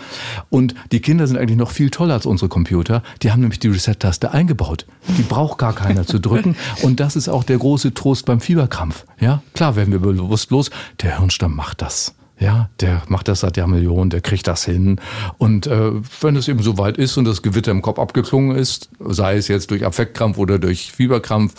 Und 0.49 0.75
die 0.91 0.99
Kinder 0.99 1.27
sind 1.27 1.37
eigentlich 1.37 1.57
noch 1.57 1.71
viel 1.71 1.89
toller 1.89 2.15
als 2.15 2.25
unsere 2.25 2.49
Computer. 2.49 3.03
Die 3.21 3.31
haben 3.31 3.41
nämlich 3.41 3.59
die 3.59 3.69
Reset-Taste 3.69 4.31
eingebaut. 4.31 4.85
Die 5.17 5.23
braucht 5.23 5.52
braucht 5.53 5.57
gar 5.57 5.73
keiner 5.73 6.05
zu 6.05 6.19
drücken. 6.19 6.55
Und 6.81 6.99
das 6.99 7.15
ist 7.15 7.29
auch 7.29 7.43
der 7.43 7.57
große 7.57 7.93
Trost 7.93 8.25
beim 8.25 8.39
Fieberkrampf. 8.39 9.05
Ja, 9.19 9.41
klar 9.53 9.75
werden 9.75 9.91
wir 9.91 9.99
bewusstlos. 9.99 10.69
Der 11.01 11.17
Hirnstamm 11.17 11.55
macht 11.55 11.81
das. 11.81 12.15
Ja, 12.39 12.69
der 12.81 13.03
macht 13.07 13.27
das 13.27 13.41
seit 13.41 13.57
Jahrmillionen, 13.57 14.09
der 14.09 14.19
kriegt 14.19 14.47
das 14.47 14.65
hin. 14.65 14.99
Und 15.37 15.67
äh, 15.67 15.91
wenn 16.19 16.35
es 16.35 16.47
eben 16.47 16.61
so 16.61 16.77
weit 16.77 16.97
ist 16.97 17.15
und 17.17 17.25
das 17.25 17.41
Gewitter 17.41 17.71
im 17.71 17.81
Kopf 17.81 17.99
abgeklungen 17.99 18.57
ist, 18.57 18.89
sei 18.99 19.37
es 19.37 19.47
jetzt 19.47 19.71
durch 19.71 19.85
Affektkrampf 19.85 20.37
oder 20.37 20.59
durch 20.59 20.91
Fieberkrampf, 20.91 21.53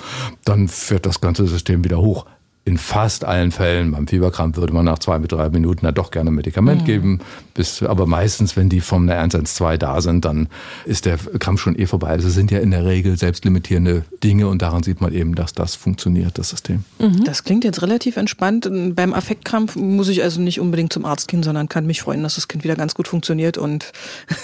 dann 0.45 0.69
fährt 0.69 1.07
das 1.07 1.21
ganze 1.21 1.47
System 1.47 1.85
wieder 1.85 1.99
hoch 1.99 2.27
in 2.67 2.79
fast 2.79 3.25
allen 3.25 3.51
Fällen, 3.51 3.93
beim 3.93 4.07
Fieberkrampf 4.07 4.57
würde 4.57 4.73
man 4.73 4.87
nach 4.87 4.99
zwei 4.99 5.19
bis 5.19 5.29
drei 5.29 5.51
Minuten 5.51 5.85
dann 5.85 5.95
doch 5.95 6.11
gerne 6.11 6.31
ein 6.31 6.35
Medikament 6.35 6.83
mhm. 6.83 6.87
geben. 6.87 7.21
Bis, 7.53 7.83
aber 7.83 8.07
meistens, 8.07 8.57
wenn 8.57 8.71
die 8.71 8.81
vom 8.81 9.07
112 9.07 9.79
da 9.79 10.01
sind, 10.01 10.25
dann 10.25 10.49
ist 10.87 11.05
der 11.05 11.19
Krampf 11.19 11.61
schon 11.61 11.79
eh 11.79 11.85
vorbei. 11.85 12.09
Also 12.09 12.31
sind 12.31 12.51
ja 12.51 12.61
in 12.61 12.71
der 12.71 12.87
Regel 12.87 13.19
selbstlimitierende 13.19 14.05
Dinge 14.23 14.49
und 14.49 14.63
daran 14.63 14.83
sieht 14.83 15.03
man 15.03 15.13
eben, 15.13 15.35
dass 15.35 15.53
das 15.53 15.75
funktioniert, 15.75 16.39
das 16.39 16.49
System. 16.49 16.85
Mhm. 16.99 17.25
Das 17.25 17.45
klingt 17.45 17.65
jetzt 17.65 17.83
relativ 17.83 18.17
entspannt. 18.17 18.67
Beim 18.95 19.13
Affektkrampf 19.13 19.77
muss 19.77 20.09
ich 20.09 20.23
also 20.23 20.41
nicht 20.41 20.59
unbedingt 20.59 20.93
zum 20.93 21.05
Arzt 21.05 21.29
gehen, 21.29 21.43
sondern 21.43 21.69
kann 21.69 21.85
mich 21.85 22.01
freuen, 22.01 22.23
dass 22.23 22.37
das 22.37 22.49
Kind 22.49 22.65
wieder 22.65 22.77
ganz 22.77 22.95
gut 22.95 23.09
funktioniert 23.09 23.59
und 23.59 23.93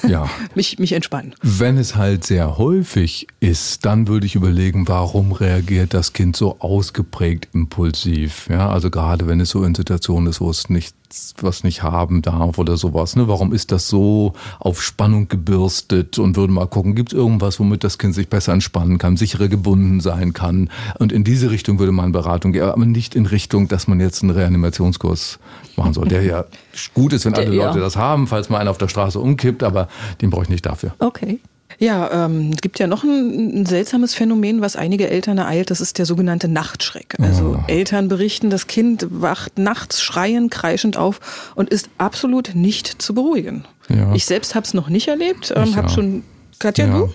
ja. 0.06 0.28
mich, 0.54 0.78
mich 0.78 0.92
entspannen. 0.92 1.34
Wenn 1.40 1.78
es 1.78 1.96
halt 1.96 2.24
sehr 2.24 2.58
häufig 2.58 3.28
ist, 3.40 3.86
dann 3.86 4.08
würde 4.08 4.26
ich 4.26 4.34
überlegen, 4.34 4.88
warum 4.88 5.32
reagiert 5.32 5.94
das 5.94 6.12
Kind 6.12 6.36
so 6.36 6.60
ausgeprägt 6.60 7.48
impulsiv? 7.54 8.09
Impulsiv. 8.10 8.48
Ja, 8.48 8.70
also 8.70 8.90
gerade 8.90 9.26
wenn 9.26 9.40
es 9.40 9.50
so 9.50 9.64
in 9.64 9.74
Situationen 9.74 10.28
ist, 10.28 10.40
wo 10.40 10.50
es 10.50 10.68
nichts, 10.68 11.34
was 11.40 11.64
nicht 11.64 11.82
haben 11.82 12.22
darf 12.22 12.58
oder 12.58 12.76
sowas. 12.76 13.16
Ne? 13.16 13.28
Warum 13.28 13.52
ist 13.52 13.72
das 13.72 13.88
so 13.88 14.34
auf 14.58 14.82
Spannung 14.82 15.28
gebürstet? 15.28 16.18
Und 16.18 16.36
würde 16.36 16.52
mal 16.52 16.66
gucken, 16.66 16.94
gibt 16.94 17.12
es 17.12 17.18
irgendwas, 17.18 17.58
womit 17.60 17.84
das 17.84 17.98
Kind 17.98 18.14
sich 18.14 18.28
besser 18.28 18.52
entspannen 18.52 18.98
kann, 18.98 19.16
sicherer 19.16 19.48
gebunden 19.48 20.00
sein 20.00 20.32
kann? 20.32 20.70
Und 20.98 21.12
in 21.12 21.24
diese 21.24 21.50
Richtung 21.50 21.78
würde 21.78 21.92
man 21.92 22.12
Beratung 22.12 22.52
gehen, 22.52 22.62
aber 22.62 22.84
nicht 22.84 23.14
in 23.14 23.26
Richtung, 23.26 23.68
dass 23.68 23.88
man 23.88 24.00
jetzt 24.00 24.22
einen 24.22 24.30
Reanimationskurs 24.30 25.38
machen 25.76 25.94
soll, 25.94 26.08
der 26.08 26.22
ja 26.22 26.44
gut 26.94 27.12
ist, 27.12 27.24
wenn 27.24 27.34
alle 27.34 27.46
Leute 27.46 27.78
ja. 27.78 27.84
das 27.84 27.96
haben, 27.96 28.26
falls 28.26 28.48
mal 28.48 28.58
einer 28.58 28.70
auf 28.70 28.78
der 28.78 28.88
Straße 28.88 29.18
umkippt, 29.18 29.62
aber 29.62 29.88
den 30.20 30.30
brauche 30.30 30.44
ich 30.44 30.48
nicht 30.48 30.66
dafür. 30.66 30.94
Okay. 30.98 31.40
Ja, 31.80 32.26
ähm, 32.26 32.50
es 32.54 32.60
gibt 32.60 32.78
ja 32.78 32.86
noch 32.86 33.04
ein, 33.04 33.62
ein, 33.62 33.66
seltsames 33.66 34.14
Phänomen, 34.14 34.60
was 34.60 34.76
einige 34.76 35.08
Eltern 35.08 35.38
ereilt. 35.38 35.70
Das 35.70 35.80
ist 35.80 35.96
der 35.96 36.04
sogenannte 36.04 36.46
Nachtschreck. 36.46 37.16
Also 37.18 37.56
oh. 37.58 37.64
Eltern 37.68 38.08
berichten, 38.08 38.50
das 38.50 38.66
Kind 38.66 39.06
wacht 39.10 39.58
nachts 39.58 40.02
schreiend, 40.02 40.50
kreischend 40.50 40.98
auf 40.98 41.52
und 41.54 41.70
ist 41.70 41.88
absolut 41.96 42.54
nicht 42.54 43.00
zu 43.00 43.14
beruhigen. 43.14 43.64
Ja. 43.88 44.12
Ich 44.14 44.26
selbst 44.26 44.54
habe 44.54 44.66
es 44.66 44.74
noch 44.74 44.90
nicht 44.90 45.08
erlebt. 45.08 45.54
Ähm, 45.56 45.74
habe 45.74 45.88
schon 45.88 46.22
Katja, 46.58 46.86
ja. 46.86 46.98
du? 46.98 47.14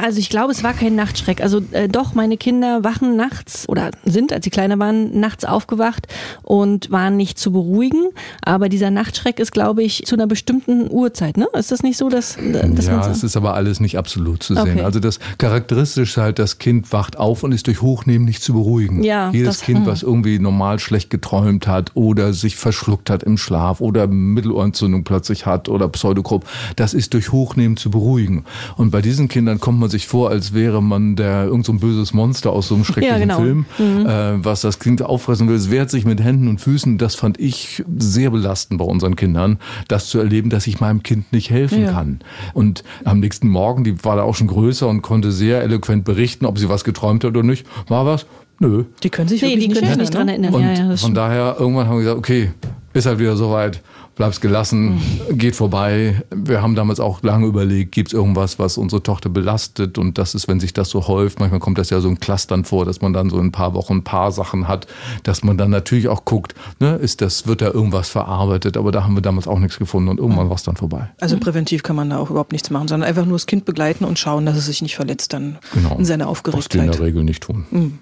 Also 0.00 0.18
ich 0.18 0.30
glaube, 0.30 0.52
es 0.52 0.62
war 0.62 0.72
kein 0.72 0.94
Nachtschreck. 0.94 1.42
Also 1.42 1.62
äh, 1.72 1.88
doch, 1.88 2.14
meine 2.14 2.36
Kinder 2.36 2.84
wachen 2.84 3.16
nachts 3.16 3.68
oder 3.68 3.90
sind, 4.04 4.32
als 4.32 4.44
sie 4.44 4.50
kleiner 4.50 4.78
waren, 4.78 5.18
nachts 5.18 5.44
aufgewacht 5.44 6.06
und 6.42 6.90
waren 6.90 7.16
nicht 7.16 7.38
zu 7.38 7.52
beruhigen. 7.52 8.08
Aber 8.42 8.68
dieser 8.68 8.90
Nachtschreck 8.90 9.38
ist, 9.38 9.52
glaube 9.52 9.82
ich, 9.82 10.04
zu 10.06 10.14
einer 10.14 10.26
bestimmten 10.26 10.90
Uhrzeit. 10.90 11.36
Ne? 11.36 11.46
Ist 11.52 11.72
das 11.72 11.82
nicht 11.82 11.98
so, 11.98 12.08
dass, 12.08 12.36
dass 12.36 12.86
ja, 12.86 12.92
man 12.92 13.02
so 13.04 13.10
es 13.10 13.22
ist 13.22 13.36
aber 13.36 13.54
alles 13.54 13.80
nicht 13.80 13.98
absolut 13.98 14.42
zu 14.42 14.54
sehen. 14.54 14.62
Okay. 14.62 14.80
Also 14.82 15.00
das 15.00 15.18
charakteristisch 15.38 16.16
halt, 16.16 16.38
das 16.38 16.58
Kind 16.58 16.92
wacht 16.92 17.18
auf 17.18 17.42
und 17.42 17.52
ist 17.52 17.66
durch 17.66 17.82
Hochnehmen 17.82 18.24
nicht 18.24 18.42
zu 18.42 18.54
beruhigen. 18.54 19.02
Ja, 19.04 19.30
Jedes 19.30 19.58
das- 19.58 19.60
Kind, 19.66 19.80
hm. 19.80 19.86
was 19.86 20.02
irgendwie 20.02 20.38
normal 20.38 20.78
schlecht 20.78 21.10
geträumt 21.10 21.66
hat 21.66 21.90
oder 21.94 22.32
sich 22.32 22.56
verschluckt 22.56 23.10
hat 23.10 23.22
im 23.22 23.36
Schlaf 23.36 23.80
oder 23.80 24.06
Mittelohrentzündung 24.06 25.04
plötzlich 25.04 25.44
hat 25.46 25.68
oder 25.68 25.88
Pseudokrupp, 25.88 26.46
das 26.76 26.94
ist 26.94 27.12
durch 27.14 27.30
Hochnehmen 27.30 27.76
zu 27.76 27.90
beruhigen. 27.90 28.44
Und 28.76 28.90
bei 28.90 29.01
diesen 29.02 29.28
Kindern 29.28 29.60
kommt 29.60 29.78
man 29.78 29.90
sich 29.90 30.06
vor, 30.06 30.30
als 30.30 30.54
wäre 30.54 30.82
man 30.82 31.16
der 31.16 31.44
irgend 31.44 31.66
so 31.66 31.72
ein 31.72 31.80
böses 31.80 32.14
Monster 32.14 32.50
aus 32.50 32.68
so 32.68 32.74
einem 32.76 32.84
schrecklichen 32.84 33.28
Ja, 33.28 33.36
genau. 33.36 33.38
Film, 33.38 33.66
äh, 33.78 34.44
was 34.44 34.62
das 34.62 34.78
Kind 34.78 35.02
auffressen 35.02 35.48
will. 35.48 35.56
Es 35.56 35.70
wehrt 35.70 35.90
sich 35.90 36.04
mit 36.04 36.22
Händen 36.22 36.48
und 36.48 36.60
Füßen. 36.60 36.96
Das 36.98 37.14
fand 37.14 37.38
ich 37.38 37.84
sehr 37.98 38.30
belastend 38.30 38.78
bei 38.78 38.84
unseren 38.84 39.16
Kindern, 39.16 39.58
das 39.88 40.08
zu 40.08 40.18
erleben, 40.18 40.48
dass 40.48 40.66
ich 40.66 40.80
meinem 40.80 41.02
Kind 41.02 41.32
nicht 41.32 41.50
helfen 41.50 41.82
Ja. 41.82 41.92
kann. 41.92 42.20
Und 42.54 42.84
am 43.04 43.20
nächsten 43.20 43.48
Morgen, 43.48 43.84
die 43.84 44.02
war 44.04 44.16
da 44.16 44.22
auch 44.22 44.34
schon 44.34 44.46
größer 44.46 44.88
und 44.88 45.02
konnte 45.02 45.32
sehr 45.32 45.62
eloquent 45.62 46.04
berichten, 46.04 46.46
ob 46.46 46.58
sie 46.58 46.68
was 46.68 46.84
geträumt 46.84 47.24
hat 47.24 47.30
oder 47.30 47.42
nicht. 47.42 47.66
War 47.88 48.06
was? 48.06 48.26
Nö. 48.58 48.84
Die 49.02 49.10
können 49.10 49.28
sich 49.28 49.42
Nee, 49.42 49.48
wirklich 49.56 49.68
die 49.68 49.74
können 49.74 49.88
sich 49.88 49.96
nicht 49.98 50.14
dran 50.14 50.28
erinnern. 50.28 50.54
Und 50.54 50.62
ja, 50.62 50.96
von 50.96 51.14
daher, 51.14 51.56
irgendwann 51.58 51.88
haben 51.88 51.96
wir 51.96 52.02
gesagt, 52.04 52.18
okay, 52.18 52.50
ist 52.92 53.06
halt 53.06 53.18
wieder 53.18 53.34
soweit, 53.36 53.82
bleibst 54.14 54.40
gelassen, 54.40 54.96
Mhm. 55.30 55.38
geht 55.38 55.56
vorbei. 55.56 56.22
Wir 56.34 56.60
haben 56.62 56.74
damals 56.74 57.00
auch 57.00 57.22
lange 57.22 57.46
überlegt, 57.46 57.92
gibt 57.92 58.08
es 58.08 58.12
irgendwas, 58.14 58.58
was 58.58 58.76
unsere 58.76 59.02
Tochter 59.02 59.28
belastet? 59.30 59.96
Und 59.98 60.18
das 60.18 60.34
ist, 60.34 60.48
wenn 60.48 60.60
sich 60.60 60.72
das 60.74 60.90
so 60.90 61.06
häuft, 61.08 61.40
manchmal 61.40 61.60
kommt 61.60 61.78
das 61.78 61.90
ja 61.90 62.00
so 62.00 62.08
in 62.08 62.20
Clustern 62.20 62.64
vor, 62.64 62.84
dass 62.84 63.00
man 63.00 63.12
dann 63.12 63.30
so 63.30 63.38
in 63.38 63.46
ein 63.46 63.52
paar 63.52 63.74
Wochen 63.74 63.94
ein 63.94 64.04
paar 64.04 64.30
Sachen 64.32 64.68
hat, 64.68 64.86
dass 65.22 65.42
man 65.42 65.56
dann 65.56 65.70
natürlich 65.70 66.08
auch 66.08 66.24
guckt, 66.24 66.54
ne, 66.78 66.96
ist 66.96 67.20
das, 67.22 67.46
wird 67.46 67.62
da 67.62 67.70
irgendwas 67.70 68.08
verarbeitet? 68.10 68.76
Aber 68.76 68.92
da 68.92 69.04
haben 69.04 69.14
wir 69.14 69.22
damals 69.22 69.48
auch 69.48 69.58
nichts 69.58 69.78
gefunden 69.78 70.08
und 70.10 70.18
irgendwann 70.20 70.48
war 70.48 70.56
es 70.56 70.62
dann 70.62 70.76
vorbei. 70.76 71.10
Also 71.20 71.38
präventiv 71.38 71.82
kann 71.82 71.96
man 71.96 72.10
da 72.10 72.18
auch 72.18 72.30
überhaupt 72.30 72.52
nichts 72.52 72.70
machen, 72.70 72.88
sondern 72.88 73.08
einfach 73.08 73.24
nur 73.24 73.34
das 73.36 73.46
Kind 73.46 73.64
begleiten 73.64 74.04
und 74.04 74.18
schauen, 74.18 74.44
dass 74.46 74.56
es 74.56 74.66
sich 74.66 74.82
nicht 74.82 74.96
verletzt 74.96 75.32
dann 75.32 75.58
Genau. 75.72 75.96
in 75.96 76.04
seiner 76.04 76.26
Was 76.28 76.42
die 76.42 76.48
in 76.50 76.54
Aufgeregtheit. 76.54 76.94
der 76.98 77.00
Regel 77.06 77.24
nicht 77.24 77.42
tun. 77.42 77.98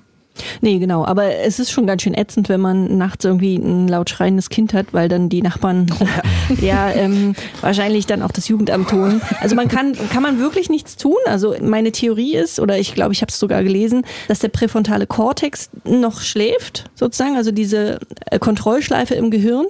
Nee, 0.61 0.79
genau. 0.79 1.05
Aber 1.05 1.35
es 1.37 1.59
ist 1.59 1.71
schon 1.71 1.87
ganz 1.87 2.03
schön 2.03 2.15
ätzend, 2.15 2.49
wenn 2.49 2.61
man 2.61 2.97
nachts 2.97 3.25
irgendwie 3.25 3.57
ein 3.57 3.89
laut 3.89 4.11
schreiendes 4.11 4.49
Kind 4.49 4.75
hat, 4.75 4.93
weil 4.93 5.09
dann 5.09 5.29
die 5.29 5.43
Nachbarn 5.43 5.87
ja 6.61 6.91
ähm, 6.91 7.35
wahrscheinlich 7.61 8.07
dann 8.07 8.23
auch 8.23 8.33
das 8.33 8.49
Jugendamt 8.49 8.93
holen. 8.93 9.21
Also 9.41 9.57
man 9.57 9.69
kann, 9.69 9.97
kann 10.13 10.23
man 10.23 10.39
wirklich 10.39 10.71
nichts 10.71 10.97
tun. 10.97 11.19
Also 11.27 11.55
meine 11.61 11.93
Theorie 11.93 12.37
ist, 12.37 12.61
oder 12.61 12.79
ich 12.79 12.95
glaube, 12.95 13.13
ich 13.13 13.23
habe 13.23 13.31
es 13.31 13.39
sogar 13.39 13.63
gelesen, 13.63 14.05
dass 14.29 14.39
der 14.39 14.49
präfrontale 14.49 15.07
Kortex 15.07 15.71
noch 15.85 16.21
schläft, 16.21 16.91
sozusagen, 16.95 17.37
also 17.37 17.51
diese 17.51 18.01
äh, 18.27 18.39
Kontrollschleife 18.39 19.15
im 19.15 19.31
Gehirn 19.31 19.67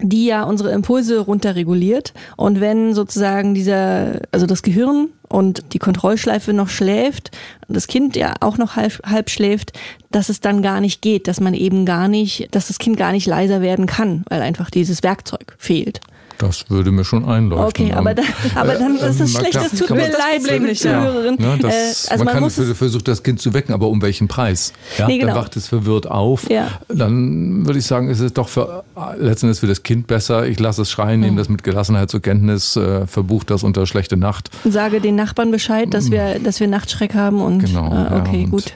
die 0.00 0.26
ja 0.26 0.42
unsere 0.44 0.72
Impulse 0.72 1.20
runterreguliert. 1.20 2.12
Und 2.36 2.60
wenn 2.60 2.94
sozusagen 2.94 3.54
dieser, 3.54 4.20
also 4.32 4.46
das 4.46 4.62
Gehirn 4.62 5.08
und 5.28 5.72
die 5.72 5.78
Kontrollschleife 5.78 6.52
noch 6.52 6.68
schläft, 6.68 7.30
das 7.68 7.86
Kind 7.86 8.16
ja 8.16 8.34
auch 8.40 8.58
noch 8.58 8.76
halb, 8.76 9.00
halb 9.04 9.30
schläft, 9.30 9.72
dass 10.10 10.28
es 10.28 10.40
dann 10.40 10.62
gar 10.62 10.80
nicht 10.80 11.00
geht, 11.02 11.28
dass 11.28 11.40
man 11.40 11.54
eben 11.54 11.86
gar 11.86 12.08
nicht, 12.08 12.48
dass 12.54 12.68
das 12.68 12.78
Kind 12.78 12.96
gar 12.96 13.12
nicht 13.12 13.26
leiser 13.26 13.60
werden 13.60 13.86
kann, 13.86 14.24
weil 14.28 14.42
einfach 14.42 14.70
dieses 14.70 15.02
Werkzeug 15.02 15.54
fehlt. 15.58 16.00
Das 16.38 16.68
würde 16.68 16.90
mir 16.90 17.04
schon 17.04 17.24
einleuchten. 17.24 17.86
Okay, 17.86 17.92
aber, 17.92 18.14
dann, 18.14 18.24
aber 18.54 18.74
dann 18.74 18.96
äh, 18.96 19.08
ist 19.10 19.20
es 19.20 19.34
na 19.34 19.40
schlecht, 19.40 19.54
das 19.56 19.70
tut 19.72 19.90
mir 19.90 20.10
leid, 20.10 20.42
liebe 20.50 20.64
nicht, 20.66 20.82
ja. 20.84 21.00
Zuhörerin. 21.00 21.36
Ne, 21.38 21.58
das, 21.60 21.72
Äh, 22.08 22.10
also 22.12 22.24
man, 22.24 22.34
man 22.40 22.50
kann 22.50 22.74
versucht, 22.74 23.08
das 23.08 23.22
Kind 23.22 23.40
zu 23.40 23.54
wecken, 23.54 23.72
aber 23.72 23.88
um 23.88 24.02
welchen 24.02 24.28
Preis? 24.28 24.72
Ja, 24.98 25.06
Nee, 25.06 25.18
genau. 25.18 25.34
Dann 25.34 25.42
wacht 25.42 25.56
es 25.56 25.68
verwirrt 25.68 26.10
auf. 26.10 26.48
Ja. 26.50 26.68
Dann 26.88 27.66
würde 27.66 27.78
ich 27.78 27.86
sagen, 27.86 28.08
ist 28.08 28.20
es 28.20 28.32
doch 28.32 28.48
für 28.48 28.84
letztendlich 29.18 29.60
für 29.60 29.66
das 29.66 29.82
Kind 29.82 30.06
besser. 30.06 30.46
Ich 30.46 30.58
lasse 30.58 30.82
es 30.82 30.90
schreien, 30.90 31.20
nehme 31.20 31.36
das 31.36 31.48
mit 31.48 31.62
Gelassenheit 31.62 32.10
zur 32.10 32.20
Kenntnis, 32.20 32.76
äh, 32.76 33.06
verbucht 33.06 33.50
das 33.50 33.62
unter 33.62 33.86
schlechte 33.86 34.16
Nacht. 34.16 34.50
sage 34.64 35.00
den 35.00 35.14
Nachbarn 35.16 35.50
Bescheid, 35.50 35.92
dass 35.94 36.10
wir, 36.10 36.38
dass 36.40 36.60
wir 36.60 36.66
Nachtschreck 36.68 37.14
haben 37.14 37.40
und 37.40 37.60
Genau, 37.60 37.90
äh, 37.92 37.94
ja, 37.94 38.20
okay, 38.20 38.44
und- 38.44 38.50
gut. 38.50 38.74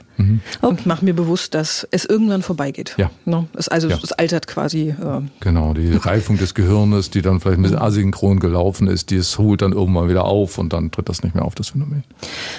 Und 0.60 0.86
mach 0.86 1.00
mir 1.02 1.14
bewusst, 1.14 1.54
dass 1.54 1.86
es 1.90 2.04
irgendwann 2.04 2.42
vorbeigeht. 2.42 2.94
Ja. 2.98 3.10
Ne? 3.24 3.46
Es, 3.54 3.68
also 3.68 3.88
Ja. 3.88 3.98
es 4.02 4.12
altert 4.12 4.46
quasi. 4.46 4.88
Äh, 4.90 5.20
Genau, 5.40 5.74
die 5.74 5.94
Reifung 5.94 6.38
des 6.38 6.54
Gehirnes, 6.54 7.10
die 7.10 7.22
dann 7.22 7.40
vielleicht 7.40 7.58
ein 7.58 7.62
bisschen 7.62 7.78
asynchron 7.78 8.40
gelaufen 8.40 8.88
ist, 8.88 9.10
die 9.10 9.16
es 9.16 9.38
holt 9.38 9.62
dann 9.62 9.72
irgendwann 9.72 10.08
wieder 10.08 10.24
auf 10.24 10.58
und 10.58 10.72
dann 10.72 10.90
tritt 10.90 11.08
das 11.08 11.22
nicht 11.22 11.34
mehr 11.34 11.44
auf, 11.44 11.54
das 11.54 11.68
Phänomen. 11.68 12.04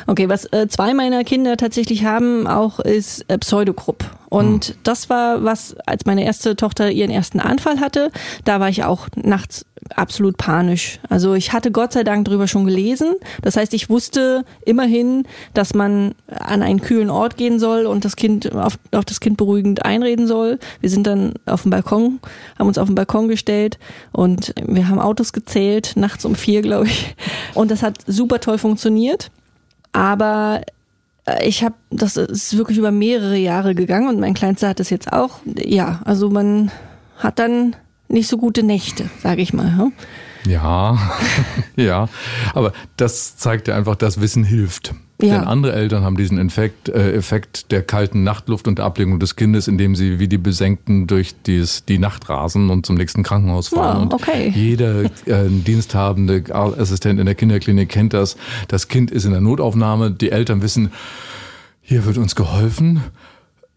Okay, 0.07 0.29
was 0.29 0.45
äh, 0.53 0.67
zwei 0.69 0.93
meiner 0.93 1.23
Kinder 1.23 1.57
tatsächlich 1.57 2.05
haben 2.05 2.47
auch 2.47 2.79
ist 2.79 3.25
äh, 3.29 3.37
Pseudokrupp. 3.37 4.05
Und 4.29 4.75
das 4.83 5.09
war 5.09 5.43
was, 5.43 5.75
als 5.85 6.05
meine 6.05 6.23
erste 6.23 6.55
Tochter 6.55 6.91
ihren 6.91 7.09
ersten 7.09 7.39
Anfall 7.39 7.79
hatte, 7.79 8.11
da 8.45 8.59
war 8.59 8.69
ich 8.69 8.83
auch 8.83 9.07
nachts 9.15 9.65
absolut 9.95 10.37
panisch. 10.37 10.99
Also 11.09 11.33
ich 11.33 11.51
hatte 11.51 11.71
Gott 11.71 11.93
sei 11.93 12.03
Dank 12.03 12.25
drüber 12.25 12.47
schon 12.47 12.65
gelesen. 12.65 13.15
Das 13.41 13.57
heißt, 13.57 13.73
ich 13.73 13.89
wusste 13.89 14.45
immerhin, 14.65 15.23
dass 15.53 15.73
man 15.73 16.13
an 16.27 16.61
einen 16.61 16.81
kühlen 16.81 17.09
Ort 17.09 17.37
gehen 17.37 17.59
soll 17.59 17.85
und 17.85 18.05
das 18.05 18.15
Kind 18.15 18.53
auf, 18.53 18.77
auf 18.91 19.05
das 19.05 19.19
Kind 19.19 19.37
beruhigend 19.37 19.85
einreden 19.85 20.27
soll. 20.27 20.59
Wir 20.79 20.89
sind 20.89 21.07
dann 21.07 21.33
auf 21.45 21.63
dem 21.63 21.71
Balkon, 21.71 22.19
haben 22.59 22.67
uns 22.67 22.77
auf 22.77 22.87
den 22.87 22.95
Balkon 22.95 23.29
gestellt 23.29 23.79
und 24.11 24.53
wir 24.63 24.89
haben 24.89 24.99
Autos 24.99 25.33
gezählt, 25.33 25.93
nachts 25.95 26.25
um 26.25 26.35
vier, 26.35 26.61
glaube 26.61 26.85
ich. 26.85 27.15
Und 27.55 27.71
das 27.71 27.81
hat 27.81 27.97
super 28.05 28.39
toll 28.39 28.57
funktioniert. 28.57 29.31
Aber 29.91 30.61
ich 31.43 31.63
habe, 31.63 31.75
das 31.91 32.17
ist 32.17 32.57
wirklich 32.57 32.77
über 32.77 32.91
mehrere 32.91 33.37
Jahre 33.37 33.75
gegangen 33.75 34.07
und 34.07 34.19
mein 34.19 34.33
Kleinster 34.33 34.69
hat 34.69 34.79
das 34.79 34.89
jetzt 34.89 35.11
auch. 35.11 35.39
Ja, 35.45 36.01
also 36.05 36.29
man 36.29 36.71
hat 37.17 37.39
dann 37.39 37.75
nicht 38.07 38.27
so 38.27 38.37
gute 38.37 38.63
Nächte, 38.63 39.09
sage 39.21 39.41
ich 39.41 39.53
mal. 39.53 39.77
hm? 39.77 39.93
Ja, 40.45 40.97
ja, 41.75 42.07
aber 42.53 42.73
das 42.97 43.37
zeigt 43.37 43.67
ja 43.67 43.75
einfach, 43.75 43.95
dass 43.95 44.21
Wissen 44.21 44.43
hilft. 44.43 44.93
Ja. 45.21 45.39
Denn 45.39 45.47
andere 45.47 45.73
Eltern 45.73 46.03
haben 46.03 46.15
diesen 46.15 46.37
Effekt, 46.37 46.87
äh, 46.87 47.11
Effekt 47.13 47.71
der 47.71 47.81
kalten 47.81 48.23
Nachtluft 48.23 48.69
und 48.69 48.77
der 48.77 48.85
Ablenkung 48.85 49.19
des 49.19 49.35
Kindes, 49.35 49.67
indem 49.67 49.95
sie 49.95 50.17
wie 50.19 50.29
die 50.29 50.37
Besenkten 50.37 51.07
durch 51.07 51.35
dies, 51.45 51.83
die 51.83 51.99
Nacht 51.99 52.29
rasen 52.29 52.69
und 52.69 52.85
zum 52.85 52.95
nächsten 52.95 53.23
Krankenhaus 53.23 53.67
fahren. 53.67 53.97
Wow, 53.97 54.03
und 54.03 54.13
okay. 54.13 54.53
jeder 54.55 55.03
äh, 55.03 55.49
diensthabende 55.49 56.43
Assistent 56.55 57.19
in 57.19 57.25
der 57.25 57.35
Kinderklinik 57.35 57.89
kennt 57.89 58.13
das. 58.13 58.37
Das 58.69 58.87
Kind 58.87 59.11
ist 59.11 59.25
in 59.25 59.31
der 59.31 59.41
Notaufnahme, 59.41 60.11
die 60.11 60.31
Eltern 60.31 60.61
wissen, 60.61 60.91
hier 61.81 62.05
wird 62.05 62.17
uns 62.17 62.35
geholfen. 62.35 63.01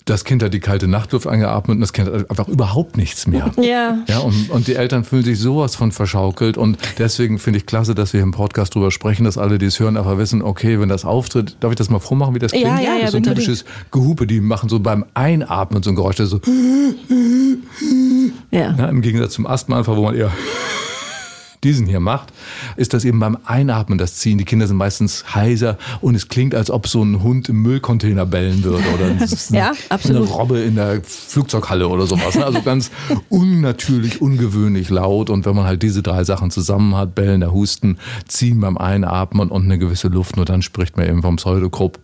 Das 0.04 0.24
Kind 0.24 0.42
hat 0.42 0.52
die 0.52 0.60
kalte 0.60 0.88
Nachtluft 0.88 1.26
eingeatmet 1.26 1.76
und 1.76 1.80
das 1.80 1.92
Kind 1.92 2.08
hat 2.12 2.28
einfach 2.30 2.48
überhaupt 2.48 2.96
nichts 2.96 3.26
mehr. 3.26 3.50
Ja. 3.62 3.98
Ja, 4.08 4.18
und, 4.18 4.50
und 4.50 4.66
die 4.66 4.74
Eltern 4.74 5.04
fühlen 5.04 5.22
sich 5.24 5.38
sowas 5.38 5.76
von 5.76 5.92
verschaukelt 5.92 6.56
und 6.56 6.78
deswegen 6.98 7.38
finde 7.38 7.58
ich 7.58 7.66
klasse, 7.66 7.94
dass 7.94 8.12
wir 8.12 8.20
im 8.20 8.32
Podcast 8.32 8.74
drüber 8.74 8.90
sprechen, 8.90 9.24
dass 9.24 9.38
alle, 9.38 9.58
die 9.58 9.66
es 9.66 9.78
hören, 9.78 9.96
einfach 9.96 10.18
wissen, 10.18 10.42
okay, 10.42 10.80
wenn 10.80 10.88
das 10.88 11.04
auftritt, 11.04 11.56
darf 11.60 11.70
ich 11.70 11.76
das 11.76 11.88
mal 11.90 12.00
vormachen, 12.00 12.34
wie 12.34 12.38
das 12.40 12.50
klingt? 12.52 12.66
Ja, 12.66 12.80
ja, 12.80 12.82
ja, 12.82 12.96
das 12.96 13.04
ist 13.06 13.10
so 13.12 13.16
ein 13.18 13.22
typisches 13.22 13.64
Gehupe, 13.92 14.26
die 14.26 14.40
machen 14.40 14.68
so 14.68 14.80
beim 14.80 15.04
Einatmen 15.14 15.82
so 15.82 15.90
ein 15.90 15.96
Geräusch, 15.96 16.16
das 16.16 16.30
so, 16.30 16.40
Ja. 18.50 18.74
ja, 18.76 18.86
im 18.86 19.00
Gegensatz 19.00 19.34
zum 19.34 19.46
Asthmaanfall, 19.46 19.96
wo 19.96 20.02
man 20.02 20.14
eher 20.16 20.30
diesen 21.64 21.86
hier 21.86 22.00
macht, 22.00 22.32
ist 22.76 22.92
das 22.94 23.04
eben 23.04 23.20
beim 23.20 23.38
Einatmen 23.44 23.98
das 23.98 24.16
Ziehen. 24.16 24.38
Die 24.38 24.44
Kinder 24.44 24.66
sind 24.66 24.76
meistens 24.76 25.24
heiser 25.34 25.78
und 26.00 26.14
es 26.14 26.28
klingt, 26.28 26.54
als 26.54 26.70
ob 26.70 26.88
so 26.88 27.02
ein 27.02 27.22
Hund 27.22 27.48
im 27.48 27.62
Müllcontainer 27.62 28.26
bellen 28.26 28.64
würde 28.64 28.84
oder 28.94 29.06
ein- 29.06 29.18
Ja, 29.50 29.72
absolut. 29.88 30.22
eine 30.22 30.30
Robbe 30.30 30.58
in 30.60 30.74
der 30.74 31.00
Flugzeughalle 31.02 31.88
oder 31.88 32.06
sowas. 32.06 32.34
ne? 32.34 32.44
Also 32.44 32.62
ganz 32.62 32.90
unnatürlich, 33.28 34.20
ungewöhnlich 34.20 34.90
laut. 34.90 35.30
Und 35.30 35.44
wenn 35.46 35.54
man 35.54 35.64
halt 35.64 35.82
diese 35.82 36.02
drei 36.02 36.24
Sachen 36.24 36.50
zusammen 36.50 36.96
hat, 36.96 37.14
bellender 37.14 37.52
Husten, 37.52 37.98
Ziehen 38.26 38.60
beim 38.60 38.76
Einatmen 38.78 39.48
und 39.48 39.64
eine 39.64 39.78
gewisse 39.78 40.08
Luft, 40.08 40.36
nur 40.36 40.44
dann 40.44 40.62
spricht 40.62 40.96
man 40.96 41.06
eben 41.08 41.22
vom 41.22 41.36
Pseudokrupp. 41.36 41.98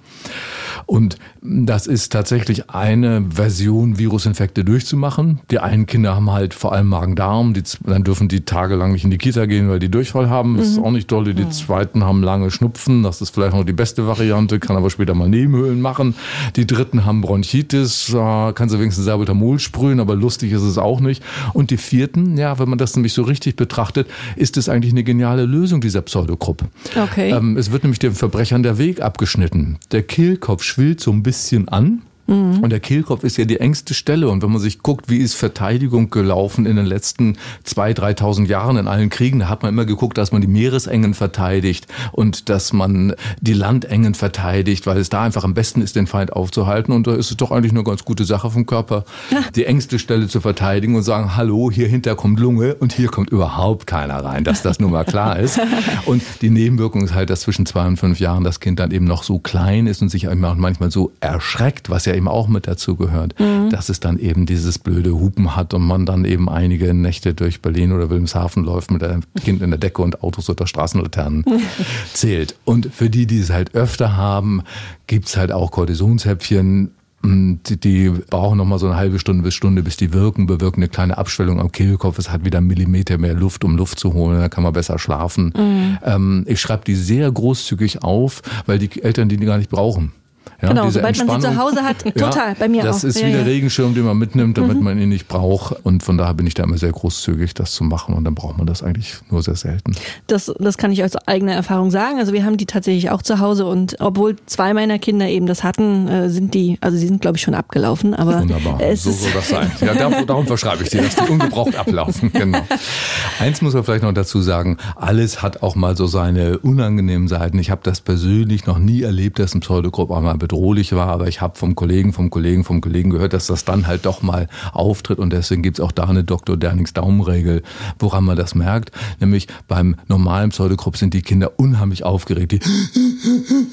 Und 0.86 1.16
das 1.42 1.86
ist 1.86 2.12
tatsächlich 2.12 2.70
eine 2.70 3.24
Version, 3.30 3.98
Virusinfekte 3.98 4.64
durchzumachen. 4.64 5.40
Die 5.50 5.58
einen 5.58 5.86
Kinder 5.86 6.14
haben 6.14 6.30
halt 6.30 6.54
vor 6.54 6.72
allem 6.72 6.88
Magen-Darm, 6.88 7.54
dann 7.84 8.04
dürfen 8.04 8.28
die 8.28 8.42
tagelang 8.44 8.92
nicht 8.92 9.04
in 9.04 9.10
die 9.10 9.18
Kita 9.18 9.46
gehen, 9.48 9.68
weil 9.68 9.78
die 9.78 9.90
Durchfall 9.90 10.28
haben. 10.28 10.56
Das 10.56 10.68
ist 10.68 10.78
auch 10.78 10.90
nicht 10.90 11.10
dolle. 11.10 11.34
Die 11.34 11.48
zweiten 11.50 12.04
haben 12.04 12.22
lange 12.22 12.50
Schnupfen. 12.50 13.02
Das 13.02 13.20
ist 13.20 13.30
vielleicht 13.30 13.54
noch 13.54 13.64
die 13.64 13.72
beste 13.72 14.06
Variante, 14.06 14.58
kann 14.60 14.76
aber 14.76 14.90
später 14.90 15.14
mal 15.14 15.28
Nebenhöhlen 15.28 15.80
machen. 15.80 16.14
Die 16.56 16.66
dritten 16.66 17.04
haben 17.04 17.20
Bronchitis, 17.20 18.12
äh, 18.14 18.52
kann 18.52 18.68
sie 18.68 18.78
wenigstens 18.78 19.06
Salbutamol 19.06 19.58
sprühen, 19.58 20.00
aber 20.00 20.14
lustig 20.14 20.52
ist 20.52 20.62
es 20.62 20.78
auch 20.78 21.00
nicht. 21.00 21.22
Und 21.52 21.70
die 21.70 21.76
vierten, 21.76 22.36
ja, 22.36 22.58
wenn 22.58 22.68
man 22.68 22.78
das 22.78 22.94
nämlich 22.94 23.12
so 23.12 23.22
richtig 23.22 23.56
betrachtet, 23.56 24.08
ist 24.36 24.56
es 24.56 24.68
eigentlich 24.68 24.92
eine 24.92 25.04
geniale 25.04 25.44
Lösung 25.44 25.80
dieser 25.80 26.02
Pseudokrupp. 26.02 26.64
Okay. 26.96 27.30
Ähm, 27.30 27.56
es 27.56 27.72
wird 27.72 27.84
nämlich 27.84 27.98
den 27.98 28.12
Verbrechern 28.12 28.62
der 28.62 28.78
Weg 28.78 29.00
abgeschnitten. 29.00 29.78
Der 29.92 30.02
Kehlkopf 30.02 30.62
schwillt 30.62 31.00
so 31.00 31.10
ein 31.12 31.22
bisschen 31.22 31.68
an. 31.68 32.02
Mhm. 32.28 32.60
Und 32.60 32.70
der 32.70 32.80
Kehlkopf 32.80 33.24
ist 33.24 33.36
ja 33.38 33.44
die 33.46 33.58
engste 33.58 33.94
Stelle. 33.94 34.28
Und 34.28 34.42
wenn 34.42 34.52
man 34.52 34.60
sich 34.60 34.80
guckt, 34.80 35.08
wie 35.08 35.16
ist 35.16 35.34
Verteidigung 35.34 36.10
gelaufen 36.10 36.66
in 36.66 36.76
den 36.76 36.86
letzten 36.86 37.36
zwei, 37.64 37.92
3.000 37.92 38.46
Jahren 38.46 38.76
in 38.76 38.86
allen 38.86 39.08
Kriegen, 39.08 39.40
da 39.40 39.48
hat 39.48 39.62
man 39.62 39.72
immer 39.72 39.86
geguckt, 39.86 40.18
dass 40.18 40.30
man 40.30 40.42
die 40.42 40.46
Meeresengen 40.46 41.14
verteidigt 41.14 41.86
und 42.12 42.48
dass 42.48 42.72
man 42.72 43.14
die 43.40 43.54
Landengen 43.54 44.14
verteidigt, 44.14 44.86
weil 44.86 44.98
es 44.98 45.08
da 45.08 45.22
einfach 45.22 45.44
am 45.44 45.54
besten 45.54 45.80
ist, 45.80 45.96
den 45.96 46.06
Feind 46.06 46.32
aufzuhalten. 46.32 46.92
Und 46.92 47.06
da 47.06 47.14
ist 47.14 47.30
es 47.30 47.36
doch 47.36 47.50
eigentlich 47.50 47.72
eine 47.72 47.82
ganz 47.82 48.04
gute 48.04 48.24
Sache 48.24 48.50
vom 48.50 48.66
Körper, 48.66 49.04
ja. 49.30 49.40
die 49.56 49.64
engste 49.64 49.98
Stelle 49.98 50.28
zu 50.28 50.40
verteidigen 50.40 50.94
und 50.96 51.02
sagen, 51.02 51.34
hallo, 51.34 51.70
hier 51.70 51.88
hinter 51.88 52.14
kommt 52.14 52.38
Lunge 52.38 52.74
und 52.74 52.92
hier 52.92 53.08
kommt 53.08 53.30
überhaupt 53.30 53.86
keiner 53.86 54.22
rein, 54.22 54.44
dass 54.44 54.62
das 54.62 54.78
nun 54.80 54.90
mal 54.90 55.04
klar 55.04 55.38
ist. 55.38 55.58
Und 56.06 56.22
die 56.40 56.50
Nebenwirkung 56.50 57.04
ist 57.04 57.14
halt, 57.14 57.30
dass 57.30 57.42
zwischen 57.42 57.66
zwei 57.66 57.86
und 57.86 57.98
fünf 57.98 58.20
Jahren 58.20 58.44
das 58.44 58.60
Kind 58.60 58.78
dann 58.78 58.90
eben 58.90 59.04
noch 59.04 59.22
so 59.22 59.38
klein 59.38 59.86
ist 59.86 60.00
und 60.02 60.08
sich 60.08 60.26
manchmal 60.32 60.90
so 60.90 61.12
erschreckt, 61.20 61.90
was 61.90 62.04
ja 62.04 62.14
eben 62.18 62.28
auch 62.28 62.48
mit 62.48 62.66
dazu 62.66 62.96
gehört, 62.96 63.38
mhm. 63.40 63.70
dass 63.70 63.88
es 63.88 64.00
dann 64.00 64.18
eben 64.18 64.44
dieses 64.44 64.78
blöde 64.78 65.14
Hupen 65.14 65.56
hat 65.56 65.72
und 65.72 65.82
man 65.82 66.04
dann 66.04 66.24
eben 66.24 66.48
einige 66.50 66.92
Nächte 66.92 67.32
durch 67.32 67.62
Berlin 67.62 67.92
oder 67.92 68.10
Wilhelmshaven 68.10 68.64
läuft 68.64 68.90
mit 68.90 69.02
einem 69.02 69.22
Kind 69.42 69.62
in 69.62 69.70
der 69.70 69.78
Decke 69.78 70.02
und 70.02 70.22
Autos 70.22 70.48
unter 70.48 70.66
Straßenlaternen 70.66 71.44
zählt. 72.12 72.56
Und 72.64 72.90
für 72.92 73.08
die, 73.08 73.26
die 73.26 73.38
es 73.38 73.50
halt 73.50 73.74
öfter 73.74 74.16
haben, 74.16 74.62
gibt's 75.06 75.36
halt 75.36 75.52
auch 75.52 75.70
Kortisonshäppchen, 75.70 76.90
die, 77.24 77.80
die 77.80 78.10
brauchen 78.30 78.58
noch 78.58 78.64
mal 78.64 78.78
so 78.78 78.86
eine 78.86 78.96
halbe 78.96 79.18
Stunde 79.18 79.42
bis 79.42 79.54
Stunde, 79.54 79.82
bis 79.82 79.96
die 79.96 80.12
wirken, 80.12 80.46
bewirken 80.46 80.82
eine 80.82 80.88
kleine 80.88 81.18
Abschwellung 81.18 81.60
am 81.60 81.72
Kehlkopf. 81.72 82.18
Es 82.18 82.30
hat 82.30 82.44
wieder 82.44 82.58
einen 82.58 82.68
Millimeter 82.68 83.18
mehr 83.18 83.34
Luft, 83.34 83.64
um 83.64 83.76
Luft 83.76 83.98
zu 83.98 84.14
holen. 84.14 84.38
Da 84.38 84.48
kann 84.48 84.62
man 84.62 84.72
besser 84.72 84.98
schlafen. 84.98 85.52
Mhm. 85.56 85.98
Ähm, 86.04 86.44
ich 86.46 86.60
schreibe 86.60 86.84
die 86.84 86.94
sehr 86.94 87.30
großzügig 87.30 88.02
auf, 88.02 88.42
weil 88.66 88.78
die 88.78 89.02
Eltern 89.02 89.28
die 89.28 89.36
gar 89.36 89.58
nicht 89.58 89.70
brauchen. 89.70 90.12
Ja, 90.60 90.70
genau, 90.70 90.90
sobald 90.90 91.16
man 91.24 91.40
sie 91.40 91.46
zu 91.46 91.56
Hause 91.56 91.84
hat, 91.84 92.02
total, 92.16 92.48
ja, 92.48 92.56
bei 92.58 92.68
mir 92.68 92.82
das 92.82 92.96
auch. 92.96 93.02
Das 93.02 93.16
ist 93.16 93.24
wie 93.24 93.30
der 93.30 93.46
Regenschirm, 93.46 93.94
den 93.94 94.04
man 94.04 94.18
mitnimmt, 94.18 94.58
damit 94.58 94.78
mhm. 94.78 94.84
man 94.84 94.98
ihn 94.98 95.08
nicht 95.08 95.28
braucht. 95.28 95.76
Und 95.84 96.02
von 96.02 96.18
daher 96.18 96.34
bin 96.34 96.48
ich 96.48 96.54
da 96.54 96.64
immer 96.64 96.78
sehr 96.78 96.90
großzügig, 96.90 97.54
das 97.54 97.72
zu 97.72 97.84
machen. 97.84 98.14
Und 98.14 98.24
dann 98.24 98.34
braucht 98.34 98.58
man 98.58 98.66
das 98.66 98.82
eigentlich 98.82 99.14
nur 99.30 99.42
sehr 99.42 99.54
selten. 99.54 99.92
Das, 100.26 100.52
das 100.58 100.76
kann 100.76 100.90
ich 100.90 101.04
aus 101.04 101.14
eigener 101.26 101.52
Erfahrung 101.52 101.92
sagen. 101.92 102.18
Also 102.18 102.32
wir 102.32 102.44
haben 102.44 102.56
die 102.56 102.66
tatsächlich 102.66 103.10
auch 103.10 103.22
zu 103.22 103.38
Hause 103.38 103.66
und 103.66 103.96
obwohl 104.00 104.36
zwei 104.46 104.74
meiner 104.74 104.98
Kinder 104.98 105.28
eben 105.28 105.46
das 105.46 105.62
hatten, 105.62 106.08
äh, 106.08 106.28
sind 106.28 106.54
die, 106.54 106.78
also 106.80 106.96
sie 106.96 107.06
sind 107.06 107.20
glaube 107.20 107.36
ich 107.36 107.42
schon 107.42 107.54
abgelaufen. 107.54 108.14
Aber 108.14 108.40
Wunderbar, 108.40 108.80
es 108.80 109.04
so 109.04 109.12
soll 109.12 109.30
das 109.34 109.48
sein. 109.48 109.70
Ja, 109.80 109.94
darum, 109.94 110.46
verschreibe 110.46 110.82
ich 110.82 110.90
dir, 110.90 111.02
dass 111.02 111.14
die 111.14 111.30
ungebraucht 111.30 111.76
ablaufen. 111.76 112.32
Genau. 112.32 112.58
Eins 113.38 113.62
muss 113.62 113.74
man 113.74 113.84
vielleicht 113.84 114.02
noch 114.02 114.12
dazu 114.12 114.40
sagen, 114.40 114.78
alles 114.96 115.40
hat 115.40 115.62
auch 115.62 115.76
mal 115.76 115.96
so 115.96 116.06
seine 116.06 116.58
unangenehmen 116.58 117.28
Seiten. 117.28 117.58
Ich 117.58 117.70
habe 117.70 117.80
das 117.84 118.00
persönlich 118.00 118.66
noch 118.66 118.78
nie 118.78 119.02
erlebt, 119.02 119.38
dass 119.38 119.54
ein 119.54 119.60
Pseudogrupp 119.60 120.10
auch 120.10 120.20
mal 120.20 120.36
bedrohlich 120.48 120.94
war, 120.94 121.08
aber 121.08 121.28
ich 121.28 121.40
habe 121.40 121.58
vom 121.58 121.74
Kollegen, 121.74 122.12
vom 122.12 122.30
Kollegen, 122.30 122.64
vom 122.64 122.80
Kollegen 122.80 123.10
gehört, 123.10 123.34
dass 123.34 123.46
das 123.46 123.64
dann 123.64 123.86
halt 123.86 124.06
doch 124.06 124.22
mal 124.22 124.48
auftritt 124.72 125.18
und 125.18 125.30
deswegen 125.30 125.62
gibt's 125.62 125.78
auch 125.78 125.92
da 125.92 126.04
eine 126.04 126.24
Dr. 126.24 126.56
Dernings 126.56 126.94
Daumenregel, 126.94 127.62
woran 127.98 128.24
man 128.24 128.36
das 128.36 128.54
merkt. 128.54 128.90
Nämlich 129.20 129.46
beim 129.68 129.96
normalen 130.08 130.50
Pseudogrupp 130.50 130.96
sind 130.96 131.12
die 131.12 131.22
Kinder 131.22 131.52
unheimlich 131.56 132.04
aufgeregt, 132.04 132.52
die 132.52 132.60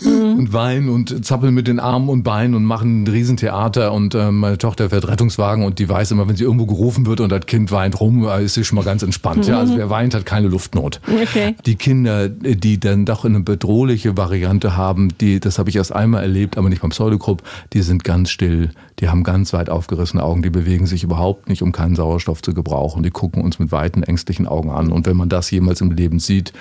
mhm. 0.04 0.40
und 0.40 0.54
weinen 0.54 0.90
und 0.90 1.26
zappeln 1.26 1.54
mit 1.54 1.68
den 1.68 1.80
Armen 1.80 2.10
und 2.10 2.24
Beinen 2.24 2.56
und 2.56 2.66
machen 2.66 3.04
ein 3.04 3.08
Riesentheater 3.08 3.94
und 3.94 4.14
äh, 4.14 4.32
meine 4.32 4.58
Tochter 4.58 4.90
fährt 4.90 5.08
Rettungswagen 5.08 5.64
und 5.64 5.80
die 5.80 5.88
weiß 5.88 6.12
immer, 6.12 6.28
wenn 6.28 6.36
sie 6.36 6.44
irgendwo 6.44 6.66
gerufen 6.66 7.06
wird 7.06 7.22
und 7.22 7.32
das 7.32 7.46
Kind 7.46 7.72
weint 7.72 8.00
rum, 8.02 8.28
äh, 8.28 8.44
ist 8.44 8.56
sie 8.56 8.66
schon 8.66 8.76
mal 8.76 8.86
ganz 8.86 9.02
entspannt. 9.02 9.46
Mhm. 9.46 9.50
Ja, 9.50 9.60
also 9.60 9.74
mhm. 9.74 9.78
wer 9.78 9.90
weint, 9.90 10.14
hat 10.14 10.26
keine 10.26 10.50
Luftnot. 10.50 11.00
Okay. 11.08 11.56
Die 11.66 11.76
Kinder, 11.76 12.28
die 12.28 12.80
dann 12.80 13.06
doch 13.06 13.24
eine 13.24 13.40
bedrohliche 13.40 14.18
Variante 14.18 14.76
haben, 14.76 15.18
die, 15.20 15.40
das 15.40 15.58
habe 15.58 15.70
ich 15.70 15.78
erst 15.78 15.96
einmal 15.96 16.22
erlebt, 16.22 16.58
aber 16.66 16.72
nicht 16.72 16.82
beim 16.82 16.90
Pseudogrupp, 16.90 17.44
die 17.74 17.84
sind 17.84 18.04
ganz 18.04 18.32
still, 18.32 18.72
die 19.00 19.08
haben 19.08 19.24
ganz 19.24 19.54
weit 19.54 19.70
aufgerissene 19.70 20.24
Augen, 20.24 20.42
die 20.42 20.50
bewegen 20.50 20.88
sich 20.88 21.04
überhaupt 21.04 21.48
nicht, 21.48 21.62
um 21.62 21.72
keinen 21.72 21.96
Sauerstoff 21.96 22.42
zu 22.42 22.56
gebrauchen. 22.56 23.04
Die 23.04 23.12
gucken 23.12 23.44
uns 23.44 23.60
mit 23.60 23.72
weiten, 23.72 24.02
ängstlichen 24.02 24.48
Augen 24.48 24.72
an. 24.72 24.92
Und 24.92 25.06
wenn 25.06 25.16
man 25.16 25.30
das 25.30 25.52
jemals 25.52 25.82
im 25.82 25.92
Leben 25.92 26.18
sieht, 26.18 26.54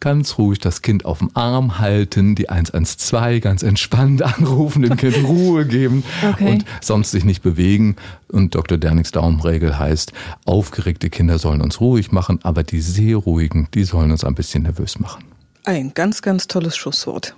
ganz 0.00 0.38
ruhig 0.38 0.60
das 0.60 0.80
Kind 0.80 1.04
auf 1.04 1.18
dem 1.18 1.30
Arm 1.34 1.78
halten, 1.78 2.34
die 2.36 2.48
112 2.48 3.42
ganz 3.42 3.62
entspannt 3.62 4.22
anrufen, 4.38 4.80
dem 4.80 4.96
Kind 4.96 5.24
Ruhe 5.24 5.66
geben 5.66 6.04
okay. 6.26 6.52
und 6.52 6.64
sonst 6.80 7.10
sich 7.10 7.26
nicht 7.26 7.42
bewegen. 7.42 7.96
Und 8.28 8.54
Dr. 8.54 8.78
Dernicks 8.78 9.12
Daumenregel 9.12 9.78
heißt, 9.78 10.14
aufgeregte 10.46 11.10
Kinder 11.10 11.38
sollen 11.38 11.60
uns 11.60 11.82
ruhig 11.82 12.12
machen, 12.12 12.40
aber 12.44 12.62
die 12.62 12.80
sehr 12.80 13.18
ruhigen, 13.18 13.68
die 13.74 13.84
sollen 13.84 14.10
uns 14.10 14.24
ein 14.24 14.34
bisschen 14.34 14.62
nervös 14.62 14.98
machen. 14.98 15.24
Ein 15.64 15.92
ganz, 15.92 16.22
ganz 16.22 16.48
tolles 16.48 16.78
Schusswort. 16.78 17.34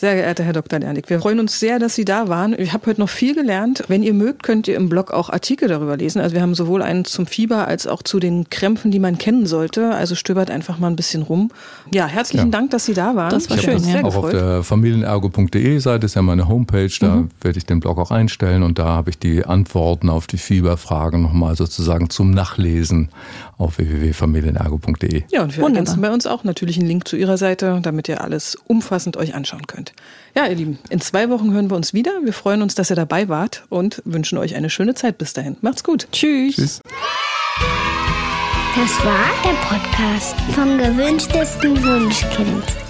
Sehr 0.00 0.14
geehrter 0.14 0.44
Herr 0.44 0.52
Dr. 0.52 0.78
Dernig, 0.78 1.10
wir 1.10 1.18
freuen 1.18 1.40
uns 1.40 1.58
sehr, 1.58 1.80
dass 1.80 1.96
Sie 1.96 2.04
da 2.04 2.28
waren. 2.28 2.54
Ich 2.56 2.72
habe 2.72 2.86
heute 2.86 3.00
noch 3.00 3.08
viel 3.08 3.34
gelernt. 3.34 3.82
Wenn 3.88 4.04
ihr 4.04 4.14
mögt, 4.14 4.44
könnt 4.44 4.68
ihr 4.68 4.76
im 4.76 4.88
Blog 4.88 5.10
auch 5.10 5.28
Artikel 5.28 5.68
darüber 5.68 5.96
lesen. 5.96 6.20
Also 6.20 6.36
wir 6.36 6.40
haben 6.40 6.54
sowohl 6.54 6.82
einen 6.82 7.04
zum 7.04 7.26
Fieber 7.26 7.66
als 7.66 7.88
auch 7.88 8.04
zu 8.04 8.20
den 8.20 8.48
Krämpfen, 8.48 8.92
die 8.92 9.00
man 9.00 9.18
kennen 9.18 9.46
sollte. 9.46 9.90
Also 9.90 10.14
stöbert 10.14 10.52
einfach 10.52 10.78
mal 10.78 10.86
ein 10.86 10.94
bisschen 10.94 11.22
rum. 11.22 11.50
Ja, 11.92 12.06
herzlichen 12.06 12.46
ja. 12.46 12.50
Dank, 12.52 12.70
dass 12.70 12.84
Sie 12.84 12.94
da 12.94 13.16
waren. 13.16 13.30
Das 13.30 13.50
war 13.50 13.56
ich 13.56 13.64
schön. 13.64 13.82
Ja. 13.82 14.04
Auch 14.04 14.14
auf 14.14 14.30
der 14.30 14.62
familienergo.de 14.62 15.78
Seite 15.80 16.06
ist 16.06 16.14
ja 16.14 16.22
meine 16.22 16.46
Homepage. 16.46 16.92
Da 17.00 17.16
mhm. 17.16 17.30
werde 17.40 17.58
ich 17.58 17.66
den 17.66 17.80
Blog 17.80 17.98
auch 17.98 18.12
einstellen 18.12 18.62
und 18.62 18.78
da 18.78 18.84
habe 18.84 19.10
ich 19.10 19.18
die 19.18 19.44
Antworten 19.46 20.10
auf 20.10 20.28
die 20.28 20.38
Fieberfragen 20.38 21.20
nochmal 21.22 21.56
sozusagen 21.56 22.08
zum 22.08 22.30
Nachlesen 22.30 23.08
auf 23.58 23.78
www.familienergo.de. 23.78 25.24
Ja, 25.30 25.42
und 25.42 25.56
wir 25.56 25.62
Wunderbar. 25.62 25.68
ergänzen 25.68 26.00
bei 26.00 26.10
uns 26.10 26.26
auch 26.26 26.44
natürlich 26.44 26.78
einen 26.78 26.86
Link 26.86 27.06
zu 27.08 27.16
Ihrer 27.16 27.36
Seite, 27.36 27.80
damit 27.82 28.08
ihr 28.08 28.22
alles 28.22 28.56
umfassend 28.66 29.16
euch 29.16 29.34
anschauen 29.34 29.66
könnt. 29.66 29.92
Ja, 30.34 30.46
ihr 30.46 30.54
Lieben, 30.54 30.78
in 30.90 31.00
zwei 31.00 31.28
Wochen 31.28 31.52
hören 31.52 31.68
wir 31.70 31.76
uns 31.76 31.92
wieder. 31.92 32.12
Wir 32.24 32.32
freuen 32.32 32.62
uns, 32.62 32.74
dass 32.74 32.90
ihr 32.90 32.96
dabei 32.96 33.28
wart 33.28 33.64
und 33.68 34.00
wünschen 34.04 34.38
euch 34.38 34.54
eine 34.54 34.70
schöne 34.70 34.94
Zeit 34.94 35.18
bis 35.18 35.32
dahin. 35.32 35.56
Macht's 35.60 35.84
gut. 35.84 36.08
Tschüss. 36.12 36.54
Tschüss. 36.56 36.80
Das 38.76 39.04
war 39.04 39.26
der 39.44 39.56
Podcast 39.66 40.36
vom 40.54 40.78
gewünschtesten 40.78 41.82
Wunschkind. 41.84 42.87